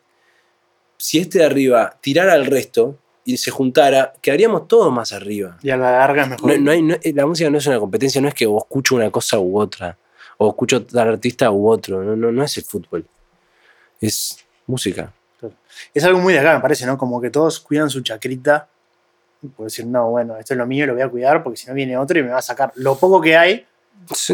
si 0.96 1.18
este 1.18 1.38
de 1.38 1.44
arriba 1.44 1.96
tirara 2.00 2.32
al 2.32 2.46
resto 2.46 2.98
y 3.24 3.36
se 3.36 3.50
juntara, 3.52 4.12
quedaríamos 4.20 4.66
todos 4.66 4.92
más 4.92 5.12
arriba. 5.12 5.56
Y 5.62 5.70
a 5.70 5.76
la 5.76 5.92
larga 5.92 6.22
es 6.24 6.28
mejor. 6.30 6.50
No, 6.52 6.58
no 6.64 6.70
hay, 6.72 6.82
no- 6.82 6.96
la 7.14 7.26
música 7.26 7.48
no 7.48 7.58
es 7.58 7.66
una 7.68 7.78
competencia, 7.78 8.20
no 8.20 8.26
es 8.28 8.34
que 8.34 8.46
vos 8.46 8.64
escucho 8.64 8.96
una 8.96 9.10
cosa 9.10 9.38
u 9.38 9.58
otra, 9.60 9.96
o 10.38 10.48
escucho 10.48 10.84
tal 10.84 11.08
artista 11.08 11.48
u 11.52 11.68
otro, 11.68 12.02
no, 12.02 12.16
no, 12.16 12.32
no 12.32 12.42
es 12.42 12.56
el 12.56 12.64
fútbol. 12.64 13.06
Es 14.00 14.38
música. 14.66 15.12
Es 15.94 16.04
algo 16.04 16.18
muy 16.18 16.32
de 16.32 16.40
acá, 16.40 16.54
me 16.54 16.60
parece, 16.60 16.86
¿no? 16.86 16.98
Como 16.98 17.20
que 17.20 17.30
todos 17.30 17.60
cuidan 17.60 17.90
su 17.90 18.02
chacrita. 18.02 18.68
Por 19.56 19.66
decir, 19.66 19.86
no, 19.86 20.10
bueno, 20.10 20.36
esto 20.36 20.54
es 20.54 20.58
lo 20.58 20.66
mío, 20.66 20.86
lo 20.86 20.92
voy 20.92 21.02
a 21.02 21.08
cuidar 21.08 21.42
porque 21.42 21.56
si 21.56 21.66
no 21.66 21.74
viene 21.74 21.96
otro 21.96 22.18
y 22.18 22.22
me 22.22 22.30
va 22.30 22.38
a 22.38 22.42
sacar. 22.42 22.72
Lo 22.74 22.96
poco 22.96 23.20
que 23.20 23.36
hay, 23.36 23.66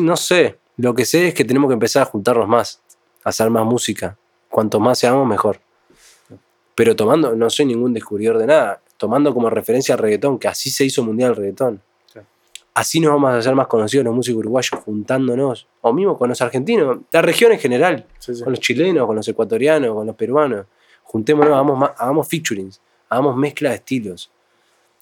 No 0.00 0.16
sé, 0.16 0.58
lo 0.76 0.94
que 0.94 1.04
sé 1.04 1.28
es 1.28 1.34
que 1.34 1.44
tenemos 1.44 1.68
que 1.68 1.74
empezar 1.74 2.02
a 2.02 2.06
juntarnos 2.06 2.48
más, 2.48 2.80
a 3.24 3.30
hacer 3.30 3.50
más 3.50 3.64
música. 3.64 4.16
Cuanto 4.48 4.80
más 4.80 4.98
seamos, 4.98 5.26
mejor. 5.26 5.60
Pero 6.74 6.94
tomando, 6.94 7.34
no 7.34 7.48
soy 7.50 7.66
ningún 7.66 7.94
descubridor 7.94 8.38
de 8.38 8.46
nada, 8.46 8.80
tomando 8.96 9.32
como 9.32 9.48
referencia 9.48 9.94
al 9.94 9.98
reggaetón, 9.98 10.38
que 10.38 10.48
así 10.48 10.70
se 10.70 10.84
hizo 10.84 11.02
mundial 11.02 11.30
el 11.30 11.36
reggaetón. 11.36 11.82
Sí. 12.12 12.20
Así 12.74 13.00
nos 13.00 13.12
vamos 13.12 13.30
a 13.30 13.38
hacer 13.38 13.54
más 13.54 13.66
conocidos 13.66 14.04
los 14.04 14.14
músicos 14.14 14.40
uruguayos, 14.40 14.80
juntándonos, 14.84 15.66
o 15.80 15.92
mismo 15.92 16.18
con 16.18 16.28
los 16.28 16.40
argentinos, 16.42 16.98
la 17.10 17.22
región 17.22 17.52
en 17.52 17.58
general, 17.58 18.06
sí, 18.18 18.34
sí. 18.34 18.44
con 18.44 18.52
los 18.52 18.60
chilenos, 18.60 19.06
con 19.06 19.16
los 19.16 19.26
ecuatorianos, 19.26 19.94
con 19.94 20.06
los 20.06 20.16
peruanos. 20.16 20.66
Juntémonos, 21.06 21.52
hagamos, 21.54 21.90
hagamos 21.96 22.28
featurings, 22.28 22.80
hagamos 23.08 23.36
mezcla 23.36 23.70
de 23.70 23.76
estilos. 23.76 24.30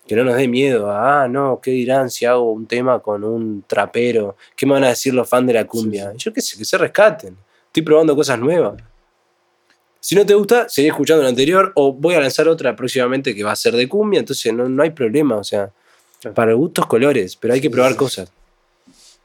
Que 0.07 0.15
no 0.15 0.25
nos 0.25 0.37
dé 0.37 0.47
miedo. 0.49 0.91
a, 0.91 1.23
Ah, 1.25 1.29
no, 1.29 1.61
¿qué 1.63 1.71
dirán 1.71 2.11
si 2.11 2.27
hago 2.27 2.53
un 2.53 2.67
tema 2.67 3.01
con 3.01 3.25
un 3.25 3.65
trapero? 3.67 4.37
¿Qué 4.55 4.67
me 4.67 4.73
van 4.75 4.85
a 4.85 4.89
decir 4.89 5.15
los 5.15 5.27
fans 5.29 5.47
de 5.47 5.55
la 5.55 5.67
cumbia? 5.67 6.13
Yo 6.17 6.33
qué 6.33 6.43
sé, 6.43 6.59
que 6.59 6.65
se 6.65 6.77
rescaten. 6.77 7.37
Estoy 7.67 7.83
probando 7.83 8.15
cosas 8.15 8.39
nuevas. 8.39 8.75
Si 10.01 10.15
no 10.15 10.27
te 10.27 10.35
gusta, 10.35 10.69
seguí 10.69 10.89
escuchando 10.89 11.23
la 11.23 11.31
anterior 11.31 11.73
o 11.75 11.93
voy 11.95 12.15
a 12.15 12.21
lanzar 12.21 12.47
otra 12.49 12.77
próximamente 12.77 13.35
que 13.35 13.43
va 13.43 13.53
a 13.53 13.57
ser 13.57 13.75
de 13.75 13.89
cumbia, 13.89 14.21
entonces 14.21 14.53
no, 14.53 14.69
no 14.69 14.83
hay 14.83 14.91
problema. 14.91 15.37
O 15.37 15.45
sea, 15.45 15.71
Claro. 16.21 16.35
para 16.35 16.53
gustos 16.55 16.87
colores, 16.87 17.37
pero 17.37 17.53
hay 17.55 17.61
que 17.61 17.69
probar 17.71 17.97
cosas. 17.97 18.31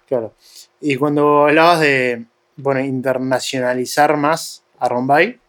Claro. 0.08 0.34
Y 0.82 0.96
cuando 0.96 1.46
hablabas 1.48 1.80
de, 1.82 2.26
bueno, 2.58 2.80
internacionalizar 2.82 4.18
más 4.18 4.64
a 4.80 4.90
Rombay, 4.90 5.40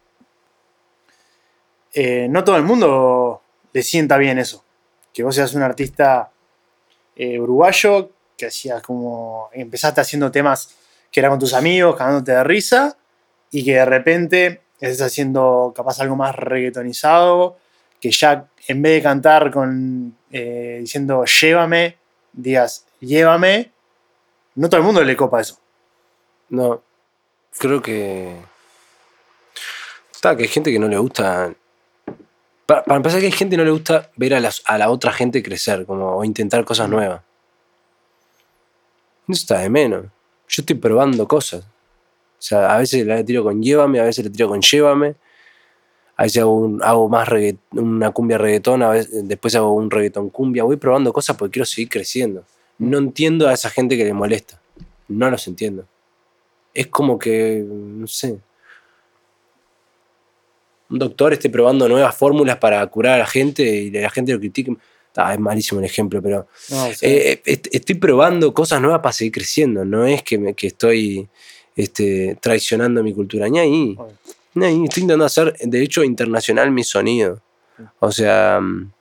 eh, 1.93 2.27
no 2.29 2.43
todo 2.43 2.57
el 2.57 2.63
mundo 2.63 3.41
le 3.73 3.83
sienta 3.83 4.17
bien 4.17 4.39
eso. 4.39 4.63
Que 5.13 5.23
vos 5.23 5.35
seas 5.35 5.53
un 5.53 5.61
artista 5.61 6.31
eh, 7.15 7.39
uruguayo, 7.39 8.11
que 8.37 8.47
hacías 8.47 8.81
como, 8.81 9.49
empezaste 9.53 10.01
haciendo 10.01 10.31
temas 10.31 10.75
que 11.11 11.19
eran 11.19 11.31
con 11.31 11.39
tus 11.39 11.53
amigos, 11.53 11.95
cagándote 11.95 12.31
de 12.31 12.43
risa, 12.43 12.97
y 13.51 13.65
que 13.65 13.75
de 13.75 13.85
repente 13.85 14.61
estés 14.79 15.01
haciendo 15.01 15.73
capaz 15.75 15.99
algo 15.99 16.15
más 16.15 16.35
reggaetonizado, 16.35 17.57
que 17.99 18.11
ya 18.11 18.47
en 18.67 18.81
vez 18.81 18.93
de 18.93 19.01
cantar 19.03 19.51
con 19.51 20.15
eh, 20.31 20.77
diciendo 20.81 21.25
llévame, 21.25 21.97
digas 22.31 22.85
llévame, 22.99 23.71
no 24.55 24.69
todo 24.69 24.79
el 24.79 24.85
mundo 24.85 25.03
le 25.03 25.15
copa 25.15 25.41
eso. 25.41 25.59
No, 26.49 26.81
creo 27.57 27.81
que. 27.81 28.35
Está, 30.13 30.35
que 30.35 30.43
hay 30.43 30.49
gente 30.49 30.71
que 30.71 30.79
no 30.79 30.87
le 30.87 30.97
gusta. 30.97 31.53
Para, 32.65 32.83
para 32.83 32.97
empezar, 32.97 33.19
que 33.19 33.25
hay 33.27 33.31
gente 33.31 33.53
que 33.55 33.57
no 33.57 33.65
le 33.65 33.71
gusta 33.71 34.09
ver 34.15 34.33
a, 34.33 34.39
las- 34.39 34.61
a 34.65 34.77
la 34.77 34.89
otra 34.89 35.11
gente 35.11 35.43
crecer 35.43 35.85
como, 35.85 36.17
o 36.17 36.23
intentar 36.23 36.63
cosas 36.65 36.89
nuevas. 36.89 37.21
Eso 39.27 39.41
está 39.41 39.59
de 39.59 39.69
menos. 39.69 40.05
Yo 40.47 40.61
estoy 40.61 40.75
probando 40.75 41.27
cosas. 41.27 41.63
O 41.63 42.41
sea, 42.43 42.73
a 42.73 42.77
veces 42.79 43.05
le 43.05 43.23
tiro 43.23 43.43
con 43.43 43.61
llévame, 43.61 43.99
a 43.99 44.03
veces 44.03 44.25
le 44.25 44.31
tiro 44.31 44.47
con 44.49 44.61
llévame. 44.61 45.15
A 46.17 46.23
veces 46.23 46.41
hago, 46.41 46.55
un- 46.55 46.83
hago 46.83 47.07
más 47.09 47.27
regga- 47.27 47.57
una 47.71 48.11
cumbia 48.11 48.37
reggaetón, 48.37 48.83
a 48.83 48.89
veces, 48.89 49.27
después 49.27 49.55
hago 49.55 49.71
un 49.73 49.89
reggaetón 49.89 50.29
cumbia. 50.29 50.63
Voy 50.63 50.75
probando 50.77 51.13
cosas 51.13 51.35
porque 51.37 51.53
quiero 51.53 51.65
seguir 51.65 51.89
creciendo. 51.89 52.43
No 52.77 52.97
entiendo 52.97 53.47
a 53.47 53.53
esa 53.53 53.69
gente 53.69 53.97
que 53.97 54.05
le 54.05 54.13
molesta. 54.13 54.59
No 55.07 55.29
los 55.29 55.47
entiendo 55.47 55.85
es 56.73 56.87
como 56.87 57.19
que, 57.19 57.65
no 57.67 58.07
sé, 58.07 58.39
un 60.91 60.99
doctor 60.99 61.33
esté 61.33 61.49
probando 61.49 61.87
nuevas 61.87 62.15
fórmulas 62.15 62.57
para 62.57 62.85
curar 62.87 63.13
a 63.15 63.17
la 63.19 63.25
gente 63.27 63.63
y 63.63 63.91
la 63.91 64.09
gente 64.09 64.33
lo 64.33 64.39
critique. 64.39 64.75
Ah, 65.15 65.33
es 65.33 65.39
malísimo 65.39 65.79
el 65.79 65.85
ejemplo, 65.85 66.21
pero 66.21 66.47
No, 66.69 66.87
eh, 67.01 67.41
est- 67.45 67.67
estoy 67.73 67.95
probando 67.95 68.53
cosas 68.53 68.81
nuevas 68.81 68.99
para 69.01 69.11
seguir 69.13 69.33
creciendo. 69.33 69.83
No 69.85 70.05
es 70.05 70.23
que, 70.23 70.37
me- 70.37 70.53
que 70.53 70.67
estoy 70.67 71.27
este, 71.75 72.37
traicionando 72.41 73.03
mi 73.03 73.13
cultura. 73.13 73.47
Ni 73.49 73.59
ahí. 73.59 73.97
Ni 74.53 74.65
ahí. 74.65 74.83
Estoy 74.83 75.03
intentando 75.03 75.25
hacer, 75.25 75.55
de 75.59 75.81
hecho, 75.81 76.03
internacional 76.03 76.71
mi 76.71 76.83
sonido. 76.83 77.41
O 77.99 78.11
sea, 78.11 78.59
mm, 78.61 78.91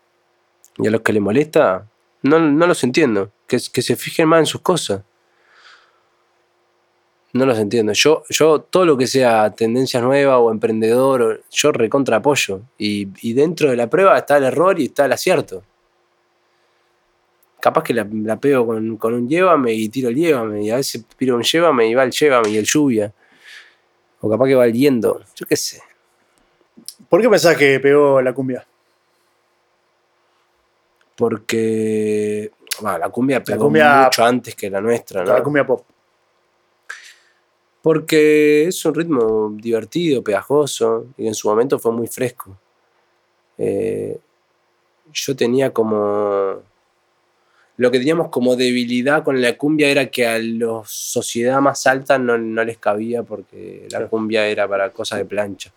y 0.78 0.86
a 0.86 0.90
los 0.90 1.00
que 1.02 1.12
les 1.12 1.22
molesta, 1.22 1.86
no, 2.22 2.38
no 2.38 2.66
los 2.66 2.82
entiendo. 2.84 3.30
Que, 3.46 3.58
que 3.72 3.82
se 3.82 3.96
fijen 3.96 4.28
más 4.28 4.40
en 4.40 4.46
sus 4.46 4.60
cosas. 4.60 5.02
No 7.32 7.46
los 7.46 7.58
entiendo. 7.58 7.92
Yo, 7.92 8.24
yo 8.28 8.60
todo 8.60 8.84
lo 8.84 8.96
que 8.96 9.06
sea 9.06 9.50
tendencia 9.50 10.00
nueva 10.00 10.38
o 10.38 10.50
emprendedor, 10.50 11.42
yo 11.50 11.70
recontra 11.72 12.16
apoyo. 12.16 12.60
Y, 12.76 13.08
y 13.22 13.32
dentro 13.34 13.70
de 13.70 13.76
la 13.76 13.88
prueba 13.88 14.18
está 14.18 14.36
el 14.38 14.44
error 14.44 14.78
y 14.80 14.86
está 14.86 15.04
el 15.04 15.12
acierto. 15.12 15.62
Capaz 17.60 17.84
que 17.84 17.94
la, 17.94 18.06
la 18.10 18.36
pego 18.40 18.66
con, 18.66 18.96
con 18.96 19.14
un 19.14 19.28
llévame 19.28 19.72
y 19.72 19.88
tiro 19.90 20.08
el 20.08 20.16
llévame. 20.16 20.64
Y 20.64 20.70
a 20.70 20.76
veces 20.76 21.04
tiro 21.16 21.36
un 21.36 21.42
llévame 21.42 21.86
y 21.88 21.94
va 21.94 22.02
el 22.02 22.10
llévame 22.10 22.50
y 22.50 22.56
el 22.56 22.64
lluvia. 22.64 23.12
O 24.22 24.28
capaz 24.28 24.46
que 24.46 24.54
va 24.56 24.66
el 24.66 24.72
yendo. 24.72 25.20
Yo 25.36 25.46
qué 25.46 25.56
sé. 25.56 25.80
¿Por 27.08 27.20
qué 27.20 27.28
pensás 27.28 27.56
que 27.56 27.78
pegó 27.78 28.20
la 28.22 28.32
cumbia? 28.32 28.66
Porque 31.16 32.50
bueno, 32.80 32.98
la 32.98 33.08
cumbia 33.10 33.42
pegó 33.44 33.66
cumbia- 33.66 34.04
mucho 34.04 34.24
antes 34.24 34.54
que 34.54 34.70
la 34.70 34.80
nuestra, 34.80 35.22
¿no? 35.24 35.32
La 35.34 35.42
cumbia 35.42 35.66
pop. 35.66 35.84
Porque 37.82 38.64
es 38.64 38.84
un 38.84 38.94
ritmo 38.94 39.54
divertido, 39.56 40.22
pegajoso, 40.22 41.06
y 41.16 41.26
en 41.26 41.34
su 41.34 41.48
momento 41.48 41.78
fue 41.78 41.92
muy 41.92 42.06
fresco. 42.06 42.56
Eh, 43.56 44.18
yo 45.12 45.36
tenía 45.36 45.72
como... 45.72 46.62
Lo 47.76 47.90
que 47.90 47.98
teníamos 47.98 48.28
como 48.28 48.56
debilidad 48.56 49.24
con 49.24 49.40
la 49.40 49.56
cumbia 49.56 49.88
era 49.88 50.10
que 50.10 50.26
a 50.26 50.38
la 50.38 50.82
sociedad 50.84 51.60
más 51.62 51.86
alta 51.86 52.18
no, 52.18 52.36
no 52.36 52.62
les 52.62 52.76
cabía 52.76 53.22
porque 53.22 53.88
la 53.90 54.06
cumbia 54.06 54.46
era 54.46 54.68
para 54.68 54.92
cosas 54.92 55.18
de 55.18 55.24
plancha. 55.24 55.72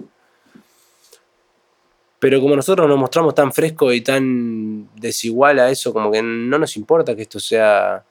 Pero 2.24 2.39
como 2.39 2.56
nosotros 2.56 2.88
nos 2.88 2.97
mostramos 2.97 3.36
tan 3.36 3.51
fresco 3.51 3.91
y 3.91 3.99
tan 3.99 4.88
desigual 4.95 5.60
a 5.60 5.70
eso, 5.70 5.91
como 5.91 6.10
que 6.10 6.22
no 6.22 6.58
nos 6.58 6.78
importa 6.78 7.18
que 7.18 7.24
esto 7.24 7.38
sea, 7.38 8.01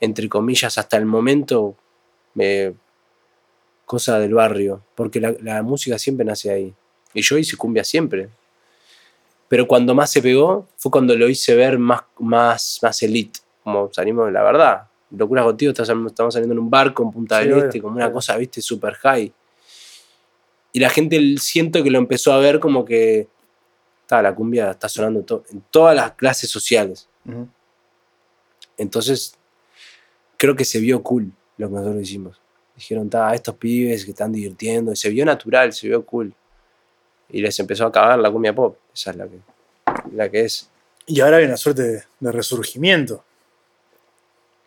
entre 0.00 0.28
comillas, 0.28 0.76
hasta 0.76 0.98
el 0.98 1.06
momento, 1.06 1.74
eh, 2.38 2.74
cosa 3.86 4.18
del 4.18 4.34
barrio, 4.34 4.82
porque 4.94 5.20
la, 5.20 5.34
la 5.40 5.62
música 5.62 5.98
siempre 5.98 6.24
nace 6.24 6.50
ahí. 6.50 6.74
Y 7.12 7.22
yo 7.22 7.38
hice 7.38 7.56
cumbia 7.56 7.84
siempre. 7.84 8.28
Pero 9.48 9.66
cuando 9.68 9.94
más 9.94 10.10
se 10.10 10.22
pegó 10.22 10.66
fue 10.76 10.90
cuando 10.90 11.14
lo 11.16 11.28
hice 11.28 11.54
ver 11.54 11.78
más, 11.78 12.02
más, 12.18 12.78
más 12.82 13.02
elite, 13.02 13.40
como 13.62 13.92
salimos 13.92 14.26
de 14.26 14.32
la 14.32 14.42
verdad. 14.42 14.88
Locuras 15.10 15.44
contigo, 15.44 15.70
estamos 15.72 16.12
saliendo 16.34 16.54
en 16.54 16.58
un 16.58 16.70
barco 16.70 17.02
en 17.04 17.10
Punta 17.12 17.38
del 17.38 17.48
Este, 17.66 17.80
como 17.80 17.96
una 17.96 18.06
cosa, 18.12 18.36
viste, 18.36 18.60
super 18.60 18.94
high. 18.94 19.32
Y 20.72 20.80
la 20.80 20.90
gente 20.90 21.20
siento 21.38 21.84
que 21.84 21.90
lo 21.90 21.98
empezó 21.98 22.32
a 22.32 22.38
ver 22.38 22.58
como 22.58 22.84
que 22.84 23.28
ta, 24.06 24.20
la 24.22 24.34
cumbia 24.34 24.72
está 24.72 24.88
sonando 24.88 25.22
to- 25.22 25.44
en 25.52 25.62
todas 25.70 25.94
las 25.94 26.12
clases 26.12 26.50
sociales. 26.50 27.08
Entonces, 28.76 29.36
creo 30.36 30.56
que 30.56 30.64
se 30.64 30.80
vio 30.80 31.02
cool 31.02 31.30
lo 31.58 31.68
que 31.68 31.74
nosotros 31.74 32.02
hicimos. 32.02 32.40
Dijeron, 32.76 33.08
ta, 33.08 33.34
estos 33.34 33.54
pibes 33.54 34.04
que 34.04 34.10
están 34.10 34.32
divirtiendo, 34.32 34.92
y 34.92 34.96
se 34.96 35.08
vio 35.10 35.24
natural, 35.24 35.72
se 35.72 35.88
vio 35.88 36.04
cool. 36.04 36.32
Y 37.28 37.40
les 37.40 37.58
empezó 37.58 37.86
a 37.86 37.92
cagar 37.92 38.18
la 38.18 38.30
cumbia 38.30 38.54
pop. 38.54 38.76
Esa 38.92 39.10
es 39.10 39.16
la 39.16 39.26
que, 39.26 39.38
la 40.12 40.28
que 40.28 40.40
es. 40.42 40.68
Y 41.06 41.20
ahora 41.20 41.38
hay 41.38 41.44
una 41.44 41.56
suerte 41.56 41.82
de, 41.82 42.02
de 42.20 42.32
resurgimiento. 42.32 43.24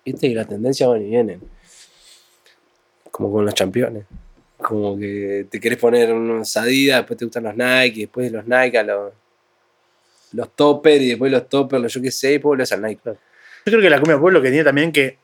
¿Viste? 0.05 0.28
Y 0.28 0.34
la 0.34 0.45
tendencia 0.45 0.88
van 0.88 1.01
y 1.01 1.10
vienen. 1.10 1.41
Como 3.12 3.32
con 3.32 3.45
los 3.45 3.53
campeones. 3.53 4.05
Como 4.58 4.97
que 4.97 5.47
te 5.49 5.60
querés 5.60 5.78
poner 5.78 6.14
unos 6.14 6.55
Adidas, 6.58 6.99
después 6.99 7.18
te 7.18 7.26
gustan 7.26 7.43
los 7.43 7.55
Nike, 7.55 8.01
después 8.01 8.32
de 8.32 8.38
los 8.38 8.47
Nike 8.47 8.78
a 8.78 8.84
los, 8.84 9.14
los 10.32 10.55
topper 10.55 11.01
y 11.01 11.10
después 11.10 11.32
los 11.32 11.47
topper, 11.47 11.80
los 11.80 11.93
yo 11.93 12.01
qué 12.01 12.12
sé, 12.12 12.30
y 12.30 12.32
después 12.34 12.51
volvés 12.51 12.72
al 12.72 12.82
Nike. 12.82 13.01
Yo 13.05 13.16
creo 13.66 13.82
que 13.82 13.89
la 13.89 13.99
cumbia 13.99 14.20
pop 14.20 14.32
lo 14.32 14.41
que 14.41 14.49
tiene 14.49 14.64
también 14.64 14.91
que 14.91 15.18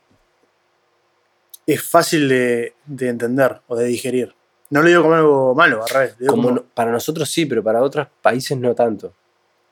es 1.66 1.82
fácil 1.88 2.28
de, 2.28 2.74
de 2.86 3.08
entender 3.08 3.60
o 3.68 3.76
de 3.76 3.84
digerir. 3.86 4.34
No 4.70 4.82
lo 4.82 4.88
digo 4.88 5.02
como 5.02 5.14
algo 5.14 5.54
malo, 5.54 5.82
al 5.82 5.88
revés. 5.88 6.10
lo 6.12 6.18
digo 6.18 6.30
Como 6.32 6.42
como- 6.48 6.54
no- 6.56 6.64
para 6.74 6.90
nosotros 6.90 7.28
sí, 7.30 7.46
pero 7.46 7.62
para 7.62 7.82
otros 7.82 8.08
países 8.22 8.56
no 8.58 8.74
tanto. 8.74 9.12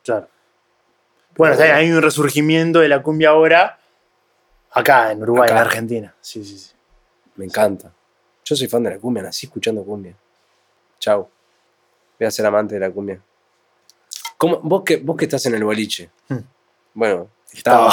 Claro. 0.04 0.28
Bueno, 1.36 1.56
hay 1.62 1.90
un 1.90 2.02
resurgimiento 2.02 2.80
de 2.80 2.88
la 2.88 3.02
cumbia 3.02 3.30
ahora 3.30 3.78
acá, 4.70 5.12
en 5.12 5.22
Uruguay, 5.22 5.44
Acá. 5.48 5.54
en 5.60 5.66
Argentina. 5.66 6.14
Sí, 6.20 6.44
sí, 6.44 6.58
sí. 6.58 6.72
Me 7.36 7.44
encanta. 7.46 7.92
Yo 8.44 8.54
soy 8.56 8.68
fan 8.68 8.82
de 8.82 8.90
la 8.90 8.98
cumbia, 8.98 9.22
nací 9.22 9.46
escuchando 9.46 9.82
cumbia. 9.84 10.14
Chau. 10.98 11.28
Voy 12.18 12.26
a 12.26 12.30
ser 12.30 12.44
amante 12.46 12.74
de 12.74 12.80
la 12.80 12.90
cumbia. 12.90 13.20
¿Cómo- 14.36 14.60
vos, 14.62 14.82
que, 14.84 14.98
vos 14.98 15.16
que 15.16 15.24
estás 15.24 15.44
en 15.46 15.54
el 15.54 15.64
boliche. 15.64 16.10
Hmm. 16.28 16.38
Bueno, 16.94 17.28
Estaba. 17.52 17.92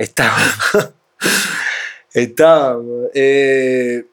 estábamos. 0.00 0.92
Estábamos. 2.22 3.10
Eh, 3.14 4.04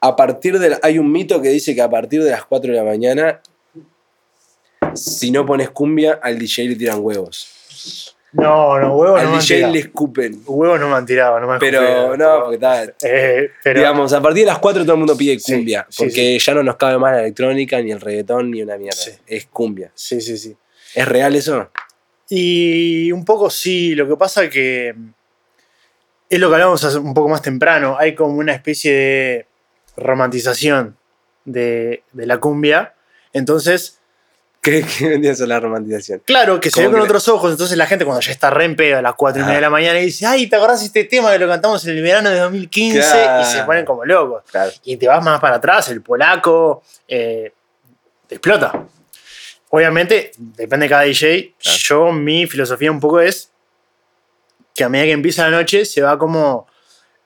a 0.00 0.14
partir 0.16 0.58
de 0.58 0.70
la- 0.70 0.80
hay 0.82 0.98
un 0.98 1.10
mito 1.10 1.40
que 1.42 1.48
dice 1.48 1.74
que 1.74 1.82
a 1.82 1.90
partir 1.90 2.22
de 2.22 2.30
las 2.30 2.44
4 2.44 2.70
de 2.72 2.76
la 2.78 2.84
mañana, 2.84 3.40
si 4.94 5.30
no 5.30 5.44
pones 5.46 5.70
cumbia, 5.70 6.18
al 6.22 6.38
DJ 6.38 6.64
le 6.68 6.76
tiran 6.76 6.98
huevos. 7.00 7.54
No, 8.32 8.78
no, 8.78 8.94
huevos 8.94 9.14
no 9.22 9.28
al 9.28 9.32
me 9.32 9.34
han 9.34 9.40
DJ 9.40 9.68
le 9.72 9.78
escupen. 9.78 10.42
Huevos 10.46 10.78
no 10.78 10.88
me 10.90 10.96
han 10.96 11.06
tirado, 11.06 11.40
no 11.40 11.46
me 11.46 11.54
han 11.54 11.58
Pero 11.58 11.82
escupido, 11.82 12.16
no, 12.18 12.40
porque 12.44 12.54
está. 12.56 12.84
Eh, 13.02 13.50
pero, 13.62 13.80
Digamos, 13.80 14.12
a 14.12 14.20
partir 14.20 14.42
de 14.44 14.46
las 14.50 14.58
4 14.58 14.82
todo 14.82 14.92
el 14.92 14.98
mundo 14.98 15.16
pide 15.16 15.38
Sí, 15.38 15.52
cumbia. 15.54 15.86
sí, 15.88 16.04
porque 16.04 16.38
ya 16.38 16.54
no 16.54 16.62
nos 16.62 16.76
cabe 16.76 16.98
más 16.98 17.12
la 17.12 17.20
electrónica, 17.22 17.80
ni 17.80 17.90
el 17.90 18.00
reggaetón, 18.00 18.50
ni 18.50 18.62
una 18.62 18.76
mierda. 18.76 18.98
Es 19.26 19.46
cumbia. 19.46 19.90
Sí, 19.94 20.20
sí, 20.20 20.36
sí. 20.36 20.54
¿Es 20.94 21.08
real 21.08 21.34
eso? 21.36 21.70
Y 22.28 23.10
un 23.12 23.24
poco 23.24 23.48
sí, 23.48 23.94
lo 23.94 24.06
que 24.06 24.16
pasa 24.16 24.48
que 24.50 24.94
es 26.30 26.38
lo 26.38 26.48
que 26.48 26.54
hablamos 26.54 26.84
hace 26.84 26.98
un 26.98 27.14
poco 27.14 27.28
más 27.28 27.42
temprano, 27.42 27.96
hay 27.98 28.14
como 28.14 28.34
una 28.34 28.52
especie 28.52 28.92
de 28.92 29.46
romantización 29.96 30.96
de, 31.44 32.02
de 32.12 32.26
la 32.26 32.38
cumbia. 32.38 32.94
Entonces, 33.32 33.98
¿Qué, 34.60 34.84
qué 34.98 35.08
vendría 35.08 35.32
a 35.32 35.34
ser 35.36 35.48
la 35.48 35.60
romantización? 35.60 36.20
claro, 36.24 36.60
que 36.60 36.70
se 36.70 36.82
ve 36.82 36.90
con 36.90 37.00
otros 37.00 37.28
ojos, 37.28 37.52
entonces 37.52 37.78
la 37.78 37.86
gente 37.86 38.04
cuando 38.04 38.20
ya 38.20 38.32
está 38.32 38.50
re 38.50 38.64
en 38.64 38.74
pedo 38.74 38.98
a 38.98 39.02
las 39.02 39.14
4 39.14 39.40
y 39.40 39.44
media 39.44 39.56
de 39.56 39.60
la 39.62 39.70
mañana 39.70 40.00
y 40.00 40.06
dice, 40.06 40.26
ay, 40.26 40.48
¿te 40.48 40.56
acordás 40.56 40.80
de 40.80 40.86
este 40.86 41.04
tema 41.04 41.32
que 41.32 41.38
lo 41.38 41.48
cantamos 41.48 41.84
en 41.86 41.96
el 41.96 42.02
verano 42.02 42.30
de 42.30 42.40
2015? 42.40 42.98
Claro. 42.98 43.42
Y 43.42 43.44
se 43.44 43.62
ponen 43.62 43.84
como 43.84 44.04
locos. 44.04 44.42
Claro. 44.50 44.72
y 44.84 44.96
te 44.96 45.06
vas 45.06 45.22
más 45.24 45.40
para 45.40 45.56
atrás, 45.56 45.88
el 45.90 46.02
polaco 46.02 46.82
eh, 47.06 47.52
te 48.26 48.34
explota. 48.34 48.86
Obviamente, 49.70 50.32
depende 50.38 50.86
de 50.86 50.90
cada 50.90 51.02
DJ. 51.02 51.54
Claro. 51.62 51.78
Yo, 51.78 52.12
mi 52.12 52.46
filosofía 52.46 52.90
un 52.90 53.00
poco 53.00 53.20
es 53.20 53.50
que 54.78 54.84
a 54.84 54.88
medida 54.88 55.06
que 55.06 55.12
empieza 55.12 55.44
la 55.50 55.56
noche 55.58 55.84
se 55.84 56.00
va 56.00 56.16
como. 56.18 56.66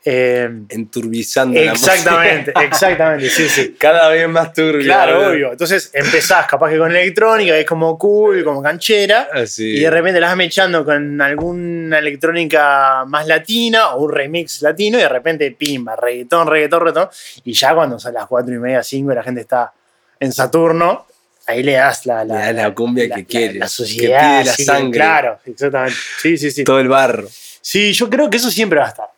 eh, 0.05 0.51
Enturbizando 0.69 1.61
la 1.61 1.71
exactamente, 1.73 2.51
música. 2.53 2.65
exactamente, 2.65 3.31
sí, 3.31 3.49
sí. 3.49 3.77
Cada 3.79 4.09
vez 4.09 4.29
más 4.29 4.53
turbio. 4.53 4.83
Claro, 4.83 5.29
obvio. 5.31 5.53
Entonces 5.53 5.91
empezás 5.95 6.47
capaz 6.49 6.71
que 6.71 6.79
con 6.79 6.91
electrónica, 6.91 7.57
es 7.57 7.65
como 7.65 7.97
cool, 7.97 8.43
como 8.43 8.61
canchera. 8.61 9.29
Así. 9.33 9.77
Y 9.77 9.81
de 9.81 9.91
repente 9.91 10.19
la 10.19 10.27
vas 10.29 10.37
mechando 10.37 10.85
con 10.85 11.21
alguna 11.21 11.99
electrónica 12.01 13.05
más 13.07 13.29
latina 13.29 13.91
o 13.95 14.03
un 14.05 14.13
remix 14.13 14.61
latino 14.63 14.99
y 14.99 15.03
de 15.03 15.09
repente 15.09 15.53
pimba, 15.53 15.95
reggaetón, 15.95 16.49
reggaetón, 16.49 16.81
reggaetón. 16.81 17.09
Y 17.45 17.53
ya 17.53 17.73
cuando 17.73 18.01
son 18.01 18.15
las 18.15 18.27
4 18.27 18.53
y 18.53 18.59
media, 18.59 18.83
5 18.83 19.13
y 19.13 19.15
la 19.15 19.23
gente 19.23 19.43
está 19.43 19.73
en 20.19 20.33
Saturno, 20.33 21.07
ahí 21.47 21.63
le 21.63 21.73
das 21.73 22.07
la, 22.07 22.25
Le 22.25 22.35
das 22.35 22.55
la 22.55 22.75
cumbia 22.75 23.09
que 23.09 23.25
quiere, 23.25 23.55
La 23.55 23.67
que 23.67 23.71
sociedad, 23.71 24.41
pide 24.41 24.45
la 24.45 24.53
sí, 24.53 24.65
sangre. 24.65 24.99
Claro, 24.99 25.39
exactamente. 25.45 25.97
Sí, 26.21 26.37
sí, 26.39 26.51
sí. 26.51 26.65
Todo 26.65 26.81
el 26.81 26.89
barro. 26.89 27.29
Sí, 27.61 27.93
yo 27.93 28.11
creo 28.11 28.29
que 28.31 28.39
eso 28.39 28.51
siempre 28.51 28.79
va 28.79 28.87
a 28.87 28.89
estar. 28.89 29.09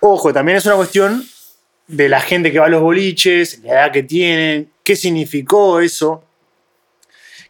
Ojo, 0.00 0.32
también 0.32 0.58
es 0.58 0.66
una 0.66 0.76
cuestión 0.76 1.24
de 1.86 2.08
la 2.08 2.20
gente 2.20 2.52
que 2.52 2.58
va 2.58 2.66
a 2.66 2.70
los 2.70 2.80
boliches, 2.80 3.60
la 3.62 3.72
edad 3.72 3.92
que 3.92 4.02
tienen, 4.02 4.70
qué 4.82 4.96
significó 4.96 5.80
eso. 5.80 6.24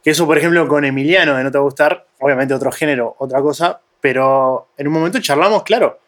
Que 0.02 0.10
eso, 0.10 0.26
por 0.26 0.38
ejemplo, 0.38 0.66
con 0.66 0.84
Emiliano 0.84 1.36
de 1.36 1.44
No 1.44 1.50
Te 1.50 1.58
Va 1.58 1.62
a 1.62 1.64
Gustar, 1.64 2.06
obviamente 2.18 2.54
otro 2.54 2.72
género, 2.72 3.16
otra 3.18 3.40
cosa, 3.42 3.80
pero 4.00 4.68
en 4.78 4.88
un 4.88 4.94
momento 4.94 5.20
charlamos, 5.20 5.62
claro. 5.62 6.00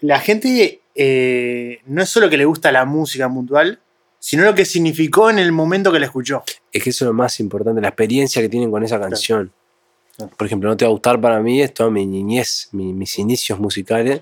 La 0.00 0.18
gente 0.18 0.80
eh, 0.94 1.80
no 1.86 2.02
es 2.02 2.08
solo 2.08 2.30
que 2.30 2.36
le 2.36 2.44
gusta 2.44 2.72
la 2.72 2.84
música 2.84 3.28
puntual, 3.28 3.80
sino 4.26 4.42
lo 4.42 4.54
que 4.54 4.64
significó 4.64 5.28
en 5.28 5.38
el 5.38 5.52
momento 5.52 5.92
que 5.92 5.98
la 5.98 6.06
escuchó. 6.06 6.42
Es 6.72 6.82
que 6.82 6.88
eso 6.90 7.04
es 7.04 7.08
lo 7.08 7.12
más 7.12 7.38
importante, 7.40 7.80
la 7.82 7.88
experiencia 7.88 8.40
que 8.40 8.48
tienen 8.48 8.70
con 8.70 8.82
esa 8.82 8.98
canción. 8.98 9.52
Claro. 10.16 10.32
Por 10.34 10.46
ejemplo, 10.46 10.70
No 10.70 10.76
te 10.78 10.86
va 10.86 10.88
a 10.88 10.92
gustar 10.92 11.20
para 11.20 11.40
mí, 11.40 11.60
es 11.60 11.74
toda 11.74 11.90
mi 11.90 12.06
niñez, 12.06 12.68
mi- 12.72 12.94
mis 12.94 13.18
inicios 13.18 13.58
musicales. 13.58 14.20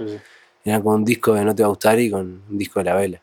Eran 0.65 0.83
con 0.83 0.95
un 0.97 1.05
disco 1.05 1.35
de 1.35 1.45
No 1.45 1.55
te 1.55 1.63
va 1.63 1.67
a 1.67 1.71
gustar 1.71 2.01
y 2.01 2.11
con 2.11 2.43
un 2.51 2.59
disco 2.59 2.81
de 2.81 2.85
La 2.85 2.97
Vela. 2.97 3.23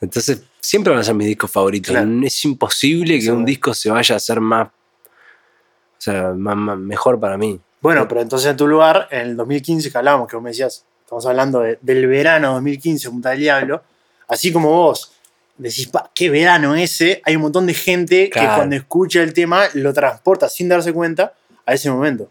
Entonces, 0.00 0.42
siempre 0.60 0.90
van 0.92 1.00
a 1.00 1.04
ser 1.04 1.14
mis 1.14 1.26
discos 1.28 1.50
favoritos. 1.50 1.92
Claro. 1.92 2.08
Es 2.24 2.44
imposible 2.44 3.14
que 3.16 3.22
Sí. 3.22 3.30
un 3.30 3.44
disco 3.44 3.74
se 3.74 3.90
vaya 3.90 4.14
a 4.14 4.16
hacer 4.16 4.40
más. 4.40 4.68
O 4.68 6.00
sea, 6.00 6.32
más- 6.34 6.56
más- 6.56 6.78
mejor 6.78 7.18
para 7.20 7.36
mí. 7.36 7.60
Bueno, 7.80 8.06
pero 8.08 8.20
entonces 8.22 8.50
en 8.50 8.56
tu 8.56 8.66
lugar, 8.66 9.06
en 9.10 9.20
el 9.20 9.36
2015 9.36 9.90
que 9.92 9.98
hablábamos, 9.98 10.28
que 10.28 10.36
vos 10.36 10.42
me 10.42 10.50
decías, 10.50 10.84
estamos 11.04 11.26
hablando 11.26 11.60
de- 11.60 11.78
del 11.80 12.06
verano 12.06 12.54
2015, 12.54 13.08
Punta 13.10 13.30
del 13.30 13.40
Diablo, 13.40 13.82
así 14.28 14.52
como 14.52 14.70
vos 14.70 15.12
decís, 15.58 15.88
pa, 15.88 16.10
qué 16.14 16.30
verano 16.30 16.74
ese, 16.74 17.20
hay 17.24 17.36
un 17.36 17.42
montón 17.42 17.66
de 17.66 17.74
gente 17.74 18.30
que 18.30 18.40
cuando 18.40 18.76
escucha 18.76 19.22
el 19.22 19.32
tema 19.32 19.64
lo 19.74 19.92
transporta 19.92 20.48
sin 20.48 20.68
darse 20.68 20.92
cuenta 20.92 21.34
a 21.66 21.74
ese 21.74 21.90
momento. 21.90 22.30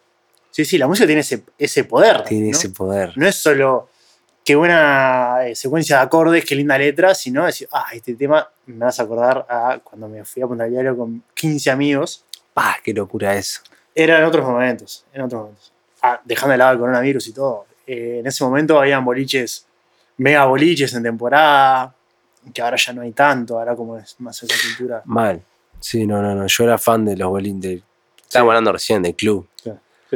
Sí, 0.49 0.65
sí, 0.65 0.78
la 0.78 0.88
música 0.88 1.05
tiene 1.05 1.21
ese, 1.21 1.43
ese 1.57 1.84
poder. 1.84 2.23
Tiene 2.23 2.51
¿no? 2.51 2.57
ese 2.57 2.69
poder. 2.69 3.13
No 3.15 3.28
es 3.28 3.36
solo 3.36 3.89
qué 4.43 4.55
buena 4.55 5.45
eh, 5.45 5.55
secuencia 5.55 5.97
de 5.97 6.03
acordes, 6.03 6.45
qué 6.45 6.55
linda 6.55 6.78
letra, 6.78 7.13
sino 7.13 7.45
decir, 7.45 7.67
ah, 7.71 7.88
este 7.91 8.15
tema 8.15 8.49
me 8.65 8.86
vas 8.86 8.99
a 8.99 9.03
acordar 9.03 9.45
a 9.49 9.80
cuando 9.84 10.07
me 10.07 10.23
fui 10.23 10.41
a 10.41 10.47
Punta 10.47 10.63
del 10.63 10.71
Diablo 10.71 10.97
con 10.97 11.21
15 11.34 11.69
amigos. 11.69 12.23
¡Pah! 12.53 12.78
¡Qué 12.82 12.93
locura 12.93 13.36
eso! 13.36 13.61
Era 13.93 14.19
en 14.19 14.23
otros 14.23 14.47
momentos, 14.47 15.05
en 15.13 15.21
otros 15.21 15.41
momentos. 15.41 15.73
Ah, 16.01 16.21
dejando 16.23 16.53
de 16.53 16.57
lado 16.59 16.71
el 16.71 16.80
coronavirus 16.80 17.28
y 17.28 17.34
todo. 17.34 17.65
Eh, 17.86 18.19
en 18.19 18.28
ese 18.28 18.43
momento 18.43 18.80
habían 18.80 19.03
boliches, 19.03 19.67
mega 20.15 20.45
boliches 20.45 20.93
en 20.93 21.03
temporada, 21.03 21.93
que 22.54 22.62
ahora 22.62 22.78
ya 22.78 22.93
no 22.93 23.02
hay 23.02 23.12
tanto, 23.12 23.58
ahora 23.60 23.76
como 23.76 23.98
es 23.98 24.16
más 24.20 24.41
esa 24.43 24.56
cultura. 24.68 25.02
Mal. 25.06 25.41
Sí, 25.80 26.06
no, 26.08 26.22
no, 26.22 26.34
no. 26.36 26.48
Yo 26.48 26.64
era 26.64 26.78
fan 26.78 27.06
de 27.06 27.16
los 27.18 27.30
bolines. 27.30 27.62
De... 27.62 27.84
Estábamos 28.22 28.52
hablando 28.52 28.72
recién 28.74 29.02
del 29.04 29.16
club. 29.16 29.48
Sí, 29.64 29.72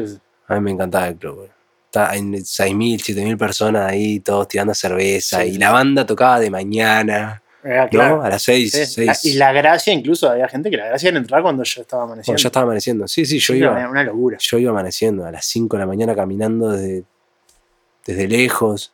sí. 0.07 0.17
A 0.47 0.55
mí 0.55 0.61
me 0.61 0.71
encantaba 0.71 1.07
el 1.07 1.15
club. 1.17 1.35
güey. 1.35 1.49
Está 1.85 2.15
en 2.15 2.33
6.000, 2.33 2.99
7.000 3.01 3.37
personas 3.37 3.91
ahí, 3.91 4.19
todos 4.21 4.47
tirando 4.47 4.73
cerveza. 4.73 5.43
Y 5.45 5.57
la 5.57 5.71
banda 5.71 6.05
tocaba 6.05 6.39
de 6.39 6.49
mañana, 6.49 7.41
Era 7.63 7.83
¿no? 7.83 7.89
claro. 7.89 8.21
A 8.23 8.29
las 8.29 8.41
6. 8.43 8.71
Sí, 8.93 9.05
la- 9.05 9.17
y 9.23 9.33
la 9.33 9.51
gracia, 9.51 9.91
incluso 9.93 10.29
había 10.29 10.47
gente 10.47 10.69
que 10.69 10.77
la 10.77 10.87
gracia 10.87 11.09
era 11.09 11.17
entrar 11.17 11.41
cuando 11.41 11.63
ya 11.63 11.81
estaba 11.81 12.03
amaneciendo. 12.03 12.41
ya 12.41 12.47
estaba 12.47 12.63
amaneciendo. 12.63 13.07
Sí, 13.09 13.25
sí, 13.25 13.39
yo 13.39 13.53
iba. 13.53 13.89
Una 13.89 14.03
locura. 14.03 14.37
Yo 14.39 14.57
iba 14.57 14.71
amaneciendo 14.71 15.25
a 15.25 15.31
las 15.31 15.45
5 15.45 15.75
de 15.75 15.79
la 15.81 15.85
mañana 15.87 16.15
caminando 16.15 16.69
desde, 16.71 17.03
desde 18.05 18.27
lejos. 18.27 18.93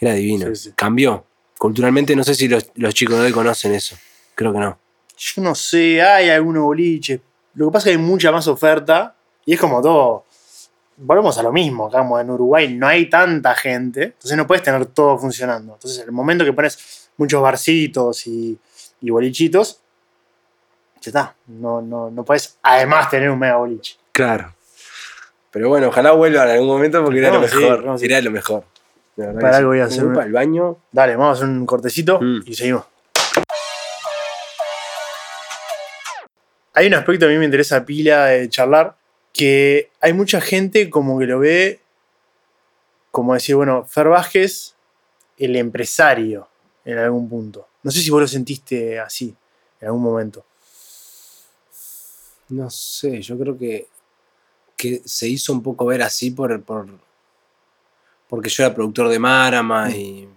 Era 0.00 0.12
divino. 0.14 0.46
Cambió. 0.76 1.24
Culturalmente 1.58 2.14
no 2.14 2.24
sé 2.24 2.34
si 2.34 2.48
los, 2.48 2.70
los 2.76 2.94
chicos 2.94 3.18
de 3.18 3.26
hoy 3.26 3.32
conocen 3.32 3.74
eso. 3.74 3.96
Creo 4.34 4.52
que 4.52 4.60
no. 4.60 4.78
Yo 5.16 5.42
no 5.42 5.54
sé, 5.54 6.00
hay 6.00 6.30
algunos 6.30 6.62
boliches. 6.62 7.20
Lo 7.54 7.66
que 7.66 7.72
pasa 7.72 7.90
es 7.90 7.96
que 7.96 8.00
hay 8.00 8.06
mucha 8.06 8.30
más 8.30 8.46
oferta 8.46 9.16
y 9.44 9.54
es 9.54 9.60
como 9.60 9.82
todo. 9.82 10.24
Volvemos 10.96 11.36
a 11.38 11.42
lo 11.42 11.52
mismo, 11.52 11.86
acá 11.86 11.98
como 11.98 12.18
en 12.18 12.30
Uruguay 12.30 12.74
no 12.74 12.86
hay 12.86 13.08
tanta 13.08 13.54
gente, 13.54 14.02
entonces 14.04 14.36
no 14.36 14.46
puedes 14.46 14.62
tener 14.64 14.86
todo 14.86 15.16
funcionando. 15.16 15.74
Entonces, 15.74 16.04
el 16.04 16.10
momento 16.10 16.44
que 16.44 16.52
pones 16.52 17.10
muchos 17.16 17.40
barcitos 17.40 18.26
y, 18.26 18.58
y 19.00 19.10
bolichitos, 19.10 19.80
ya 21.00 21.10
está. 21.10 21.36
No, 21.46 21.80
no, 21.80 22.10
no 22.10 22.24
puedes 22.24 22.58
además 22.62 23.10
tener 23.10 23.30
un 23.30 23.38
mega 23.38 23.56
boliche. 23.56 23.96
Claro. 24.12 24.54
Pero 25.50 25.68
bueno, 25.68 25.88
ojalá 25.88 26.12
vuelvan 26.12 26.48
en 26.48 26.54
algún 26.54 26.68
momento 26.68 27.02
porque 27.04 27.18
era 27.18 27.32
lo 27.32 27.40
mejor. 27.40 27.96
Era 28.00 28.20
lo 28.20 28.30
mejor. 28.30 28.64
De 29.18 29.26
verdad 29.26 29.50
que 29.50 29.56
sí. 29.58 29.64
voy 29.64 29.80
a 29.80 29.84
hacer 29.86 30.04
Voy 30.04 30.14
para 30.14 30.26
el 30.26 30.32
baño. 30.32 30.78
Dale, 30.92 31.16
vamos 31.16 31.30
a 31.40 31.42
hacer 31.42 31.48
un 31.56 31.66
cortecito 31.66 32.20
Mm. 32.20 32.42
y 32.46 32.54
seguimos. 32.54 32.84
Hay 36.74 36.86
un 36.86 36.94
aspecto 36.94 37.26
que 37.26 37.32
a 37.32 37.34
mí 37.34 37.38
me 37.38 37.44
interesa 37.44 37.84
pila 37.84 38.26
de 38.26 38.48
charlar, 38.48 38.96
que 39.32 39.90
hay 40.00 40.12
mucha 40.12 40.40
gente 40.40 40.88
como 40.88 41.18
que 41.18 41.26
lo 41.26 41.40
ve 41.40 41.80
como 43.10 43.34
decir, 43.34 43.56
bueno, 43.56 43.84
Fer 43.84 44.06
Vázquez, 44.06 44.74
el 45.38 45.56
empresario 45.56 46.46
en 46.84 46.98
algún 46.98 47.28
punto. 47.28 47.66
No 47.82 47.90
sé 47.90 48.00
si 48.00 48.10
vos 48.10 48.20
lo 48.20 48.28
sentiste 48.28 49.00
así 49.00 49.34
en 49.80 49.86
algún 49.88 50.02
momento. 50.02 50.44
No 52.50 52.70
sé, 52.70 53.20
yo 53.20 53.36
creo 53.36 53.58
que, 53.58 53.88
que 54.76 55.02
se 55.04 55.26
hizo 55.26 55.52
un 55.52 55.62
poco 55.62 55.86
ver 55.86 56.02
así 56.02 56.30
por, 56.30 56.62
por 56.62 56.86
porque 58.28 58.50
yo 58.50 58.64
era 58.64 58.74
productor 58.74 59.08
de 59.08 59.18
Marama 59.18 59.90
y. 59.90 60.28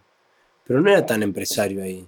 Pero 0.66 0.80
no 0.80 0.90
era 0.90 1.06
tan 1.06 1.22
empresario 1.22 1.84
ahí. 1.84 2.08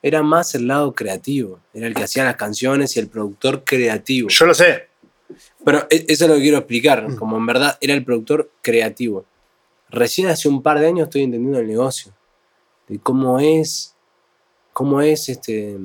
Era 0.00 0.22
más 0.22 0.54
el 0.54 0.68
lado 0.68 0.94
creativo. 0.94 1.58
Era 1.74 1.88
el 1.88 1.94
que 1.94 2.04
hacía 2.04 2.24
las 2.24 2.36
canciones 2.36 2.96
y 2.96 3.00
el 3.00 3.08
productor 3.08 3.64
creativo. 3.64 4.28
Yo 4.28 4.46
lo 4.46 4.54
sé. 4.54 4.88
Pero 5.64 5.86
e- 5.90 6.04
eso 6.08 6.24
es 6.24 6.30
lo 6.30 6.36
que 6.36 6.42
quiero 6.42 6.58
explicar. 6.58 7.08
Mm. 7.08 7.16
Como 7.16 7.36
en 7.36 7.46
verdad 7.46 7.76
era 7.80 7.94
el 7.94 8.04
productor 8.04 8.52
creativo. 8.62 9.24
Recién 9.90 10.28
hace 10.28 10.48
un 10.48 10.62
par 10.62 10.78
de 10.78 10.86
años 10.86 11.08
estoy 11.08 11.22
entendiendo 11.22 11.58
el 11.58 11.66
negocio. 11.66 12.12
De 12.86 13.00
cómo 13.00 13.40
es. 13.40 13.96
Cómo 14.72 15.00
es 15.00 15.28
este. 15.28 15.76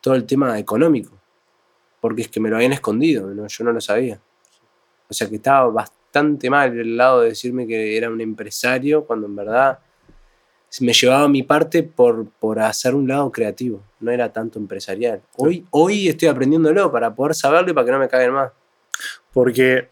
Todo 0.00 0.14
el 0.14 0.24
tema 0.24 0.58
económico. 0.58 1.12
Porque 2.00 2.22
es 2.22 2.28
que 2.28 2.40
me 2.40 2.48
lo 2.48 2.56
habían 2.56 2.72
escondido. 2.72 3.28
¿no? 3.28 3.46
Yo 3.46 3.64
no 3.64 3.72
lo 3.72 3.80
sabía. 3.82 4.18
O 5.08 5.12
sea 5.12 5.28
que 5.28 5.36
estaba 5.36 5.68
bastante 5.68 5.95
mal 6.50 6.78
el 6.78 6.96
lado 6.96 7.20
de 7.20 7.30
decirme 7.30 7.66
que 7.66 7.96
era 7.96 8.10
un 8.10 8.20
empresario. 8.20 9.04
Cuando 9.04 9.26
en 9.26 9.36
verdad. 9.36 9.78
Me 10.80 10.92
llevaba 10.92 11.26
mi 11.28 11.42
parte 11.42 11.82
por, 11.84 12.28
por 12.38 12.58
hacer 12.58 12.94
un 12.94 13.08
lado 13.08 13.32
creativo. 13.32 13.82
No 14.00 14.10
era 14.10 14.32
tanto 14.32 14.58
empresarial. 14.58 15.22
Hoy, 15.36 15.64
hoy 15.70 16.08
estoy 16.08 16.28
aprendiéndolo 16.28 16.92
para 16.92 17.14
poder 17.14 17.34
saberlo 17.34 17.70
y 17.70 17.72
para 17.72 17.86
que 17.86 17.92
no 17.92 17.98
me 17.98 18.08
caguen 18.08 18.32
más. 18.32 18.52
Porque 19.32 19.88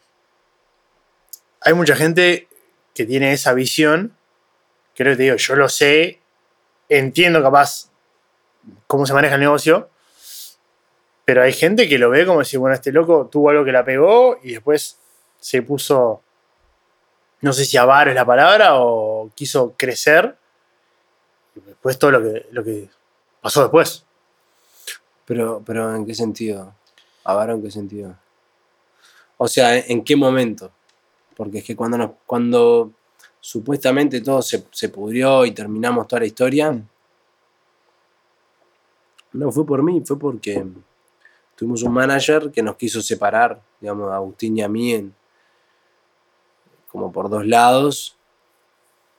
hay 1.60 1.72
mucha 1.72 1.96
gente 1.96 2.48
que 2.94 3.06
tiene 3.06 3.32
esa 3.32 3.54
visión. 3.54 4.14
Creo 4.94 5.12
que 5.12 5.16
te 5.16 5.22
digo, 5.24 5.36
yo 5.36 5.56
lo 5.56 5.68
sé, 5.68 6.20
entiendo 6.88 7.42
capaz 7.42 7.90
cómo 8.86 9.06
se 9.06 9.14
maneja 9.14 9.34
el 9.34 9.40
negocio, 9.40 9.88
pero 11.24 11.42
hay 11.42 11.52
gente 11.52 11.88
que 11.88 11.98
lo 11.98 12.10
ve 12.10 12.26
como 12.26 12.40
decir, 12.40 12.58
bueno, 12.58 12.74
este 12.74 12.92
loco 12.92 13.28
tuvo 13.30 13.50
algo 13.50 13.64
que 13.64 13.72
la 13.72 13.84
pegó 13.84 14.38
y 14.42 14.52
después 14.52 14.98
se 15.44 15.60
puso, 15.60 16.22
no 17.42 17.52
sé 17.52 17.66
si 17.66 17.76
avaro 17.76 18.08
es 18.10 18.14
la 18.16 18.24
palabra, 18.24 18.76
o 18.80 19.30
quiso 19.34 19.74
crecer. 19.76 20.34
Y 21.54 21.60
después 21.60 21.98
todo 21.98 22.12
lo 22.12 22.22
que, 22.22 22.46
lo 22.50 22.64
que 22.64 22.88
pasó 23.42 23.60
después. 23.60 24.06
Pero, 25.26 25.62
pero 25.64 25.94
¿en 25.94 26.06
qué 26.06 26.14
sentido? 26.14 26.72
¿Avaro 27.24 27.52
en 27.52 27.62
qué 27.62 27.70
sentido? 27.70 28.16
O 29.36 29.46
sea, 29.46 29.76
¿en, 29.76 30.02
qué 30.02 30.16
momento? 30.16 30.70
Porque 31.36 31.58
es 31.58 31.64
que 31.64 31.76
cuando, 31.76 31.98
nos, 31.98 32.10
cuando 32.24 32.92
supuestamente 33.38 34.22
todo 34.22 34.40
se, 34.40 34.64
se 34.70 34.88
pudrió 34.88 35.44
y 35.44 35.50
terminamos 35.50 36.08
toda 36.08 36.20
la 36.20 36.26
historia, 36.26 36.72
Mm. 36.72 36.88
no 39.34 39.52
fue 39.52 39.66
por 39.66 39.82
mí, 39.82 40.00
fue 40.06 40.18
porque 40.18 40.64
tuvimos 41.54 41.82
un 41.82 41.92
manager 41.92 42.50
que 42.50 42.62
nos 42.62 42.76
quiso 42.76 43.02
separar, 43.02 43.60
digamos, 43.80 44.10
a 44.10 44.16
Agustín 44.16 44.56
y 44.56 44.62
a 44.62 44.68
mí, 44.68 44.94
en- 44.94 45.14
como 46.94 47.10
por 47.10 47.28
dos 47.28 47.44
lados, 47.44 48.16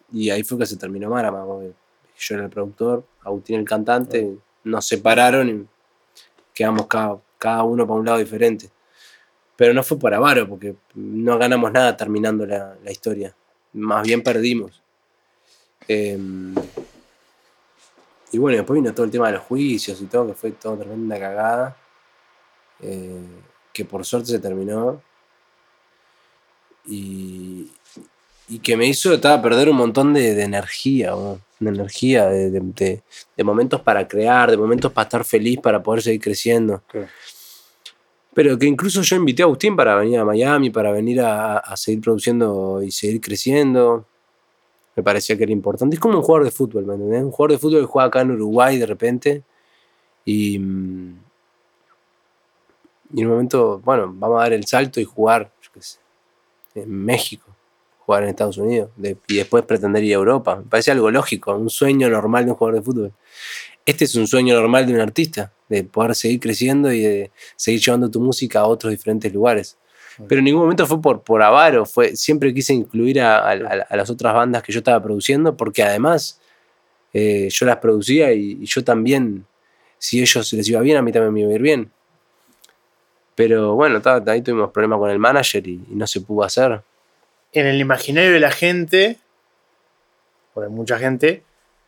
y 0.10 0.30
ahí 0.30 0.44
fue 0.44 0.58
que 0.58 0.66
se 0.66 0.78
terminó 0.78 1.10
Marama, 1.10 1.46
yo 1.46 2.36
era 2.36 2.46
el 2.46 2.50
productor, 2.50 3.04
Agustín 3.22 3.60
el 3.60 3.66
cantante, 3.66 4.38
nos 4.64 4.88
separaron 4.88 5.50
y 5.50 5.68
quedamos 6.54 6.88
cada, 6.88 7.20
cada 7.38 7.64
uno 7.64 7.86
para 7.86 8.00
un 8.00 8.06
lado 8.06 8.20
diferente. 8.20 8.70
Pero 9.58 9.74
no 9.74 9.84
fue 9.84 10.00
por 10.00 10.14
avaro, 10.14 10.48
porque 10.48 10.78
no 10.94 11.38
ganamos 11.38 11.70
nada 11.74 11.98
terminando 11.98 12.46
la, 12.46 12.78
la 12.82 12.92
historia. 12.94 13.36
Más 13.74 14.08
bien 14.08 14.24
perdimos. 14.24 14.82
Em, 15.86 16.56
y 18.32 18.38
bueno, 18.38 18.56
después 18.56 18.82
vino 18.82 18.94
todo 18.94 19.06
el 19.06 19.12
tema 19.12 19.28
de 19.28 19.34
los 19.34 19.44
juicios 19.44 20.00
y 20.00 20.06
todo, 20.06 20.28
que 20.28 20.34
fue 20.34 20.52
todo 20.52 20.78
tremenda 20.78 21.20
cagada. 21.20 21.76
eh, 22.80 23.20
que 23.74 23.84
por 23.84 24.06
suerte 24.06 24.30
se 24.32 24.40
terminó. 24.40 25.02
Y, 26.88 27.68
y 28.48 28.60
que 28.60 28.78
me 28.78 28.86
hizo 28.88 29.14
estaba 29.14 29.42
perder 29.42 29.70
un 29.70 29.78
montón 29.78 30.14
de, 30.14 30.36
de 30.36 30.44
energía, 30.44 31.16
weón, 31.16 31.42
de 31.60 31.70
energía, 31.70 32.28
de, 32.28 32.52
de- 32.52 33.02
de- 33.38 33.44
momentos 33.44 33.82
para 33.82 34.08
crear, 34.08 34.52
de 34.52 34.58
momentos 34.58 34.92
para 34.92 35.04
estar 35.06 35.24
feliz, 35.26 35.60
para 35.60 35.82
poder 35.82 36.02
seguir 36.04 36.22
creciendo. 36.22 36.84
Claro. 36.88 37.08
Pero 38.34 38.58
que 38.60 38.66
incluso 38.66 39.02
yo 39.02 39.16
invité 39.16 39.44
a 39.44 39.46
Agustín 39.46 39.76
para 39.76 39.96
venir 39.96 40.20
a 40.20 40.26
Miami, 40.26 40.70
para 40.70 40.92
venir 40.92 41.22
a, 41.22 41.58
a 41.58 41.78
seguir 41.78 42.02
produciendo 42.02 42.84
y 42.84 42.92
seguir 42.92 43.22
creciendo. 43.22 44.06
Me 44.96 45.04
parecía 45.04 45.38
que 45.38 45.44
era 45.44 45.52
importante. 45.54 45.96
Es 45.96 46.00
como 46.02 46.18
un 46.18 46.24
jugador 46.24 46.44
de 46.46 46.52
fútbol, 46.52 46.86
¿me 46.86 46.94
entendés? 46.96 47.24
Un 47.24 47.32
jugador 47.32 47.52
de 47.54 47.58
fútbol 47.60 47.80
que 47.82 47.86
juega 47.88 48.08
acá 48.08 48.22
en 48.22 48.32
Uruguay 48.32 48.78
de 48.78 48.86
repente. 48.86 49.44
Y, 50.26 50.60
mm, 50.60 51.20
y 53.14 53.22
en 53.22 53.26
un 53.28 53.32
momento, 53.34 53.80
bueno, 53.80 54.12
vamos 54.14 54.38
a 54.40 54.44
dar 54.44 54.54
el 54.54 54.66
salto 54.66 55.00
y 55.00 55.06
jugar, 55.06 55.52
yo 55.62 55.70
qué 55.74 55.82
sé, 55.82 56.00
en 56.76 56.90
México, 56.92 57.48
jugar 58.00 58.24
en 58.24 58.30
Estados 58.30 58.58
Unidos 58.58 58.90
de- 58.96 59.18
y 59.28 59.38
después 59.38 59.64
pretender 59.64 60.04
ir 60.04 60.14
a 60.14 60.16
Europa. 60.18 60.56
Me 60.58 60.64
parece 60.64 60.92
algo 60.92 61.10
lógico, 61.10 61.56
un 61.56 61.70
sueño 61.70 62.10
normal 62.10 62.46
de 62.46 62.52
un 62.52 62.58
jugador 62.58 62.80
de 62.80 62.86
fútbol. 62.86 63.14
Este 63.86 64.06
es 64.06 64.16
un 64.16 64.28
sueño 64.28 64.56
normal 64.56 64.86
de 64.88 64.94
un 64.94 65.00
artista, 65.00 65.52
de 65.70 65.84
poder 65.84 66.16
seguir 66.16 66.40
creciendo 66.40 66.92
y 66.92 67.02
de 67.02 67.32
seguir 67.56 67.82
llevando 67.82 68.10
tu 68.10 68.20
música 68.20 68.60
a 68.62 68.66
otros 68.68 68.92
diferentes 68.92 69.32
lugares. 69.34 69.78
Pero 70.28 70.40
en 70.40 70.46
ningún 70.46 70.62
momento 70.62 70.86
fue 70.88 71.02
por, 71.02 71.22
por 71.24 71.42
avaro, 71.42 71.86
fue, 71.86 72.16
siempre 72.16 72.54
quise 72.54 72.74
incluir 72.74 73.20
a, 73.22 73.50
a- 73.52 73.96
las 73.98 74.10
otras 74.10 74.34
bandas 74.34 74.64
que 74.64 74.72
yo 74.72 74.80
estaba 74.80 75.02
produciendo, 75.04 75.56
porque 75.58 75.84
además 75.84 76.40
eh, 77.14 77.48
yo 77.52 77.66
las 77.66 77.78
producía 77.78 78.34
y, 78.34 78.60
y 78.62 78.66
yo 78.66 78.84
también, 78.84 79.46
si 79.98 80.22
ellos 80.22 80.52
les 80.54 80.68
iba 80.70 80.82
bien, 80.82 80.98
a 80.98 81.02
mí 81.02 81.12
también 81.12 81.34
me 81.34 81.42
iba 81.42 81.50
a 81.52 81.56
ir 81.56 81.62
bien. 81.62 81.92
Pero 83.36 83.76
bueno, 83.76 84.02
ta- 84.02 84.24
ahí 84.28 84.42
tuvimos 84.42 84.72
problemas 84.72 84.98
con 85.00 85.10
el 85.10 85.20
manager 85.20 85.68
y, 85.68 85.74
y 85.92 85.96
no 85.96 86.08
se 86.08 86.22
pudo 86.22 86.44
hacer. 86.46 86.82
en 87.52 87.68
el 87.68 87.80
imaginario 87.80 88.32
de 88.32 88.40
la 88.40 88.52
gente, 88.52 89.18
o 90.54 90.62
de 90.62 90.70
mucha 90.70 90.98
gente, 90.98 91.44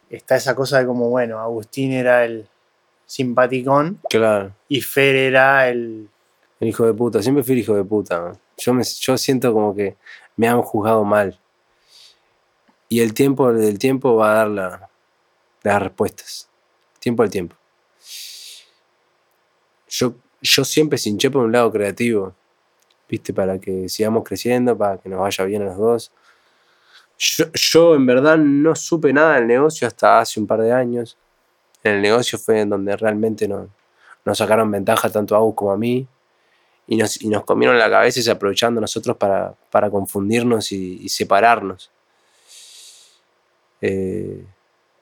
está 0.10 0.36
esa 0.36 0.56
cosa 0.56 0.80
de 0.80 0.86
como, 0.86 1.10
bueno, 1.10 1.40
Agustín 1.40 1.92
era 1.94 2.26
el 2.26 2.48
simpaticón 3.06 4.00
Claro, 4.10 4.54
y 4.68 4.82
Fer 4.82 5.16
era 5.16 5.70
el... 5.70 6.10
el 6.60 6.68
hijo 6.68 6.86
de 6.86 6.94
puta, 6.94 7.22
siempre 7.22 7.44
fui 7.44 7.54
el 7.54 7.60
hijo 7.60 7.76
de 7.76 7.84
puta. 7.86 8.20
man. 8.22 8.40
Yo, 8.58 8.74
me, 8.74 8.84
yo 8.84 9.18
siento 9.18 9.54
como 9.54 9.74
que 9.76 9.96
me 10.36 10.48
han 10.48 10.62
juzgado 10.62 11.04
mal. 11.06 11.38
Y 12.90 13.00
el 13.02 13.14
tiempo 13.14 13.52
del 13.54 13.78
tiempo 13.80 14.16
va 14.16 14.32
a 14.32 14.36
dar 14.36 14.48
la- 14.50 14.90
las 15.64 15.82
respuestas. 15.82 16.50
Tiempo 17.00 17.24
al 17.24 17.30
tiempo. 17.30 17.56
Yo, 19.90 20.14
yo 20.42 20.64
siempre 20.64 21.00
hinché 21.04 21.30
por 21.32 21.44
un 21.44 21.52
lado 21.52 21.72
creativo, 21.72 22.34
¿viste? 23.10 23.34
Para 23.34 23.60
que 23.60 23.90
sigamos 23.90 24.24
creciendo, 24.24 24.78
para 24.78 24.98
que 24.98 25.10
nos 25.10 25.20
vaya 25.20 25.44
bien 25.46 25.64
a 25.64 25.66
los 25.66 25.78
dos. 25.78 26.12
Yo, 27.18 27.46
yo 27.54 27.96
en 27.96 28.06
verdad 28.06 28.38
no 28.38 28.76
supe 28.76 29.12
nada 29.12 29.36
del 29.36 29.48
negocio 29.48 29.88
hasta 29.88 30.20
hace 30.20 30.40
un 30.40 30.48
par 30.48 30.62
de 30.62 30.72
años. 30.72 31.18
En 31.84 31.96
el 31.96 32.02
negocio 32.02 32.38
fue 32.38 32.62
en 32.62 32.70
donde 32.70 32.96
realmente 32.96 33.48
nos, 33.48 33.68
nos 34.26 34.38
sacaron 34.38 34.70
ventaja 34.70 35.10
tanto 35.10 35.36
a 35.36 35.40
Agus 35.40 35.56
como 35.56 35.72
a 35.72 35.78
mí. 35.78 36.08
Y 36.90 36.96
nos, 36.96 37.22
y 37.22 37.28
nos 37.28 37.44
comieron 37.44 37.78
la 37.78 37.90
cabeza 37.90 38.20
y 38.20 38.24
se 38.24 38.32
aprovechando 38.32 38.80
nosotros 38.80 39.18
para, 39.18 39.54
para 39.72 39.90
confundirnos 39.90 40.72
y, 40.72 41.00
y 41.02 41.10
separarnos. 41.10 41.92
Eh, 43.82 44.46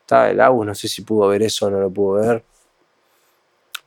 el 0.10 0.42
Agus, 0.42 0.66
no 0.66 0.76
sé 0.76 0.88
si 0.88 1.02
pudo 1.02 1.28
ver 1.28 1.44
eso 1.44 1.68
o 1.68 1.70
no 1.70 1.80
lo 1.80 1.90
pudo 1.90 2.22
ver. 2.22 2.44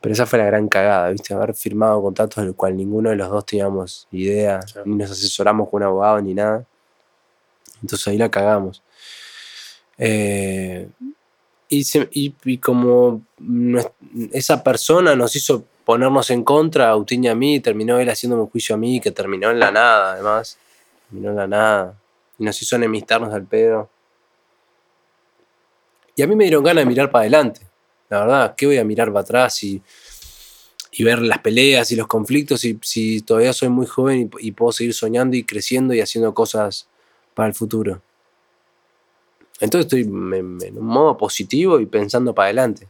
Pero 0.01 0.13
esa 0.13 0.25
fue 0.25 0.39
la 0.39 0.45
gran 0.45 0.67
cagada, 0.69 1.09
¿viste? 1.09 1.33
Haber 1.33 1.53
firmado 1.53 2.01
contratos 2.01 2.43
del 2.43 2.55
cual 2.55 2.77
ninguno 2.77 3.09
de 3.09 3.17
los 3.17 3.29
dos 3.29 3.45
teníamos 3.45 4.07
idea, 4.11 4.59
ni 4.85 4.95
nos 4.95 5.11
asesoramos 5.11 5.67
con 5.69 5.81
un 5.81 5.87
abogado 5.87 6.21
ni 6.21 6.33
nada. 6.33 6.65
Entonces 7.81 8.07
ahí 8.07 8.17
la 8.17 8.29
cagamos. 8.31 8.81
Eh, 9.97 10.87
y, 11.67 11.83
se- 11.83 12.07
y- 12.11 12.33
y 12.45 12.57
como 12.59 13.21
esa 14.31 14.63
persona 14.63 15.15
nos 15.15 15.35
hizo 15.35 15.65
ponernos 15.83 16.29
en 16.29 16.43
contra, 16.43 16.87
a 16.87 16.91
Agustín 16.91 17.23
y 17.23 17.27
a 17.27 17.35
mí, 17.35 17.59
terminó 17.59 17.99
él 17.99 18.09
haciéndome 18.09 18.43
un 18.43 18.49
juicio 18.49 18.75
a 18.75 18.77
mí, 18.77 19.01
que 19.01 19.11
terminó 19.11 19.49
en 19.51 19.59
la 19.59 19.71
nada, 19.71 20.13
además. 20.13 20.57
Terminó 21.09 21.31
en 21.31 21.35
la 21.35 21.47
nada. 21.47 21.95
Y 22.37 22.43
nos 22.45 22.61
hizo 22.61 22.75
enemistarnos 22.77 23.33
al 23.33 23.43
pedo. 23.45 23.89
Y 26.15 26.21
a 26.21 26.27
mí 26.27 26.35
me 26.35 26.45
dieron 26.45 26.63
ganas 26.63 26.83
de 26.83 26.85
mirar 26.89 27.11
para 27.11 27.21
adelante. 27.23 27.61
La 28.09 28.21
verdad, 28.21 28.55
¿qué 28.57 28.65
voy 28.65 28.77
a 28.77 28.83
mirar 28.83 29.09
para 29.09 29.21
atrás 29.21 29.63
y, 29.63 29.81
y 30.91 31.03
ver 31.03 31.21
las 31.21 31.39
peleas 31.39 31.91
y 31.91 31.95
los 31.95 32.07
conflictos 32.07 32.61
si, 32.61 32.79
si 32.81 33.21
todavía 33.21 33.53
soy 33.53 33.69
muy 33.69 33.85
joven 33.85 34.29
y, 34.39 34.51
puedo 34.51 34.71
seguir 34.71 34.93
soñando 34.93 35.37
y 35.37 35.43
creciendo 35.43 35.93
y 35.93 36.01
haciendo 36.01 36.33
cosas 36.33 36.87
para 37.35 37.47
el 37.47 37.53
futuro? 37.53 38.01
Entonces 39.59 39.85
estoy 39.85 40.01
en 40.01 40.77
un 40.77 40.85
modo 40.85 41.17
positivo 41.17 41.79
y 41.79 41.85
pensando 41.85 42.33
para 42.33 42.47
adelante. 42.47 42.87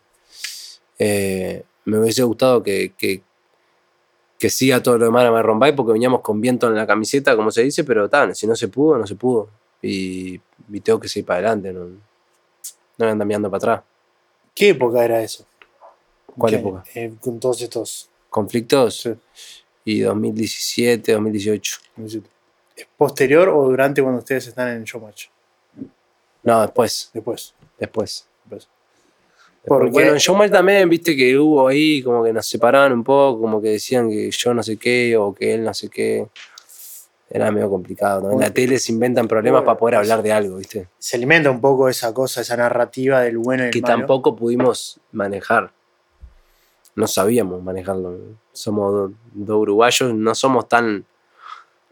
Eh, 0.98 1.64
me 1.86 2.00
hubiese 2.00 2.24
gustado 2.24 2.64
que, 2.64 2.94
que, 2.98 3.22
siga 4.50 4.82
todo 4.82 4.98
lo 4.98 5.06
demás 5.06 5.26
a 5.26 5.32
Marron 5.32 5.60
Bay 5.60 5.74
porque 5.74 5.92
veníamos 5.92 6.22
con 6.22 6.40
viento 6.40 6.68
en 6.68 6.76
la 6.76 6.88
camiseta, 6.88 7.36
como 7.36 7.52
se 7.52 7.64
dice, 7.64 7.84
pero 7.84 8.10
tal, 8.10 8.36
si 8.36 8.48
no 8.48 8.56
se 8.56 8.70
pudo, 8.70 8.98
no 8.98 9.06
se 9.06 9.16
pudo. 9.16 9.50
Y, 9.82 10.40
y 10.70 10.80
tengo 10.82 11.00
que 11.00 11.10
seguir 11.10 11.26
para 11.26 11.40
adelante, 11.40 11.74
no, 11.74 11.86
no 11.86 13.06
me 13.06 13.10
andan 13.10 13.28
mirando 13.28 13.50
para 13.50 13.58
atrás. 13.58 13.84
¿Qué 14.60 14.70
época 14.72 15.06
era 15.06 15.24
eso? 15.24 15.46
¿Cuál 16.38 16.54
época? 16.56 16.84
eh, 16.94 17.14
con 17.22 17.40
todos 17.40 17.62
estos. 17.62 18.10
¿Conflictos? 18.30 19.00
Sí. 19.02 19.14
Y 19.86 20.02
2017, 20.02 21.14
2018. 21.14 21.78
¿Es 22.76 22.88
posterior 22.98 23.48
o 23.48 23.64
durante 23.64 24.02
cuando 24.02 24.20
ustedes 24.20 24.48
están 24.48 24.68
en 24.76 24.84
showmatch? 24.84 25.28
No, 26.44 26.62
después, 26.62 27.10
Después. 27.14 27.54
después. 27.80 28.28
Después. 28.44 28.68
Después, 28.68 28.70
Porque- 29.66 29.92
Bueno, 29.92 30.12
en 30.12 30.18
Showmatch 30.18 30.52
también, 30.52 30.90
viste 30.90 31.16
que 31.16 31.38
hubo 31.38 31.68
ahí 31.68 32.02
como 32.04 32.22
que 32.24 32.34
nos 32.34 32.46
separaban 32.46 32.92
un 32.92 33.04
poco, 33.04 33.40
como 33.42 33.62
que 33.62 33.70
decían 33.70 34.10
que 34.10 34.30
yo 34.30 34.54
no 34.54 34.62
sé 34.62 34.76
qué 34.78 35.16
o 35.18 35.34
que 35.34 35.54
él 35.54 35.64
no 35.64 35.74
sé 35.74 35.90
qué. 35.90 36.28
Era 37.32 37.52
medio 37.52 37.70
complicado. 37.70 38.22
¿no? 38.22 38.32
En 38.32 38.40
la 38.40 38.52
tele 38.52 38.80
se 38.80 38.92
inventan 38.92 39.28
problemas 39.28 39.60
Bueno, 39.62 39.66
para 39.68 39.78
poder 39.78 39.96
hablar 39.96 40.24
de 40.24 40.32
algo, 40.32 40.58
¿viste? 40.58 40.88
Se 40.98 41.16
alimenta 41.18 41.52
un 41.52 41.62
poco 41.62 41.88
esa 41.88 42.14
cosa, 42.14 42.42
esa 42.42 42.58
narrativa 42.58 43.22
del 43.22 43.38
bueno 43.38 43.64
y 43.64 43.66
el 43.68 43.72
Que 43.72 43.82
malo. 43.82 43.98
tampoco 43.98 44.36
pudimos 44.36 45.00
manejar. 45.12 45.72
No 46.96 47.08
sabíamos 47.08 47.62
manejarlo. 47.64 48.18
Somos 48.52 49.12
dos 49.34 49.58
uruguayos, 49.58 50.14
no 50.14 50.34
somos 50.34 50.68
tan, 50.68 51.06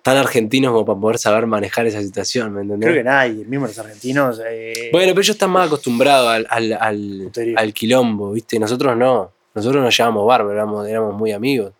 tan 0.01 0.17
argentinos 0.17 0.71
como 0.73 0.85
para 0.85 0.99
poder 0.99 1.17
saber 1.19 1.45
manejar 1.45 1.85
esa 1.85 2.01
situación, 2.01 2.51
¿me 2.53 2.61
entendés? 2.61 2.87
Creo 2.89 2.97
que 2.97 3.03
nadie, 3.03 3.45
mismo 3.45 3.67
los 3.67 3.77
argentinos. 3.77 4.41
eh, 4.45 4.89
Bueno, 4.91 5.11
pero 5.11 5.21
ellos 5.21 5.35
están 5.35 5.51
más 5.51 5.67
acostumbrados 5.67 6.27
al, 6.49 6.73
al, 6.79 7.31
al 7.55 7.73
quilombo, 7.73 8.31
¿viste? 8.31 8.59
Nosotros 8.59 8.97
no. 8.97 9.31
Nosotros 9.53 9.83
nos 9.83 9.95
llevamos 9.95 10.25
bárbaro, 10.27 10.51
éramos, 10.51 10.87
éramos 10.87 11.13
muy 11.15 11.31
amigos. 11.31 11.73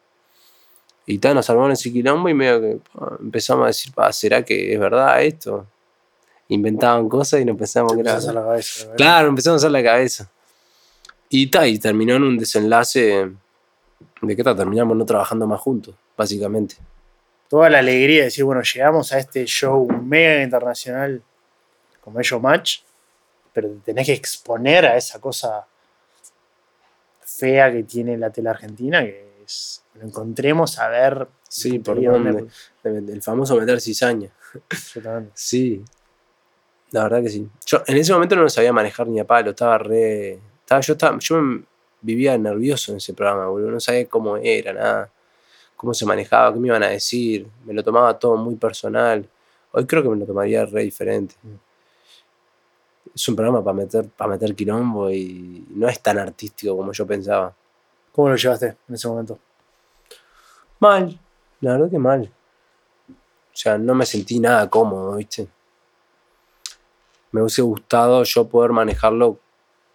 Y 1.09 1.19
tal, 1.19 1.35
nos 1.35 1.49
armaron 1.49 1.71
ese 1.71 1.91
quilombo 1.91 2.27
y 2.27 2.33
medio 2.33 2.59
que 2.59 2.79
empezamos 3.21 3.63
a 3.63 3.67
decir, 3.67 3.93
¿será 4.11 4.43
que 4.43 4.73
es 4.73 4.77
verdad 4.77 5.23
esto? 5.23 5.65
Inventaban 6.49 7.07
cosas 7.07 7.39
y 7.39 7.45
nos 7.45 7.57
pensamos 7.57 7.93
que 7.93 8.01
era. 8.01 8.19
la 8.19 8.43
cabeza. 8.43 8.93
Claro, 8.97 9.29
empezamos 9.29 9.63
a 9.63 9.67
hacer 9.67 9.71
la 9.71 9.83
cabeza. 9.83 10.29
Y 11.29 11.47
tal, 11.47 11.69
y 11.69 11.79
terminó 11.79 12.15
en 12.15 12.23
un 12.23 12.37
desenlace 12.37 13.31
de 14.21 14.35
que 14.35 14.43
tal, 14.43 14.57
terminamos 14.57 14.97
no 14.97 15.05
trabajando 15.05 15.47
más 15.47 15.61
juntos, 15.61 15.95
básicamente. 16.17 16.75
Toda 17.47 17.69
la 17.69 17.79
alegría 17.79 18.19
de 18.19 18.25
decir, 18.25 18.43
bueno, 18.43 18.61
llegamos 18.61 19.13
a 19.13 19.19
este 19.19 19.45
show 19.45 19.87
mega 20.03 20.43
internacional 20.43 21.21
como 22.01 22.19
el 22.19 22.25
Showmatch, 22.25 22.79
pero 23.53 23.69
te 23.69 23.79
tenés 23.93 24.07
que 24.07 24.13
exponer 24.13 24.85
a 24.85 24.97
esa 24.97 25.21
cosa 25.21 25.65
fea 27.21 27.71
que 27.71 27.83
tiene 27.83 28.17
la 28.17 28.29
tele 28.29 28.49
argentina, 28.49 29.01
que 29.03 29.25
es. 29.45 29.81
Lo 29.99 30.05
encontremos 30.05 30.77
a 30.79 30.87
ver. 30.89 31.27
Sí, 31.47 31.79
por 31.79 31.95
dónde. 32.13 32.47
dónde- 32.83 33.13
El 33.13 33.21
famoso 33.21 33.55
meter 33.55 33.79
cizaña. 33.81 34.29
Sí, 35.33 35.83
la 36.91 37.03
verdad 37.03 37.21
que 37.23 37.29
sí. 37.29 37.47
Yo 37.65 37.83
en 37.85 37.97
ese 37.97 38.13
momento 38.13 38.35
no 38.35 38.43
lo 38.43 38.49
sabía 38.49 38.71
manejar 38.73 39.07
ni 39.07 39.19
a 39.19 39.25
palo, 39.27 39.51
estaba 39.51 39.77
re. 39.77 40.39
Estaba, 40.61 40.81
yo, 40.81 40.93
estaba, 40.93 41.17
yo 41.19 41.41
me- 41.41 41.63
vivía 42.01 42.37
nervioso 42.37 42.91
en 42.91 42.97
ese 42.97 43.13
programa, 43.13 43.47
boludo. 43.47 43.71
No 43.71 43.79
sabía 43.79 44.07
cómo 44.07 44.37
era, 44.37 44.73
nada. 44.73 45.11
Cómo 45.75 45.93
se 45.93 46.05
manejaba, 46.05 46.53
qué 46.53 46.59
me 46.59 46.67
iban 46.67 46.83
a 46.83 46.87
decir. 46.89 47.47
Me 47.65 47.73
lo 47.73 47.83
tomaba 47.83 48.17
todo 48.17 48.35
muy 48.37 48.55
personal. 48.55 49.27
Hoy 49.71 49.85
creo 49.85 50.01
que 50.03 50.09
me 50.09 50.15
lo 50.17 50.25
tomaría 50.25 50.65
re 50.65 50.83
diferente. 50.83 51.35
Es 53.13 53.27
un 53.27 53.35
programa 53.35 53.63
para 53.63 53.75
meter, 53.75 54.07
para 54.09 54.31
meter 54.31 54.55
quilombo 54.55 55.09
y 55.11 55.65
no 55.71 55.87
es 55.89 55.99
tan 56.01 56.17
artístico 56.19 56.75
como 56.77 56.91
yo 56.93 57.05
pensaba. 57.05 57.53
¿Cómo 58.11 58.29
lo 58.29 58.35
llevaste 58.35 58.75
en 58.87 58.95
ese 58.95 59.07
momento? 59.07 59.37
Mal, 60.79 61.19
la 61.61 61.73
verdad 61.73 61.89
que 61.89 61.99
mal. 61.99 62.31
O 63.09 63.59
sea, 63.59 63.77
no 63.77 63.95
me 63.95 64.05
sentí 64.05 64.39
nada 64.39 64.69
cómodo, 64.69 65.15
¿viste? 65.15 65.47
Me 67.31 67.41
hubiese 67.41 67.61
gustado 67.61 68.23
yo 68.23 68.47
poder 68.47 68.71
manejarlo 68.71 69.39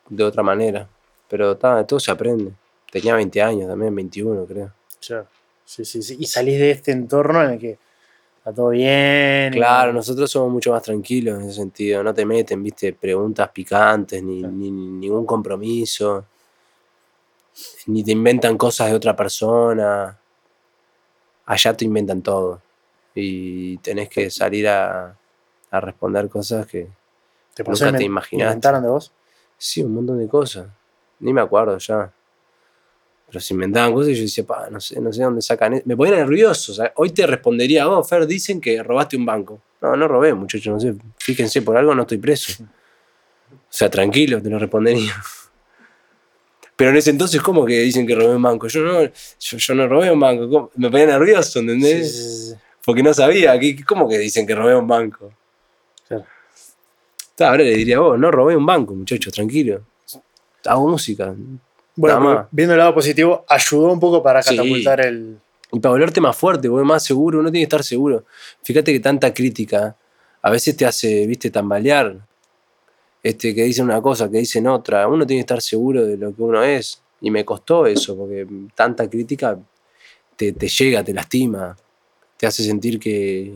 de 0.08 0.24
otra 0.24 0.42
manera. 0.42 0.88
Pero 1.28 1.56
ta, 1.56 1.86
todo 1.86 2.00
se 2.00 2.10
aprende. 2.10 2.52
Tenía 2.90 3.14
20 3.14 3.40
años 3.40 3.68
también, 3.68 3.94
21 3.94 4.44
creo. 4.44 4.72
Claro. 5.06 5.26
Sí, 5.64 5.84
sí, 5.84 6.02
sí. 6.02 6.16
Y 6.18 6.26
salís 6.26 6.58
de 6.58 6.72
este 6.72 6.92
entorno 6.92 7.42
en 7.44 7.50
el 7.52 7.58
que 7.58 7.78
está 8.38 8.52
todo 8.52 8.70
bien. 8.70 9.54
y- 9.54 9.56
Claro, 9.56 9.92
nosotros 9.92 10.30
somos 10.30 10.50
mucho 10.52 10.72
más 10.72 10.82
tranquilos 10.82 11.36
en 11.38 11.46
ese 11.46 11.54
sentido. 11.54 12.02
No 12.02 12.12
te 12.12 12.26
meten, 12.26 12.62
viste, 12.62 12.92
preguntas 12.92 13.48
picantes, 13.50 14.22
ni, 14.22 14.40
Claro. 14.40 14.52
ni- 14.52 14.70
ni 14.70 14.90
ningún 14.90 15.24
compromiso. 15.24 16.26
Ni 17.86 18.02
te 18.04 18.12
inventan 18.12 18.58
cosas 18.58 18.90
de 18.90 18.96
otra 18.96 19.14
persona. 19.16 20.18
Allá 21.46 21.74
te 21.74 21.84
inventan 21.84 22.22
todo. 22.22 22.60
Y 23.14 23.76
tenés 23.78 24.08
que 24.08 24.30
salir 24.30 24.68
a, 24.68 25.16
a 25.70 25.80
responder 25.80 26.28
cosas 26.28 26.66
que. 26.66 26.88
¿Te 27.54 27.64
pasó 27.64 27.84
nunca 27.84 27.98
te 27.98 28.04
imaginaste. 28.04 28.50
inventaron 28.50 28.82
de 28.82 28.88
vos? 28.88 29.12
Sí, 29.58 29.82
un 29.82 29.94
montón 29.94 30.18
de 30.18 30.28
cosas. 30.28 30.68
Ni 31.20 31.32
me 31.32 31.40
acuerdo 31.40 31.76
ya. 31.78 32.10
Pero 33.26 33.40
se 33.40 33.54
inventaban 33.54 33.92
cosas 33.92 34.10
y 34.10 34.14
yo 34.14 34.22
decía, 34.22 34.44
pa, 34.44 34.68
no 34.70 34.80
sé, 34.80 35.00
no 35.00 35.12
sé 35.12 35.22
dónde 35.22 35.42
sacan. 35.42 35.74
e-". 35.74 35.82
Me 35.84 35.96
ponía 35.96 36.16
nervioso. 36.16 36.72
o 36.72 36.74
sea, 36.74 36.92
hoy 36.96 37.10
te 37.10 37.26
respondería, 37.26 37.88
oh, 37.88 38.02
Fer, 38.02 38.26
dicen 38.26 38.60
que 38.60 38.82
robaste 38.82 39.16
un 39.16 39.26
banco. 39.26 39.60
No, 39.80 39.96
no 39.96 40.08
robé, 40.08 40.32
muchachos, 40.34 40.72
no 40.72 40.80
sé. 40.80 40.94
Fíjense, 41.18 41.62
por 41.62 41.76
algo 41.76 41.94
no 41.94 42.02
estoy 42.02 42.18
preso. 42.18 42.62
O 42.62 43.56
sea, 43.68 43.90
tranquilo, 43.90 44.40
te 44.42 44.48
lo 44.48 44.58
respondería. 44.58 45.14
Pero 46.82 46.90
en 46.90 46.96
ese 46.96 47.10
entonces, 47.10 47.40
¿cómo 47.40 47.64
que 47.64 47.78
dicen 47.78 48.04
que 48.08 48.16
robé 48.16 48.34
un 48.34 48.42
banco? 48.42 48.66
Yo 48.66 48.80
no, 48.82 49.02
yo, 49.04 49.56
yo 49.56 49.74
no 49.76 49.86
robé 49.86 50.10
un 50.10 50.18
banco. 50.18 50.50
¿cómo? 50.50 50.70
Me 50.74 50.90
ponía 50.90 51.06
nervioso, 51.06 51.60
¿entendés? 51.60 52.12
Sí, 52.12 52.48
sí. 52.50 52.54
Porque 52.84 53.04
no 53.04 53.14
sabía. 53.14 53.56
¿qué- 53.60 53.84
¿Cómo 53.84 54.08
que 54.08 54.18
dicen 54.18 54.44
que 54.44 54.52
robé 54.56 54.74
un 54.74 54.88
banco? 54.88 55.32
Claro. 56.08 56.24
Ahora 57.38 57.62
le 57.62 57.76
diría, 57.76 58.00
vos, 58.00 58.18
no 58.18 58.32
robé 58.32 58.56
un 58.56 58.66
banco, 58.66 58.96
muchachos, 58.96 59.32
tranquilo. 59.32 59.82
Hago 60.64 60.88
música. 60.88 61.32
Bueno, 61.94 62.18
viendo 62.50 62.74
el 62.74 62.78
lado 62.78 62.94
positivo, 62.94 63.44
ayudó 63.48 63.92
un 63.92 64.00
poco 64.00 64.20
para 64.20 64.42
catapultar 64.42 65.06
el. 65.06 65.38
Y 65.70 65.78
para 65.78 65.92
volverte 65.92 66.20
más 66.20 66.36
fuerte, 66.36 66.66
vos 66.66 66.84
más 66.84 67.04
seguro, 67.04 67.38
uno 67.38 67.52
tiene 67.52 67.60
que 67.60 67.68
estar 67.76 67.84
seguro. 67.84 68.24
Fíjate 68.64 68.92
que 68.92 68.98
tanta 68.98 69.32
crítica 69.32 69.94
a 70.42 70.50
veces 70.50 70.76
te 70.76 70.84
hace, 70.84 71.26
viste, 71.28 71.48
tambalear. 71.50 72.26
Este, 73.22 73.54
que 73.54 73.62
dicen 73.62 73.84
una 73.84 74.02
cosa, 74.02 74.30
que 74.30 74.38
dicen 74.38 74.66
otra. 74.66 75.06
Uno 75.06 75.26
tiene 75.26 75.40
que 75.40 75.44
estar 75.44 75.62
seguro 75.62 76.04
de 76.04 76.16
lo 76.16 76.34
que 76.34 76.42
uno 76.42 76.62
es. 76.62 77.02
Y 77.20 77.30
me 77.30 77.44
costó 77.44 77.86
eso, 77.86 78.16
porque 78.16 78.46
tanta 78.74 79.08
crítica 79.08 79.58
te, 80.36 80.52
llega, 80.52 81.04
te 81.04 81.14
lastima, 81.14 81.76
te 82.36 82.46
hace 82.46 82.64
sentir 82.64 82.98
que, 82.98 83.54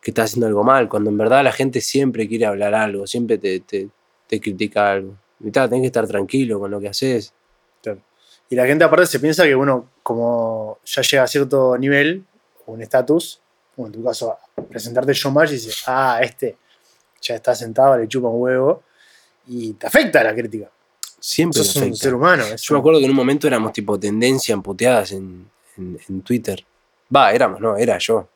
que 0.00 0.10
estás 0.10 0.30
haciendo 0.30 0.46
algo 0.46 0.62
mal, 0.62 0.90
cuando 0.90 1.08
en 1.08 1.16
verdad 1.16 1.42
la 1.42 1.52
gente 1.52 1.80
siempre 1.80 2.28
quiere 2.28 2.44
hablar 2.44 2.74
algo, 2.74 3.06
siempre 3.06 3.38
te, 3.38 3.60
te, 3.60 4.40
critica 4.40 4.92
algo. 4.92 5.16
Y 5.40 5.50
tal, 5.50 5.70
tenés 5.70 5.82
que 5.82 5.86
estar 5.86 6.06
tranquilo 6.06 6.60
con 6.60 6.70
lo 6.70 6.80
que 6.80 6.88
haces. 6.88 7.32
Y 8.50 8.54
la 8.54 8.66
gente 8.66 8.84
aparte 8.84 9.06
se 9.06 9.18
piensa 9.18 9.44
que 9.44 9.56
uno, 9.56 9.88
como 10.02 10.78
ya 10.84 11.00
llega 11.00 11.22
a 11.22 11.26
cierto 11.26 11.78
nivel, 11.78 12.24
un 12.66 12.82
estatus, 12.82 13.40
o 13.76 13.86
en 13.86 13.92
tu 13.92 14.04
caso, 14.04 14.36
presentarte 14.68 15.14
showmatch 15.14 15.50
y 15.50 15.54
dices, 15.54 15.82
ah, 15.86 16.20
este 16.22 16.56
ya 17.22 17.36
está 17.36 17.54
sentado, 17.54 17.96
le 17.96 18.06
chupa 18.08 18.28
un 18.28 18.40
huevo, 18.42 18.82
y 19.46 19.72
te 19.74 19.86
afecta 19.86 20.22
la 20.22 20.34
crítica. 20.34 20.70
Siempre 21.18 21.62
Sos 21.62 21.72
te 21.74 21.78
un 21.78 21.84
afecta. 21.86 22.02
ser 22.04 22.14
humano. 22.14 22.44
Yo 22.44 22.74
me 22.74 22.76
un- 22.76 22.80
acuerdo 22.80 22.98
que 22.98 23.04
en 23.06 23.10
un 23.12 23.16
momento 23.16 23.46
éramos 23.46 23.72
tipo 23.72 23.98
tendencia 23.98 24.52
en 24.52 24.62
puteadas 24.62 25.12
en, 25.12 25.48
en, 25.76 25.98
en 26.08 26.22
Twitter. 26.22 26.64
Va, 27.14 27.32
éramos, 27.32 27.60
no, 27.60 27.76
era 27.76 27.96
yo. 27.98 28.28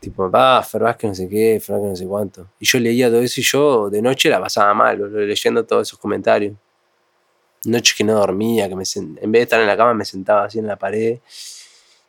Tipo, 0.00 0.30
va, 0.30 0.62
Fer 0.62 0.82
Vázquez 0.82 1.08
no 1.08 1.14
sé 1.16 1.28
qué, 1.28 1.58
Fer 1.60 1.74
Vázquez 1.74 1.90
no 1.90 1.96
sé 1.96 2.06
cuánto. 2.06 2.48
Y 2.60 2.66
yo 2.66 2.78
leía 2.78 3.08
todo 3.08 3.20
eso 3.20 3.40
y 3.40 3.44
yo 3.44 3.90
de 3.90 4.00
noche 4.00 4.30
la 4.30 4.40
pasaba 4.40 4.72
mal, 4.72 5.12
leyendo 5.26 5.64
todos 5.66 5.88
esos 5.88 5.98
comentarios. 5.98 6.54
Noches 7.64 7.96
que 7.96 8.04
no 8.04 8.14
dormía, 8.14 8.68
que 8.68 8.76
me 8.76 8.84
en 8.94 9.14
vez 9.32 9.40
de 9.40 9.42
estar 9.42 9.60
en 9.60 9.66
la 9.66 9.76
cama 9.76 9.92
me 9.94 10.04
sentaba 10.04 10.44
así 10.44 10.60
en 10.60 10.68
la 10.68 10.76
pared 10.76 11.18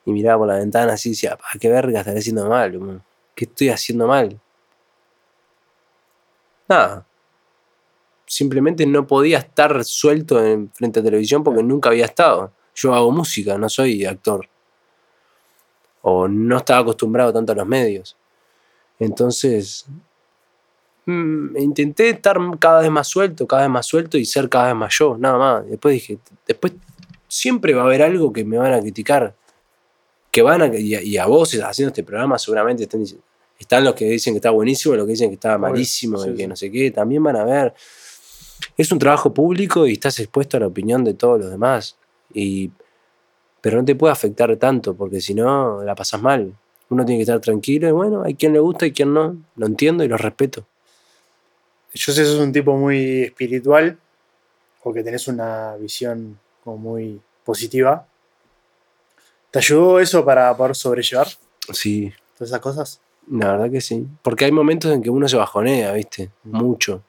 y 0.06 0.12
miraba 0.12 0.38
por 0.38 0.48
la 0.48 0.56
ventana 0.60 0.94
así 0.94 1.10
y 1.10 1.12
decía, 1.14 1.36
pa, 1.36 1.46
qué 1.60 1.68
verga 1.70 2.00
estaré 2.02 2.20
haciendo 2.20 2.48
mal? 2.48 3.02
¿qué 3.34 3.46
estoy 3.46 3.70
haciendo 3.70 4.06
mal? 4.06 4.40
Nada. 6.70 7.06
Simplemente 8.28 8.86
no 8.86 9.08
podía 9.08 9.40
estar 9.40 9.84
suelto 9.84 10.44
en 10.44 10.72
frente 10.72 11.00
a 11.00 11.04
televisión 11.04 11.44
porque 11.44 11.64
nunca 11.64 11.90
había 11.90 12.06
estado. 12.06 12.52
Yo 12.76 12.94
hago 12.94 13.12
música, 13.12 13.58
no 13.58 13.68
soy 13.68 14.06
actor. 14.06 14.48
O 16.04 16.28
no 16.28 16.58
estaba 16.58 16.82
acostumbrado 16.82 17.34
tanto 17.34 17.52
a 17.52 17.56
los 17.56 17.68
medios. 17.68 18.16
Entonces, 19.00 19.88
mm, 21.06 21.58
intenté 21.58 22.10
estar 22.10 22.38
cada 22.60 22.82
vez 22.82 22.92
más 22.92 23.08
suelto, 23.08 23.48
cada 23.48 23.64
vez 23.64 23.72
más 23.72 23.86
suelto 23.88 24.18
y 24.18 24.26
ser 24.26 24.48
cada 24.48 24.68
vez 24.68 24.76
más 24.76 24.94
yo, 24.98 25.18
nada 25.18 25.38
más. 25.38 25.68
Después 25.68 25.94
dije, 25.94 26.20
después 26.48 26.74
siempre 27.28 27.74
va 27.74 27.82
a 27.82 27.86
haber 27.86 28.04
algo 28.04 28.32
que 28.32 28.46
me 28.46 28.58
van 28.58 28.74
a 28.74 28.80
criticar. 28.80 29.36
Que 30.32 30.44
van 30.44 30.62
a, 30.62 30.68
y 30.68 30.94
a, 30.94 31.02
y 31.02 31.18
a 31.18 31.26
vos 31.26 31.54
haciendo 31.56 31.90
este 31.90 32.04
programa 32.04 32.38
seguramente 32.38 32.84
están, 32.84 33.00
diciendo- 33.02 33.26
están 33.60 33.84
los 33.84 33.94
que 33.94 34.06
dicen 34.06 34.34
que 34.34 34.38
está 34.38 34.52
buenísimo, 34.52 34.96
los 34.96 35.06
que 35.06 35.12
dicen 35.12 35.30
que 35.30 35.36
está 35.36 35.58
malísimo, 35.58 36.18
sí, 36.18 36.30
y 36.30 36.34
que 36.34 36.44
sí. 36.44 36.48
no 36.48 36.56
sé 36.56 36.72
qué, 36.72 36.92
también 36.92 37.22
van 37.22 37.36
a 37.36 37.44
ver. 37.44 37.74
Es 38.78 38.92
un 38.92 39.00
trabajo 39.00 39.34
público 39.34 39.86
y 39.86 39.94
estás 39.94 40.20
expuesto 40.20 40.58
a 40.58 40.62
la 40.62 40.68
opinión 40.68 41.04
de 41.04 41.14
todos 41.14 41.40
los 41.40 41.52
demás. 41.52 41.98
Y, 42.34 42.72
pero 43.62 43.78
no 43.78 43.86
te 43.86 43.96
puede 43.96 44.14
afectar 44.14 44.56
tanto, 44.58 44.96
porque 44.96 45.20
si 45.20 45.34
no, 45.34 45.84
la 45.84 45.94
pasas 45.94 46.22
mal. 46.22 46.56
Uno 46.90 47.06
tiene 47.06 47.20
que 47.20 47.24
estar 47.24 47.40
tranquilo 47.40 47.88
y 47.88 47.92
bueno, 47.92 48.24
hay 48.24 48.34
quien 48.36 48.54
le 48.54 48.60
gusta 48.60 48.86
y 48.86 48.94
quien 48.94 49.14
no. 49.14 49.38
Lo 49.56 49.66
entiendo 49.66 50.04
y 50.04 50.08
lo 50.08 50.18
respeto. 50.18 50.66
Yo 51.94 52.14
sé 52.14 52.22
que 52.22 52.28
sos 52.28 52.40
un 52.40 52.54
tipo 52.54 52.76
muy 52.78 53.24
espiritual 53.24 53.98
o 54.84 54.94
que 54.94 55.04
tenés 55.04 55.28
una 55.28 55.76
visión 55.76 56.40
como 56.64 56.78
muy 56.78 57.20
positiva. 57.44 58.08
¿Te 59.52 59.60
ayudó 59.60 60.00
eso 60.00 60.24
para 60.24 60.56
poder 60.56 60.76
sobrellevar 60.76 61.28
Sí, 61.74 62.14
todas 62.36 62.52
esas 62.52 62.62
cosas? 62.62 63.02
La 63.30 63.52
verdad 63.52 63.72
que 63.72 63.82
sí. 63.82 64.06
Porque 64.24 64.46
hay 64.46 64.52
momentos 64.52 64.92
en 64.92 65.04
que 65.04 65.10
uno 65.10 65.28
se 65.28 65.38
bajonea, 65.38 65.94
¿viste? 65.94 66.32
Mm. 66.44 66.58
Mucho. 66.58 67.04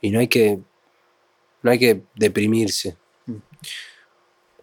Y 0.00 0.10
no 0.10 0.18
hay 0.18 0.28
que. 0.28 0.58
No 1.62 1.70
hay 1.70 1.78
que 1.78 2.02
deprimirse. 2.14 2.96
Mm. 3.26 3.36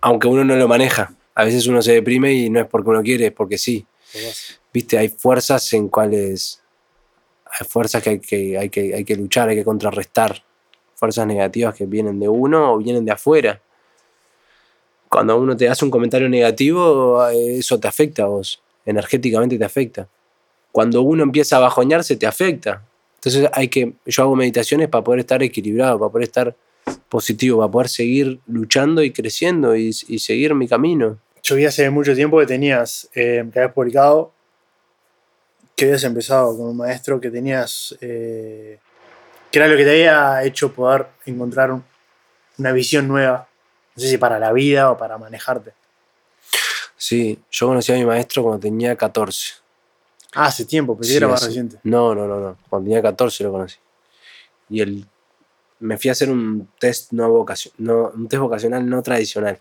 Aunque 0.02 0.28
uno 0.28 0.44
no 0.44 0.56
lo 0.56 0.68
maneja. 0.68 1.14
A 1.36 1.44
veces 1.44 1.68
uno 1.68 1.82
se 1.82 1.94
deprime 1.94 2.34
y 2.34 2.50
no 2.50 2.60
es 2.60 2.66
porque 2.66 2.90
uno 2.90 3.04
quiere, 3.04 3.28
es 3.28 3.32
porque 3.32 3.60
sí. 3.60 3.86
¿Viste? 4.74 4.98
Hay 4.98 5.10
fuerzas 5.10 5.72
en 5.74 5.90
cuales. 5.90 6.64
Hay 7.46 7.68
fuerzas 7.68 8.02
que 8.02 8.10
hay 8.10 8.20
que, 8.20 8.58
hay 8.58 8.70
que, 8.70 8.96
hay 8.96 9.06
que 9.06 9.16
luchar, 9.16 9.50
hay 9.50 9.56
que 9.56 9.64
contrarrestar. 9.64 10.44
Fuerzas 10.96 11.28
negativas 11.28 11.76
que 11.76 11.86
vienen 11.86 12.20
de 12.20 12.28
uno 12.28 12.74
o 12.74 12.78
vienen 12.80 13.06
de 13.06 13.12
afuera. 13.12 13.62
Cuando 15.08 15.38
uno 15.38 15.56
te 15.56 15.70
hace 15.70 15.86
un 15.86 15.92
comentario 15.92 16.28
negativo, 16.28 17.26
eh, 17.28 17.60
eso 17.60 17.80
te 17.80 17.88
afecta 17.88 18.24
a 18.24 18.28
vos. 18.28 18.62
Energéticamente 18.84 19.58
te 19.58 19.64
afecta. 19.64 20.10
Cuando 20.78 21.02
uno 21.02 21.24
empieza 21.24 21.58
a 21.58 21.60
bajoñarse, 21.62 22.18
te 22.18 22.28
afecta. 22.28 22.84
Entonces 23.16 23.50
hay 23.52 23.68
que. 23.68 23.94
Yo 24.06 24.22
hago 24.22 24.36
meditaciones 24.36 24.88
para 24.90 25.04
poder 25.04 25.22
estar 25.22 25.42
equilibrado, 25.42 25.98
para 25.98 26.12
poder 26.12 26.28
estar 26.28 26.56
positivo, 27.10 27.58
para 27.62 27.72
poder 27.72 27.90
seguir 27.90 28.40
luchando 28.46 29.02
y 29.02 29.12
creciendo 29.12 29.76
y, 29.76 29.90
y 30.08 30.20
seguir 30.20 30.54
mi 30.54 30.68
camino. 30.68 31.18
Yo 31.42 31.56
vi 31.56 31.66
hace 31.66 31.90
mucho 31.90 32.14
tiempo 32.14 32.38
que 32.38 32.46
tenías, 32.46 33.10
eh, 33.16 33.44
que 33.52 33.58
habías 33.60 33.74
publicado, 33.74 34.32
que 35.76 35.86
habías 35.86 36.04
empezado 36.04 36.56
con 36.56 36.68
un 36.68 36.78
maestro, 36.78 37.20
que 37.20 37.32
tenías, 37.32 37.98
eh, 38.00 38.78
que 39.50 39.58
era 39.58 39.68
lo 39.68 39.78
que 39.78 39.84
te 39.84 39.90
había 39.90 40.44
hecho 40.44 40.72
poder 40.74 41.08
encontrar 41.26 41.72
un- 41.72 41.84
una 42.60 42.72
visión 42.72 43.08
nueva, 43.08 43.48
no 43.96 44.02
sé 44.04 44.10
si 44.10 44.20
para 44.20 44.38
la 44.38 44.54
vida 44.54 44.92
o 44.92 44.98
para 45.00 45.18
manejarte. 45.18 45.72
Sí, 46.96 47.40
yo 47.50 47.66
conocí 47.66 47.92
a 47.92 47.96
mi 47.96 48.06
maestro 48.06 48.44
cuando 48.44 48.60
tenía 48.60 48.96
14. 48.96 49.54
Ah, 50.34 50.46
hace 50.46 50.66
tiempo, 50.66 50.96
pensé 50.96 51.10
Sí, 51.10 51.14
que 51.14 51.18
era 51.18 51.28
más 51.28 51.42
hace- 51.42 51.48
reciente. 51.48 51.78
No, 51.84 52.14
no, 52.14 52.28
no, 52.28 52.40
no. 52.40 52.58
Cuando 52.70 52.86
tenía 52.88 53.02
14 53.02 53.44
lo 53.44 53.52
conocí. 53.52 53.78
Y 54.70 54.82
él 54.82 55.06
me 55.80 55.98
fui 55.98 56.10
a 56.10 56.12
hacer 56.12 56.30
un 56.30 56.70
test 56.80 57.12
no 57.14 57.30
vocacio- 57.30 57.72
no, 57.78 58.12
un 58.14 58.28
test 58.28 58.42
vocacional 58.42 58.88
no 58.88 59.02
tradicional. 59.02 59.60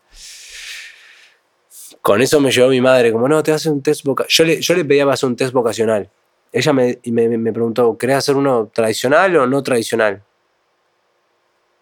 Con 2.02 2.20
eso 2.22 2.40
me 2.40 2.50
llevó 2.50 2.68
mi 2.68 2.80
madre, 2.80 3.12
como 3.12 3.28
no, 3.28 3.42
te 3.42 3.52
haces 3.52 3.66
un 3.66 3.82
test 3.82 4.04
vocacional. 4.04 4.30
Yo 4.30 4.44
le, 4.44 4.60
yo 4.60 4.74
le 4.74 4.84
pedía 4.84 5.04
para 5.04 5.14
hacer 5.14 5.28
un 5.28 5.36
test 5.36 5.52
vocacional. 5.52 6.10
Ella 6.52 6.72
me, 6.72 6.98
y 7.02 7.10
me, 7.12 7.28
me 7.28 7.52
preguntó, 7.52 7.96
¿querés 7.98 8.16
hacer 8.16 8.36
uno 8.36 8.70
tradicional 8.72 9.36
o 9.36 9.46
no 9.46 9.62
tradicional? 9.62 10.22